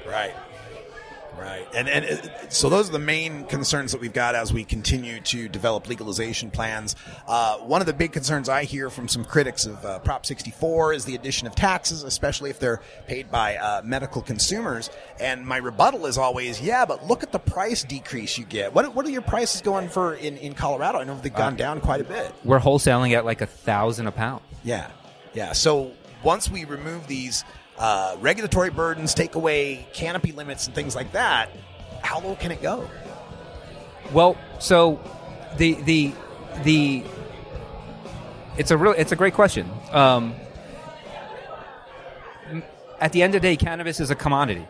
[0.07, 0.35] Right.
[1.39, 1.67] Right.
[1.75, 5.21] And, and uh, so those are the main concerns that we've got as we continue
[5.21, 6.97] to develop legalization plans.
[7.27, 10.93] Uh, one of the big concerns I hear from some critics of uh, Prop 64
[10.95, 14.91] is the addition of taxes, especially if they're paid by uh, medical consumers.
[15.21, 18.75] And my rebuttal is always, yeah, but look at the price decrease you get.
[18.75, 20.99] What, what are your prices going for in, in Colorado?
[20.99, 22.33] I know they've gone Uh, down quite a bit.
[22.45, 24.43] We're wholesaling at like a thousand a pound.
[24.63, 24.91] Yeah,
[25.35, 25.53] yeah.
[25.53, 25.93] So
[26.23, 27.45] once we remove these
[27.79, 31.51] uh, regulatory burdens, take away canopy limits and things like that,
[32.03, 32.89] how low can it go?
[34.13, 35.01] Well, so
[35.57, 36.13] the the
[36.63, 37.05] the
[38.57, 39.71] it's a real it's a great question.
[39.91, 40.35] Um,
[43.01, 44.67] at the end of the day, cannabis is a commodity,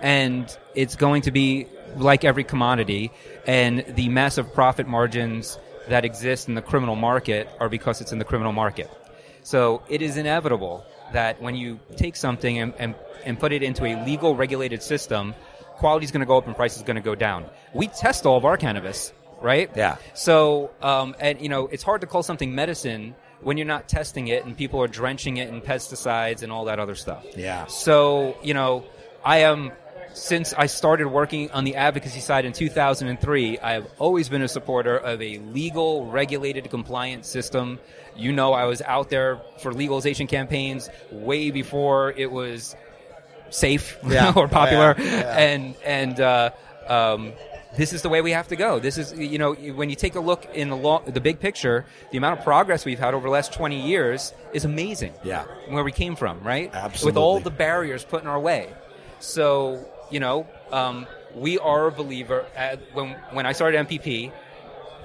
[0.00, 1.66] and it's going to be
[1.96, 3.12] like every commodity.
[3.46, 5.58] And the massive profit margins
[5.88, 8.90] that exist in the criminal market are because it's in the criminal market.
[9.42, 12.94] So it is inevitable that when you take something and, and,
[13.24, 15.34] and put it into a legal regulated system,
[15.76, 17.44] quality is going to go up and price is going to go down.
[17.74, 19.70] We test all of our cannabis, right?
[19.74, 19.96] Yeah.
[20.14, 24.28] So, um, and you know, it's hard to call something medicine when you're not testing
[24.28, 27.24] it and people are drenching it in pesticides and all that other stuff.
[27.36, 27.66] Yeah.
[27.66, 28.84] So, you know,
[29.24, 29.72] I am
[30.14, 34.48] since I started working on the advocacy side in 2003, I have always been a
[34.48, 37.78] supporter of a legal, regulated, compliant system.
[38.16, 42.76] You know, I was out there for legalization campaigns way before it was
[43.50, 44.32] safe Yeah.
[44.36, 45.38] or popular, Yeah, yeah.
[45.38, 46.50] and and uh,
[46.88, 47.32] um,
[47.76, 48.78] this is the way we have to go.
[48.78, 51.86] This is you know when you take a look in the long, the big picture,
[52.10, 55.14] the amount of progress we've had over the last 20 years is amazing.
[55.24, 55.44] Yeah.
[55.68, 56.70] where we came from, right?
[56.74, 57.06] Absolutely.
[57.12, 58.68] With all the barriers put in our way.
[59.20, 62.44] So, you know, um, we are a believer.
[62.56, 64.32] At, when when I started MPP,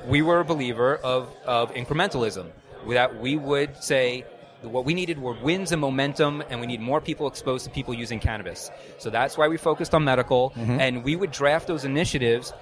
[0.07, 2.47] we were a believer of of incrementalism.
[2.87, 4.25] That we would say
[4.61, 7.93] what we needed were wins and momentum, and we need more people exposed to people
[7.93, 8.71] using cannabis.
[8.97, 10.79] So that's why we focused on medical, Mhm.
[10.79, 12.53] and we would draft those initiatives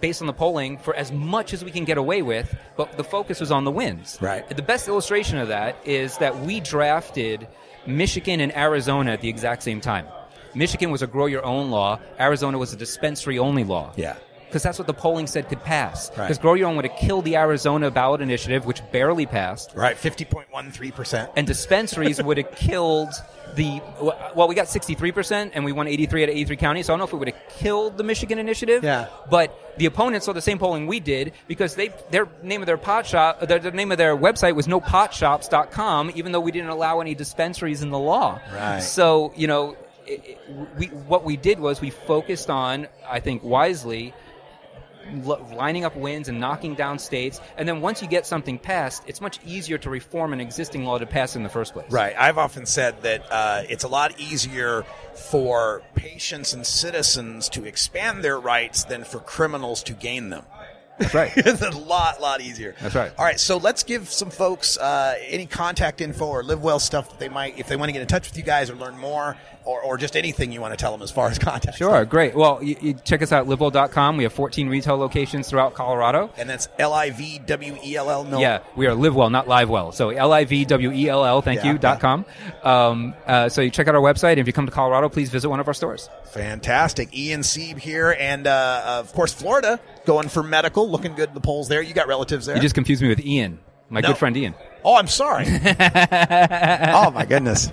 [0.00, 3.04] based on the polling for as much as we can get away with, but the
[3.04, 4.16] focus was on the wins.
[4.20, 4.48] Right.
[4.48, 7.46] The best illustration of that is that we drafted
[7.84, 10.06] Michigan and Arizona at the exact same time.
[10.54, 13.92] Michigan was a grow your own law, Arizona was a dispensary only law.
[13.96, 14.14] Yeah.
[14.48, 16.10] Because that's what the polling said could pass.
[16.10, 16.24] Right.
[16.24, 19.72] Because grow your own would have killed the Arizona ballot initiative, which barely passed.
[19.74, 21.30] Right, 50.13%.
[21.36, 23.12] And dispensaries would have killed
[23.54, 23.80] the
[24.34, 26.86] well, we got 63% and we won 83 out of 83 counties.
[26.86, 28.84] So I don't know if it would have killed the Michigan initiative.
[28.84, 29.06] Yeah.
[29.30, 32.76] But the opponents saw the same polling we did because they their name of their
[32.76, 36.70] pot shop, uh, their, the name of their website was nopotshops.com, even though we didn't
[36.70, 38.40] allow any dispensaries in the law.
[38.52, 38.80] Right.
[38.80, 39.76] So you know,
[40.06, 40.38] it, it-
[40.78, 44.14] we what we did was we focused on, I think, wisely.
[45.12, 49.20] Lining up wins and knocking down states, and then once you get something passed, it's
[49.20, 51.90] much easier to reform an existing law to pass in the first place.
[51.90, 52.14] Right.
[52.18, 58.22] I've often said that uh, it's a lot easier for patients and citizens to expand
[58.22, 60.44] their rights than for criminals to gain them.
[60.98, 61.32] That's right.
[61.36, 62.74] it's a lot, lot easier.
[62.80, 63.12] That's right.
[63.18, 67.10] All right, so let's give some folks uh, any contact info or live well stuff
[67.10, 68.98] that they might, if they want to get in touch with you guys or learn
[68.98, 71.76] more, or, or just anything you want to tell them as far as contact.
[71.76, 72.34] Sure, great.
[72.34, 74.16] Well, you, you check us out at livwell.com.
[74.16, 76.32] We have 14 retail locations throughout Colorado.
[76.38, 78.24] And that's L I V W E L L.
[78.24, 78.40] No.
[78.40, 79.92] Yeah, we are LivWell, not Livewell.
[79.94, 82.24] So L I V W E L L, thank Yeah, you, dot com.
[82.62, 84.38] Um, uh, so you check out our website.
[84.38, 86.08] If you come to Colorado, please visit one of our stores.
[86.30, 87.14] Fantastic.
[87.16, 91.40] Ean Seeb here, and uh, of course, Florida going for medical, looking good in the
[91.40, 91.82] polls there.
[91.82, 92.56] You got relatives there?
[92.56, 93.58] You just confused me with Ean,
[93.90, 94.08] my No.
[94.08, 94.54] good friend Ean.
[94.82, 95.44] Oh, I'm sorry.
[95.48, 97.70] oh my goodness.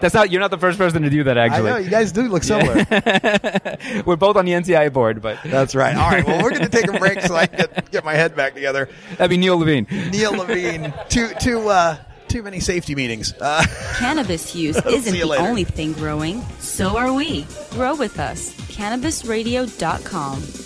[0.00, 0.32] That's not.
[0.32, 1.38] You're not the first person to do that.
[1.38, 2.74] Actually, I know you guys do look similar.
[4.04, 5.94] We're both on the NCI board, but That's right.
[5.94, 6.26] All right.
[6.26, 8.54] Well, we're going to take a break so I can get, get my head back
[8.54, 8.88] together.
[9.16, 9.86] that'd be Neal Levine.
[10.10, 11.96] Neal Levine, too too uh,
[12.26, 13.32] too many safety meetings.
[13.40, 13.64] Uh,
[13.98, 15.44] Cannabis use isn't you the later.
[15.44, 16.42] only thing growing.
[16.58, 17.46] So are we.
[17.70, 18.50] Grow with us.
[18.72, 20.65] CannabisRadio.com.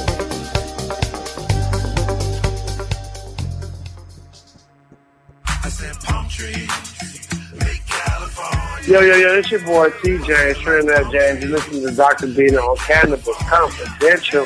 [8.87, 11.43] Yo, yo, yo, it's your boy TJ, Trinidad James.
[11.43, 12.27] You're listening to Dr.
[12.27, 14.45] Bina on Cannabis Confidential.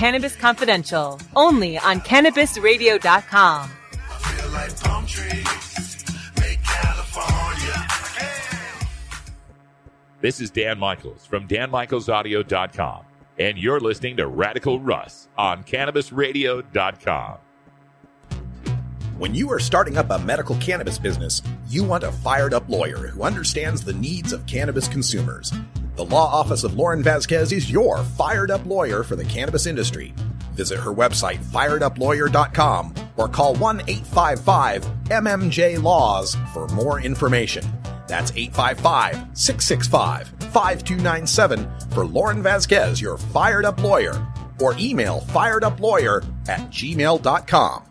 [0.00, 3.70] Cannabis Confidential, only on CannabisRadio.com.
[10.22, 13.04] This is Dan Michaels from DanMichaelsAudio.com,
[13.38, 17.36] and you're listening to Radical Russ on CannabisRadio.com.
[19.18, 23.08] When you are starting up a medical cannabis business, you want a fired up lawyer
[23.08, 25.52] who understands the needs of cannabis consumers.
[25.96, 30.14] The law office of Lauren Vasquez is your fired up lawyer for the cannabis industry.
[30.52, 37.64] Visit her website, firedupLawyer.com, or call 1 855 MMJ Laws for more information.
[38.06, 44.26] That's 855 665 5297 for Lauren Vasquez, your fired up lawyer,
[44.60, 47.89] or email fireduplawyer at gmail.com.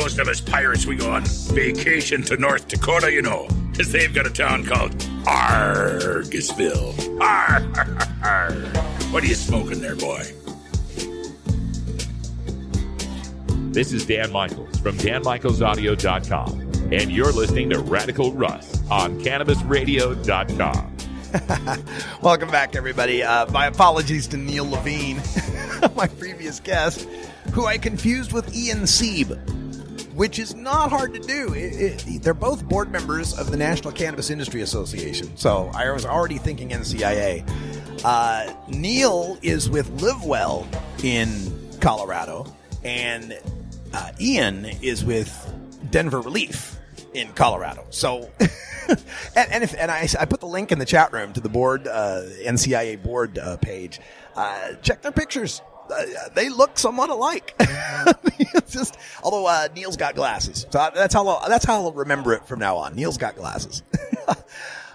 [0.00, 4.14] Most of us pirates, we go on vacation to North Dakota, you know, because they've
[4.14, 4.92] got a town called
[5.26, 7.20] Argusville.
[7.20, 8.52] Arr, arr, arr.
[9.12, 10.22] What are you smoking there, boy?
[13.72, 20.96] This is Dan Michaels from DanMichaelsAudio.com, and you're listening to Radical Russ on CannabisRadio.com.
[22.22, 23.22] Welcome back, everybody.
[23.22, 25.20] Uh, my apologies to Neal Levine,
[25.94, 27.06] my previous guest,
[27.52, 29.38] who I confused with Ean Seeb,
[30.20, 31.54] which is not hard to do.
[31.54, 36.04] It, it, they're both board members of the National Cannabis Industry Association, so I was
[36.04, 37.42] already thinking NCIA.
[38.04, 40.66] Uh, Neal is with LivWell
[41.02, 43.32] in Colorado, and
[43.94, 45.32] uh, Ean is with
[45.90, 46.78] Denver Relief
[47.14, 47.86] in Colorado.
[47.88, 48.30] So,
[48.90, 48.98] and,
[49.50, 51.88] and if and I, I put the link in the chat room to the board
[51.88, 54.00] uh, NCIA board uh, page.
[54.36, 55.62] Uh, check their pictures.
[55.90, 57.54] Uh, they look somewhat alike.
[58.68, 62.46] just although uh, Neal's got glasses, so that's how I'll, that's how I'll remember it
[62.46, 62.94] from now on.
[62.94, 63.82] Neal's got glasses.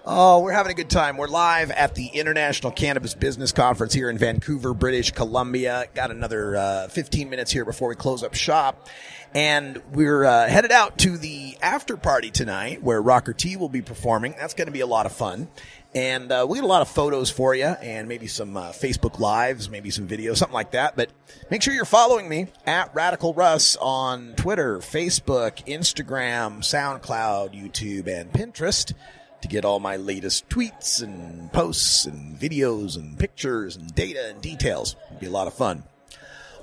[0.08, 1.18] Oh, we're having a good time.
[1.18, 5.86] We're live at the International Cannabis Business Conference here in Vancouver, British Columbia.
[5.96, 8.88] Got another uh, 15 minutes here before we close up shop.
[9.34, 13.82] And we're uh, headed out to the after party tonight where Rocker T will be
[13.82, 14.36] performing.
[14.38, 15.48] That's going to be a lot of fun.
[15.96, 19.18] And uh, we'll get a lot of photos for you and maybe some uh, Facebook
[19.18, 20.98] Lives, maybe some videos, something like that.
[20.98, 21.10] But
[21.50, 28.30] make sure you're following me at Radical Russ on Twitter, Facebook, Instagram, SoundCloud, YouTube, and
[28.34, 28.94] Pinterest
[29.42, 34.42] to get all my latest tweets and posts and videos and pictures and data and
[34.42, 34.98] details.
[35.08, 35.84] It'll be a lot of fun.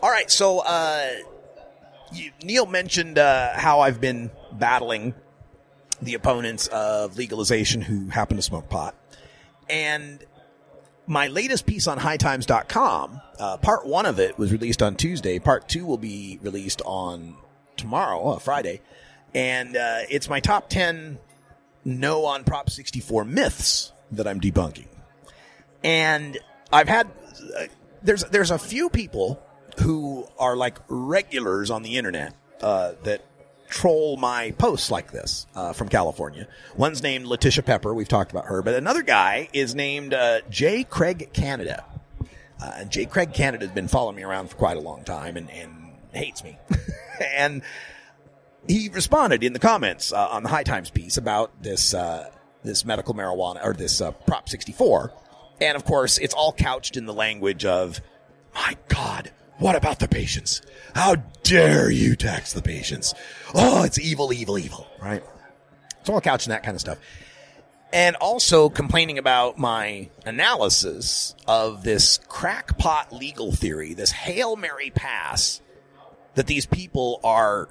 [0.03, 1.09] All right, so uh,
[2.13, 5.15] you, Neal mentioned uh, how I've been battling
[6.03, 8.95] the opponents of legalization who happen to smoke pot.
[9.69, 10.25] And
[11.07, 15.39] my latest piece on hightimes.com, uh, part one of it was released on Tuesday.
[15.39, 17.37] Part two will be released on
[17.77, 18.81] tomorrow, uh, Friday.
[19.35, 21.19] And uh, it's my top 10
[21.85, 24.87] no on Prop 64 myths that I'm debunking.
[25.83, 26.39] And
[26.73, 27.09] I've had,
[27.59, 27.65] uh,
[28.03, 29.43] there's, there's a few people
[29.81, 33.25] who are like regulars on the internet, uh, that
[33.73, 36.47] troll my posts like this, uh, from California.
[36.77, 37.95] One's named Letitia Pepper.
[37.95, 40.85] We've talked about her, but another guy is named, uh, J.
[40.85, 41.85] Craig Canada.
[42.63, 43.07] Uh, J.
[43.07, 46.45] Craig Canada has been following me around for quite a long time and, and hates
[46.45, 46.59] me.
[47.35, 47.63] and,
[48.69, 52.31] he responded in the comments uh, on the High Times piece about this uh,
[52.63, 55.13] this medical marijuana or this uh, Prop 64,
[55.61, 58.01] and of course it's all couched in the language of,
[58.55, 59.33] "My God,
[59.63, 60.61] what about the patients?
[60.95, 63.15] How dare you tax the patients?
[63.55, 65.23] Oh, it's evil, evil, evil!" Right?
[66.01, 66.99] It's all in that kind of stuff,
[67.93, 75.61] and also complaining about my analysis of this crackpot legal theory, this hail mary pass
[76.35, 77.69] that these people are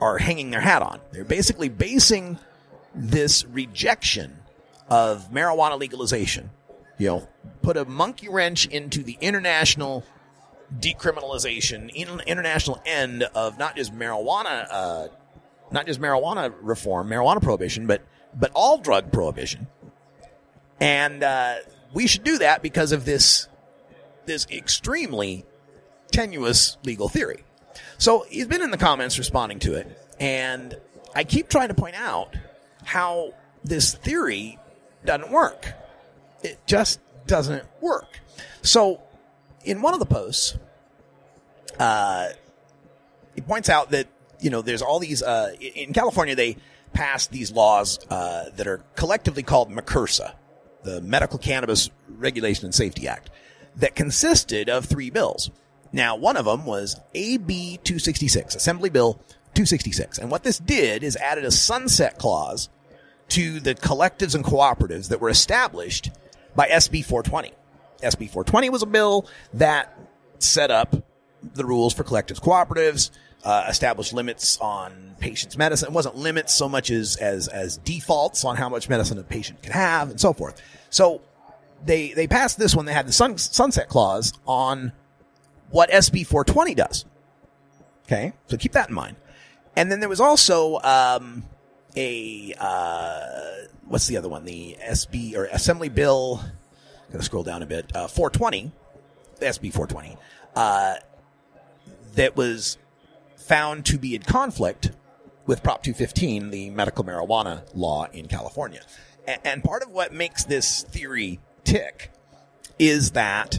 [0.00, 1.00] are hanging their hat on.
[1.10, 2.38] They're basically basing
[2.94, 4.38] this rejection
[4.88, 6.50] of marijuana legalization,
[6.98, 7.28] you know,
[7.62, 10.04] put a monkey wrench into the international
[10.78, 15.08] decriminalization, in- international end of not just marijuana, uh,
[15.70, 18.02] not just marijuana reform, marijuana prohibition, but
[18.34, 19.66] but all drug prohibition.
[20.80, 21.56] And uh,
[21.92, 23.48] we should do that because of this
[24.24, 25.44] this extremely
[26.10, 27.44] tenuous legal theory.
[27.98, 29.86] So he's been in the comments responding to it,
[30.18, 30.76] and
[31.14, 32.36] I keep trying to point out
[32.84, 33.34] how
[33.64, 34.58] this theory
[35.04, 35.72] doesn't work.
[36.42, 38.20] It just doesn't work.
[38.62, 39.00] So
[39.64, 40.56] in one of the posts,
[41.78, 42.28] uh,
[43.34, 44.06] he points out that
[44.40, 46.56] you know there's all these uh, in California they
[46.92, 50.34] passed these laws uh, that are collectively called MCRSA,
[50.82, 53.30] the Medical Cannabis Regulation and Safety Act,
[53.76, 55.50] that consisted of three bills.
[55.92, 59.14] Now, one of them was AB 266, Assembly Bill
[59.54, 60.18] 266.
[60.18, 62.68] And what this did is added a sunset clause
[63.28, 66.10] to the collectives and cooperatives that were established
[66.54, 67.52] by SB 420.
[68.02, 69.98] SB 420 was a bill that
[70.38, 70.94] set up
[71.54, 73.10] the rules for collectives cooperatives,
[73.44, 75.88] uh, established limits on patient's medicine.
[75.88, 79.62] It wasn't limits so much as, as, as defaults on how much medicine a patient
[79.62, 80.60] could have and so forth.
[80.90, 81.22] So
[81.84, 82.86] they, they passed this one.
[82.86, 84.92] they had the sun, sunset clause on
[85.70, 87.04] what SB 420 does.
[88.06, 88.32] Okay.
[88.46, 89.16] So keep that in mind.
[89.74, 91.44] And then there was also, um,
[91.96, 94.44] a, uh, what's the other one?
[94.44, 96.40] The SB or Assembly Bill,
[97.12, 98.72] gotta scroll down a bit, uh, 420,
[99.40, 100.16] SB 420,
[100.56, 100.94] uh,
[102.14, 102.78] that was
[103.36, 104.92] found to be in conflict
[105.46, 108.80] with Prop 215, the medical marijuana law in California.
[109.26, 112.12] A- And part of what makes this theory tick
[112.78, 113.58] is that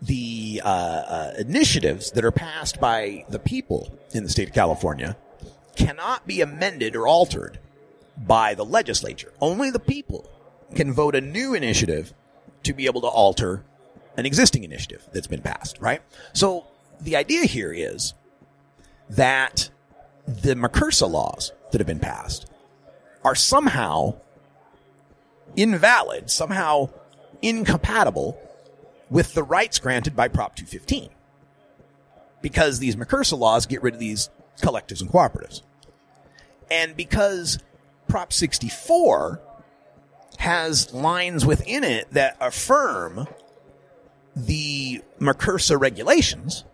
[0.00, 5.16] the uh, uh, initiatives that are passed by the people in the state of California
[5.76, 7.58] cannot be amended or altered
[8.16, 9.32] by the legislature.
[9.40, 10.28] Only the people
[10.74, 12.12] can vote a new initiative
[12.68, 13.64] to be able to alter
[14.18, 16.02] an existing initiative that's been passed, right?
[16.34, 16.66] So
[17.00, 18.12] the idea here is
[19.08, 19.70] that
[20.26, 22.44] the MCRSA laws that have been passed
[23.24, 24.16] are somehow
[25.56, 26.90] invalid, somehow
[27.40, 28.38] incompatible
[29.08, 31.08] with the rights granted by Prop 215.
[32.42, 34.28] Because these MCRSA laws get rid of these
[34.60, 35.62] collectives and cooperatives.
[36.70, 37.58] And because
[38.08, 39.40] Prop 64
[40.38, 43.26] has lines within it that affirm
[44.34, 46.64] the MCRSA regulations,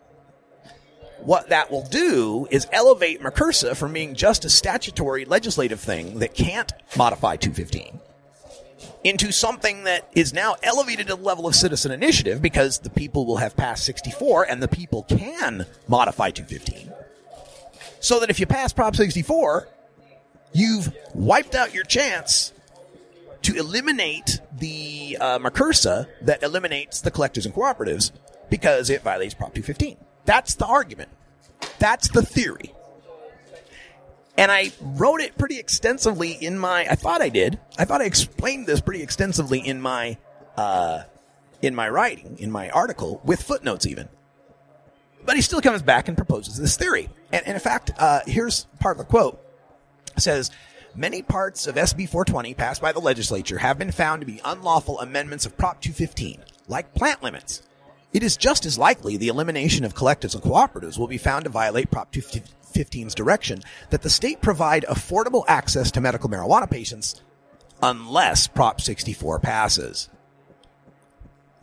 [1.20, 6.34] what that will do is elevate MCRSA from being just a statutory legislative thing that
[6.34, 8.00] can't modify 215
[9.02, 13.24] into something that is now elevated to the level of citizen initiative because the people
[13.24, 16.92] will have passed 64 and the people can modify 215.
[18.00, 19.68] So that if you pass Prop 64,
[20.52, 22.52] you've wiped out your chance
[23.44, 28.10] to eliminate the uh, that eliminates the collectors and cooperatives
[28.50, 29.96] because it violates Prop 215.
[30.24, 31.10] That's the argument.
[31.78, 32.74] That's the theory.
[34.36, 37.60] And I wrote it pretty extensively in my, I thought I did.
[37.78, 40.18] I thought I explained this pretty extensively in my,
[40.56, 41.02] uh,
[41.62, 44.08] in my writing, in my article, with footnotes even.
[45.24, 47.08] But he still comes back and proposes this theory.
[47.32, 49.40] And, and in fact, uh, here's part of the quote.
[50.16, 50.50] It says,
[50.96, 55.00] Many parts of SB 420 passed by the legislature have been found to be unlawful
[55.00, 57.62] amendments of Prop 215, like plant limits.
[58.12, 61.50] It is just as likely the elimination of collectives and cooperatives will be found to
[61.50, 63.60] violate Prop 215's direction
[63.90, 67.20] that the state provide affordable access to medical marijuana patients
[67.82, 70.08] unless Prop 64 passes.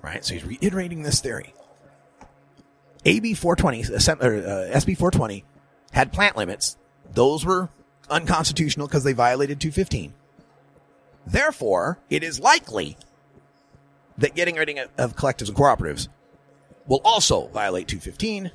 [0.01, 0.25] Right?
[0.25, 1.53] So he's reiterating this theory.
[3.05, 5.45] AB 420, or, uh, SB 420
[5.93, 6.75] had plant limits.
[7.13, 7.69] Those were
[8.11, 10.13] unconstitutional because they violated 215.
[11.25, 12.97] Therefore, it is likely
[14.17, 16.07] that getting rid of collectives and cooperatives
[16.87, 18.51] will also violate 215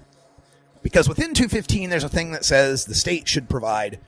[0.83, 3.99] because within 215 there's a thing that says the state should provide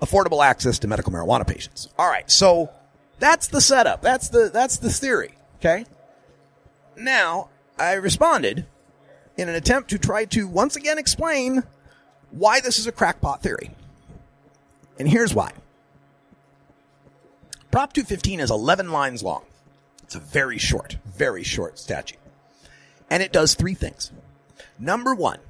[0.00, 1.88] affordable access to medical marijuana patients.
[1.98, 2.70] All right, so
[3.18, 4.02] that's the setup.
[4.02, 5.86] That's the that's the theory, okay?
[6.96, 8.66] Now, I responded
[9.36, 11.62] in an attempt to try to once again explain
[12.30, 13.70] why this is a crackpot theory.
[14.98, 15.52] And here's why.
[17.70, 19.44] Prop 215 is 11 lines long.
[20.02, 22.18] It's a very short, very short statute.
[23.10, 24.12] And it does three things.
[24.78, 25.40] Number one,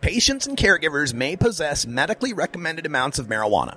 [0.00, 3.76] patients and caregivers may possess medically recommended amounts of marijuana.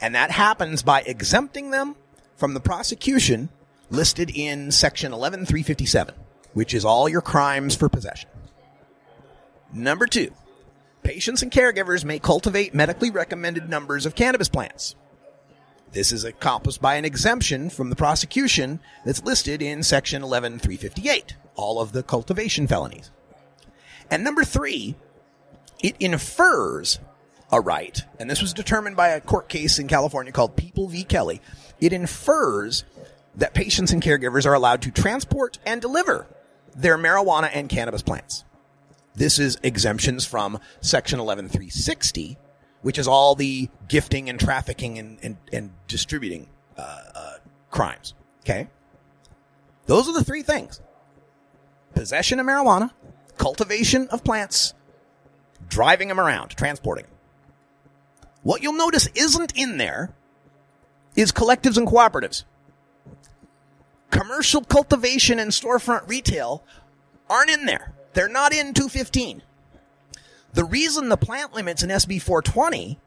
[0.00, 1.96] And that happens by exempting them
[2.36, 3.48] from the prosecution
[3.90, 6.14] listed in section 11357,
[6.52, 8.30] which is all your crimes for possession.
[9.72, 10.32] Number two,
[11.08, 14.94] patients and caregivers may cultivate medically recommended numbers of cannabis plants.
[15.92, 21.80] This is accomplished by an exemption from the prosecution that's listed in section 11358, all
[21.80, 23.10] of the cultivation felonies.
[24.10, 24.96] And number three,
[25.82, 26.98] it infers
[27.50, 31.04] a right, and this was determined by a court case in California called People v.
[31.04, 31.40] Kelly.
[31.80, 32.84] It infers
[33.34, 36.26] that patients and caregivers are allowed to transport and deliver
[36.76, 38.44] their marijuana and cannabis plants.
[39.18, 42.38] This is exemptions from section 11360,
[42.82, 47.32] which is all the gifting and trafficking and, and, and distributing uh, uh,
[47.68, 48.14] crimes.
[48.42, 48.68] Okay?
[49.86, 50.80] Those are the three things
[51.94, 52.92] possession of marijuana,
[53.38, 54.72] cultivation of plants,
[55.68, 57.06] driving them around, transporting.
[58.44, 60.14] What you'll notice isn't in there
[61.16, 62.44] is collectives and cooperatives.
[64.12, 66.62] Commercial cultivation and storefront retail
[67.28, 67.94] aren't in there.
[68.14, 69.42] They're not in 215.
[70.54, 72.98] The reason the plant limits in SB 420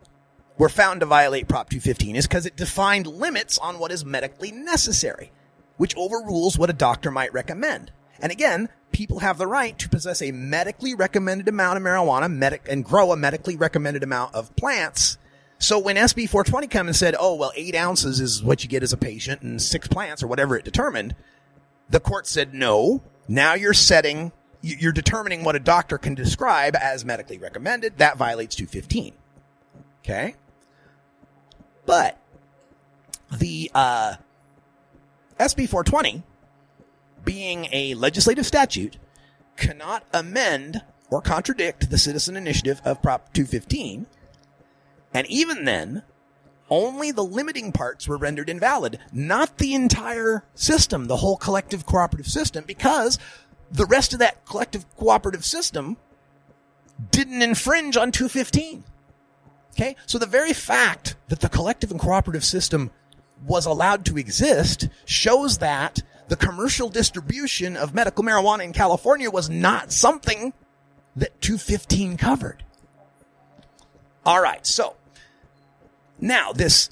[0.57, 4.51] were found to violate Prop 215 is because it defined limits on what is medically
[4.51, 5.31] necessary,
[5.77, 7.91] which overrules what a doctor might recommend.
[8.19, 12.67] And again, people have the right to possess a medically recommended amount of marijuana medic-
[12.69, 15.17] and grow a medically recommended amount of plants.
[15.57, 18.83] So when SB 420 came and said, oh, well, eight ounces is what you get
[18.83, 21.15] as a patient and six plants or whatever it determined,
[21.89, 24.31] the court said, no, now you're setting,
[24.61, 27.97] you're determining what a doctor can describe as medically recommended.
[27.97, 29.13] That violates 215.
[30.03, 30.35] Okay?
[31.85, 32.17] But
[33.31, 34.15] the uh,
[35.39, 36.23] SB 420
[37.23, 38.97] being a legislative statute,
[39.57, 44.07] cannot amend or contradict the citizen initiative of Prop 215.
[45.13, 46.03] And even then,
[46.69, 52.31] only the limiting parts were rendered invalid, not the entire system, the whole collective cooperative
[52.31, 53.19] system, because
[53.71, 55.97] the rest of that collective cooperative system
[57.09, 58.83] didn't infringe on 215.
[59.73, 59.95] Okay?
[60.05, 62.91] So the very fact that the collective and cooperative system
[63.45, 69.49] was allowed to exist shows that the commercial distribution of medical marijuana in California was
[69.49, 70.53] not something
[71.15, 72.63] that 215 covered.
[74.25, 74.65] All right.
[74.65, 74.95] So
[76.19, 76.89] now this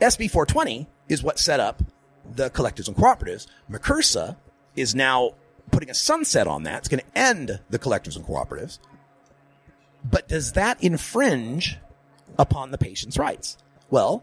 [0.00, 1.82] SB 420 is what set up
[2.34, 3.46] the collectives and cooperatives.
[3.70, 4.36] MCRSA
[4.74, 5.34] is now
[5.70, 6.78] putting a sunset on that.
[6.78, 8.78] It's going to end the collectives and cooperatives.
[10.08, 11.78] But does that infringe
[12.38, 13.58] upon the patient's rights?
[13.90, 14.22] Well,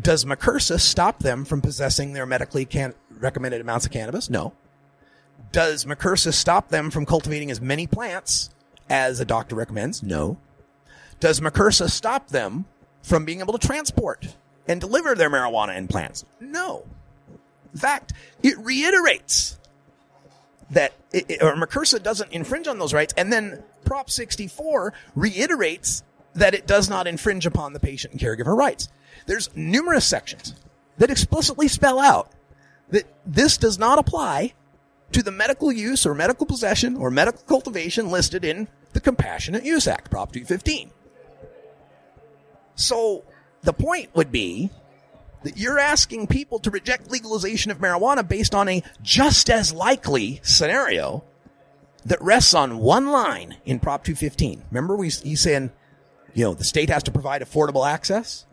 [0.00, 4.30] does MCRSA stop them from possessing their medically can- recommended amounts of cannabis?
[4.30, 4.52] No.
[5.52, 8.50] Does MCRSA stop them from cultivating as many plants
[8.88, 10.02] as a doctor recommends?
[10.02, 10.38] No.
[11.18, 12.64] Does MCRSA stop them
[13.02, 16.24] from being able to transport and deliver their marijuana and plants?
[16.40, 16.84] No.
[17.72, 18.12] In fact,
[18.42, 19.58] it reiterates
[20.70, 26.02] that it, or MCRSA doesn't infringe on those rights, and then Prop 64 reiterates
[26.34, 28.88] that it does not infringe upon the patient and caregiver rights.
[29.26, 30.54] There's numerous sections
[30.98, 32.30] that explicitly spell out
[32.90, 34.54] that this does not apply
[35.12, 39.88] to the medical use or medical possession or medical cultivation listed in the Compassionate Use
[39.88, 40.90] Act, Prop 215.
[42.76, 43.24] So
[43.62, 44.70] the point would be
[45.42, 50.40] that you're asking people to reject legalization of marijuana based on a just as likely
[50.42, 51.24] scenario
[52.04, 54.64] that rests on one line in Prop 215.
[54.70, 55.70] Remember, we, he's saying,
[56.34, 58.46] you know, the state has to provide affordable access.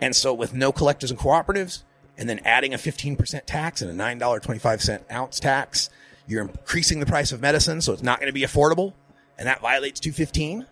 [0.00, 1.82] And so with no collectors and cooperatives,
[2.18, 5.90] and then adding a 15% tax and a $9.25 ounce tax,
[6.26, 8.92] you're increasing the price of medicine, so it's not going to be affordable,
[9.38, 10.66] and that violates 215.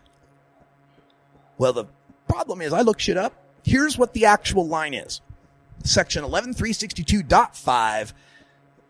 [1.58, 1.86] Well, the
[2.28, 3.34] problem is, I look shit up.
[3.64, 5.20] Here's what the actual line is.
[5.82, 8.12] Section 11362.5,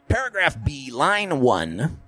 [0.08, 1.98] paragraph B, line 1.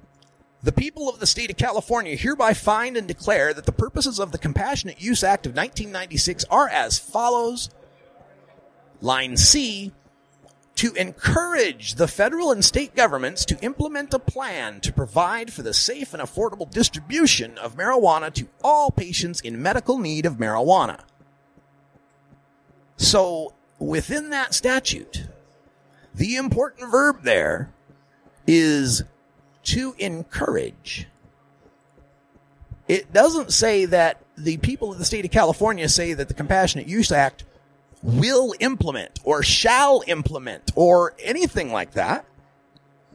[0.64, 4.32] The people of the state of California hereby find and declare that the purposes of
[4.32, 7.70] the Compassionate Use Act of 1996 are as follows.
[9.00, 9.92] Line C,
[10.76, 15.74] to encourage the federal and state governments to implement a plan to provide for the
[15.74, 21.00] safe and affordable distribution of marijuana to all patients in medical need of marijuana.
[22.96, 25.26] So, within that statute,
[26.14, 27.70] the important verb there
[28.46, 29.04] is
[29.64, 31.06] to encourage.
[32.88, 36.88] It doesn't say that the people of the state of California say that the Compassionate
[36.88, 37.44] Use Act
[38.02, 42.24] will implement or shall implement or anything like that.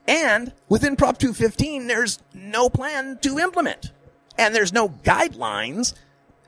[0.07, 3.91] And within Prop 215, there's no plan to implement.
[4.37, 5.93] And there's no guidelines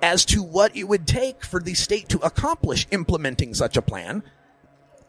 [0.02, 4.24] as to what it would take for the state to accomplish implementing such a plan.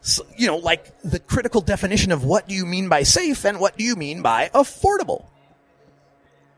[0.01, 3.59] So, you know, like the critical definition of what do you mean by safe and
[3.59, 5.25] what do you mean by affordable.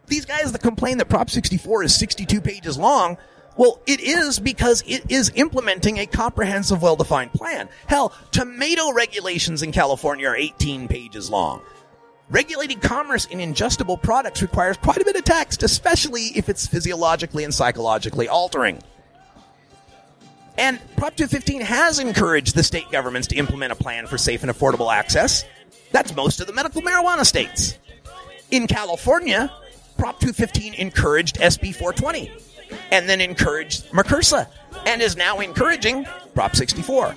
[0.08, 3.18] these guys that complain that Prop 64 is 62 pages long,
[3.56, 7.70] well, it is because it is implementing a comprehensive, well-defined plan.
[7.88, 11.62] Hell, tomato regulations in California are 18 pages long.
[12.30, 17.44] Regulating commerce in ingestible products requires quite a bit of text, especially if it's physiologically
[17.44, 18.80] and psychologically altering.
[20.58, 24.52] And Prop 215 has encouraged the state governments to implement a plan for safe and
[24.52, 25.44] affordable access.
[25.92, 27.78] That's most of the medical marijuana states.
[28.52, 29.52] In California,
[29.98, 32.32] Prop 215 encouraged SB 420
[32.92, 34.48] and then encouraged MCRSA
[34.86, 37.16] and is now encouraging Prop 64.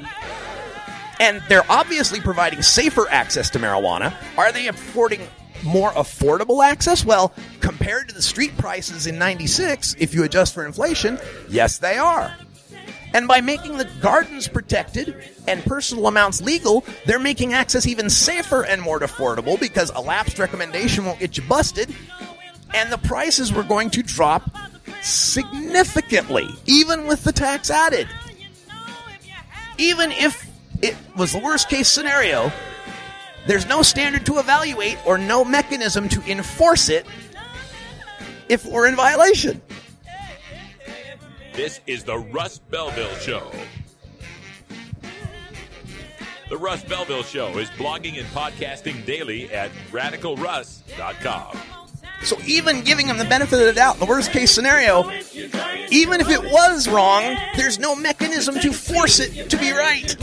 [1.18, 4.14] And they're obviously providing safer access to marijuana.
[4.36, 5.20] Are they affording
[5.64, 7.05] more affordable access?
[7.05, 11.18] Well, compared to the street prices in 96, if you adjust for inflation,
[11.48, 12.36] yes, they are.
[13.14, 15.16] And by making the gardens protected
[15.48, 20.38] and personal amounts legal, they're making access even safer and more affordable because a lapsed
[20.38, 21.94] recommendation won't get you busted.
[22.74, 24.51] And the prices were going to drop
[25.01, 28.06] significantly, even with the tax added.
[29.78, 30.45] Even if
[30.86, 32.52] it was the worst case scenario,
[33.46, 37.06] there's no standard to evaluate or no mechanism to enforce it
[38.48, 39.60] if we're in violation.
[41.54, 43.50] This is the Russ Belville Show.
[46.48, 51.75] The Russ Belville Show is blogging and podcasting daily at radicalruss.com.
[52.22, 55.10] So even giving them the benefit of the doubt, the worst case scenario,
[55.90, 60.16] even if it was wrong, there's no mechanism to force it to be right.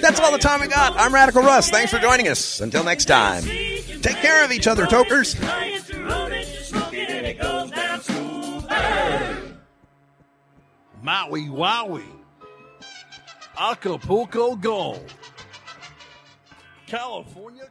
[0.00, 0.94] That's all the time we got.
[0.96, 1.70] I'm Radical Russ.
[1.70, 2.60] Thanks for joining us.
[2.60, 5.38] Until next time, take care of each other, tokers.
[11.02, 12.04] Maui Wowie.
[13.58, 15.12] Acapulco Gold.
[16.86, 17.68] California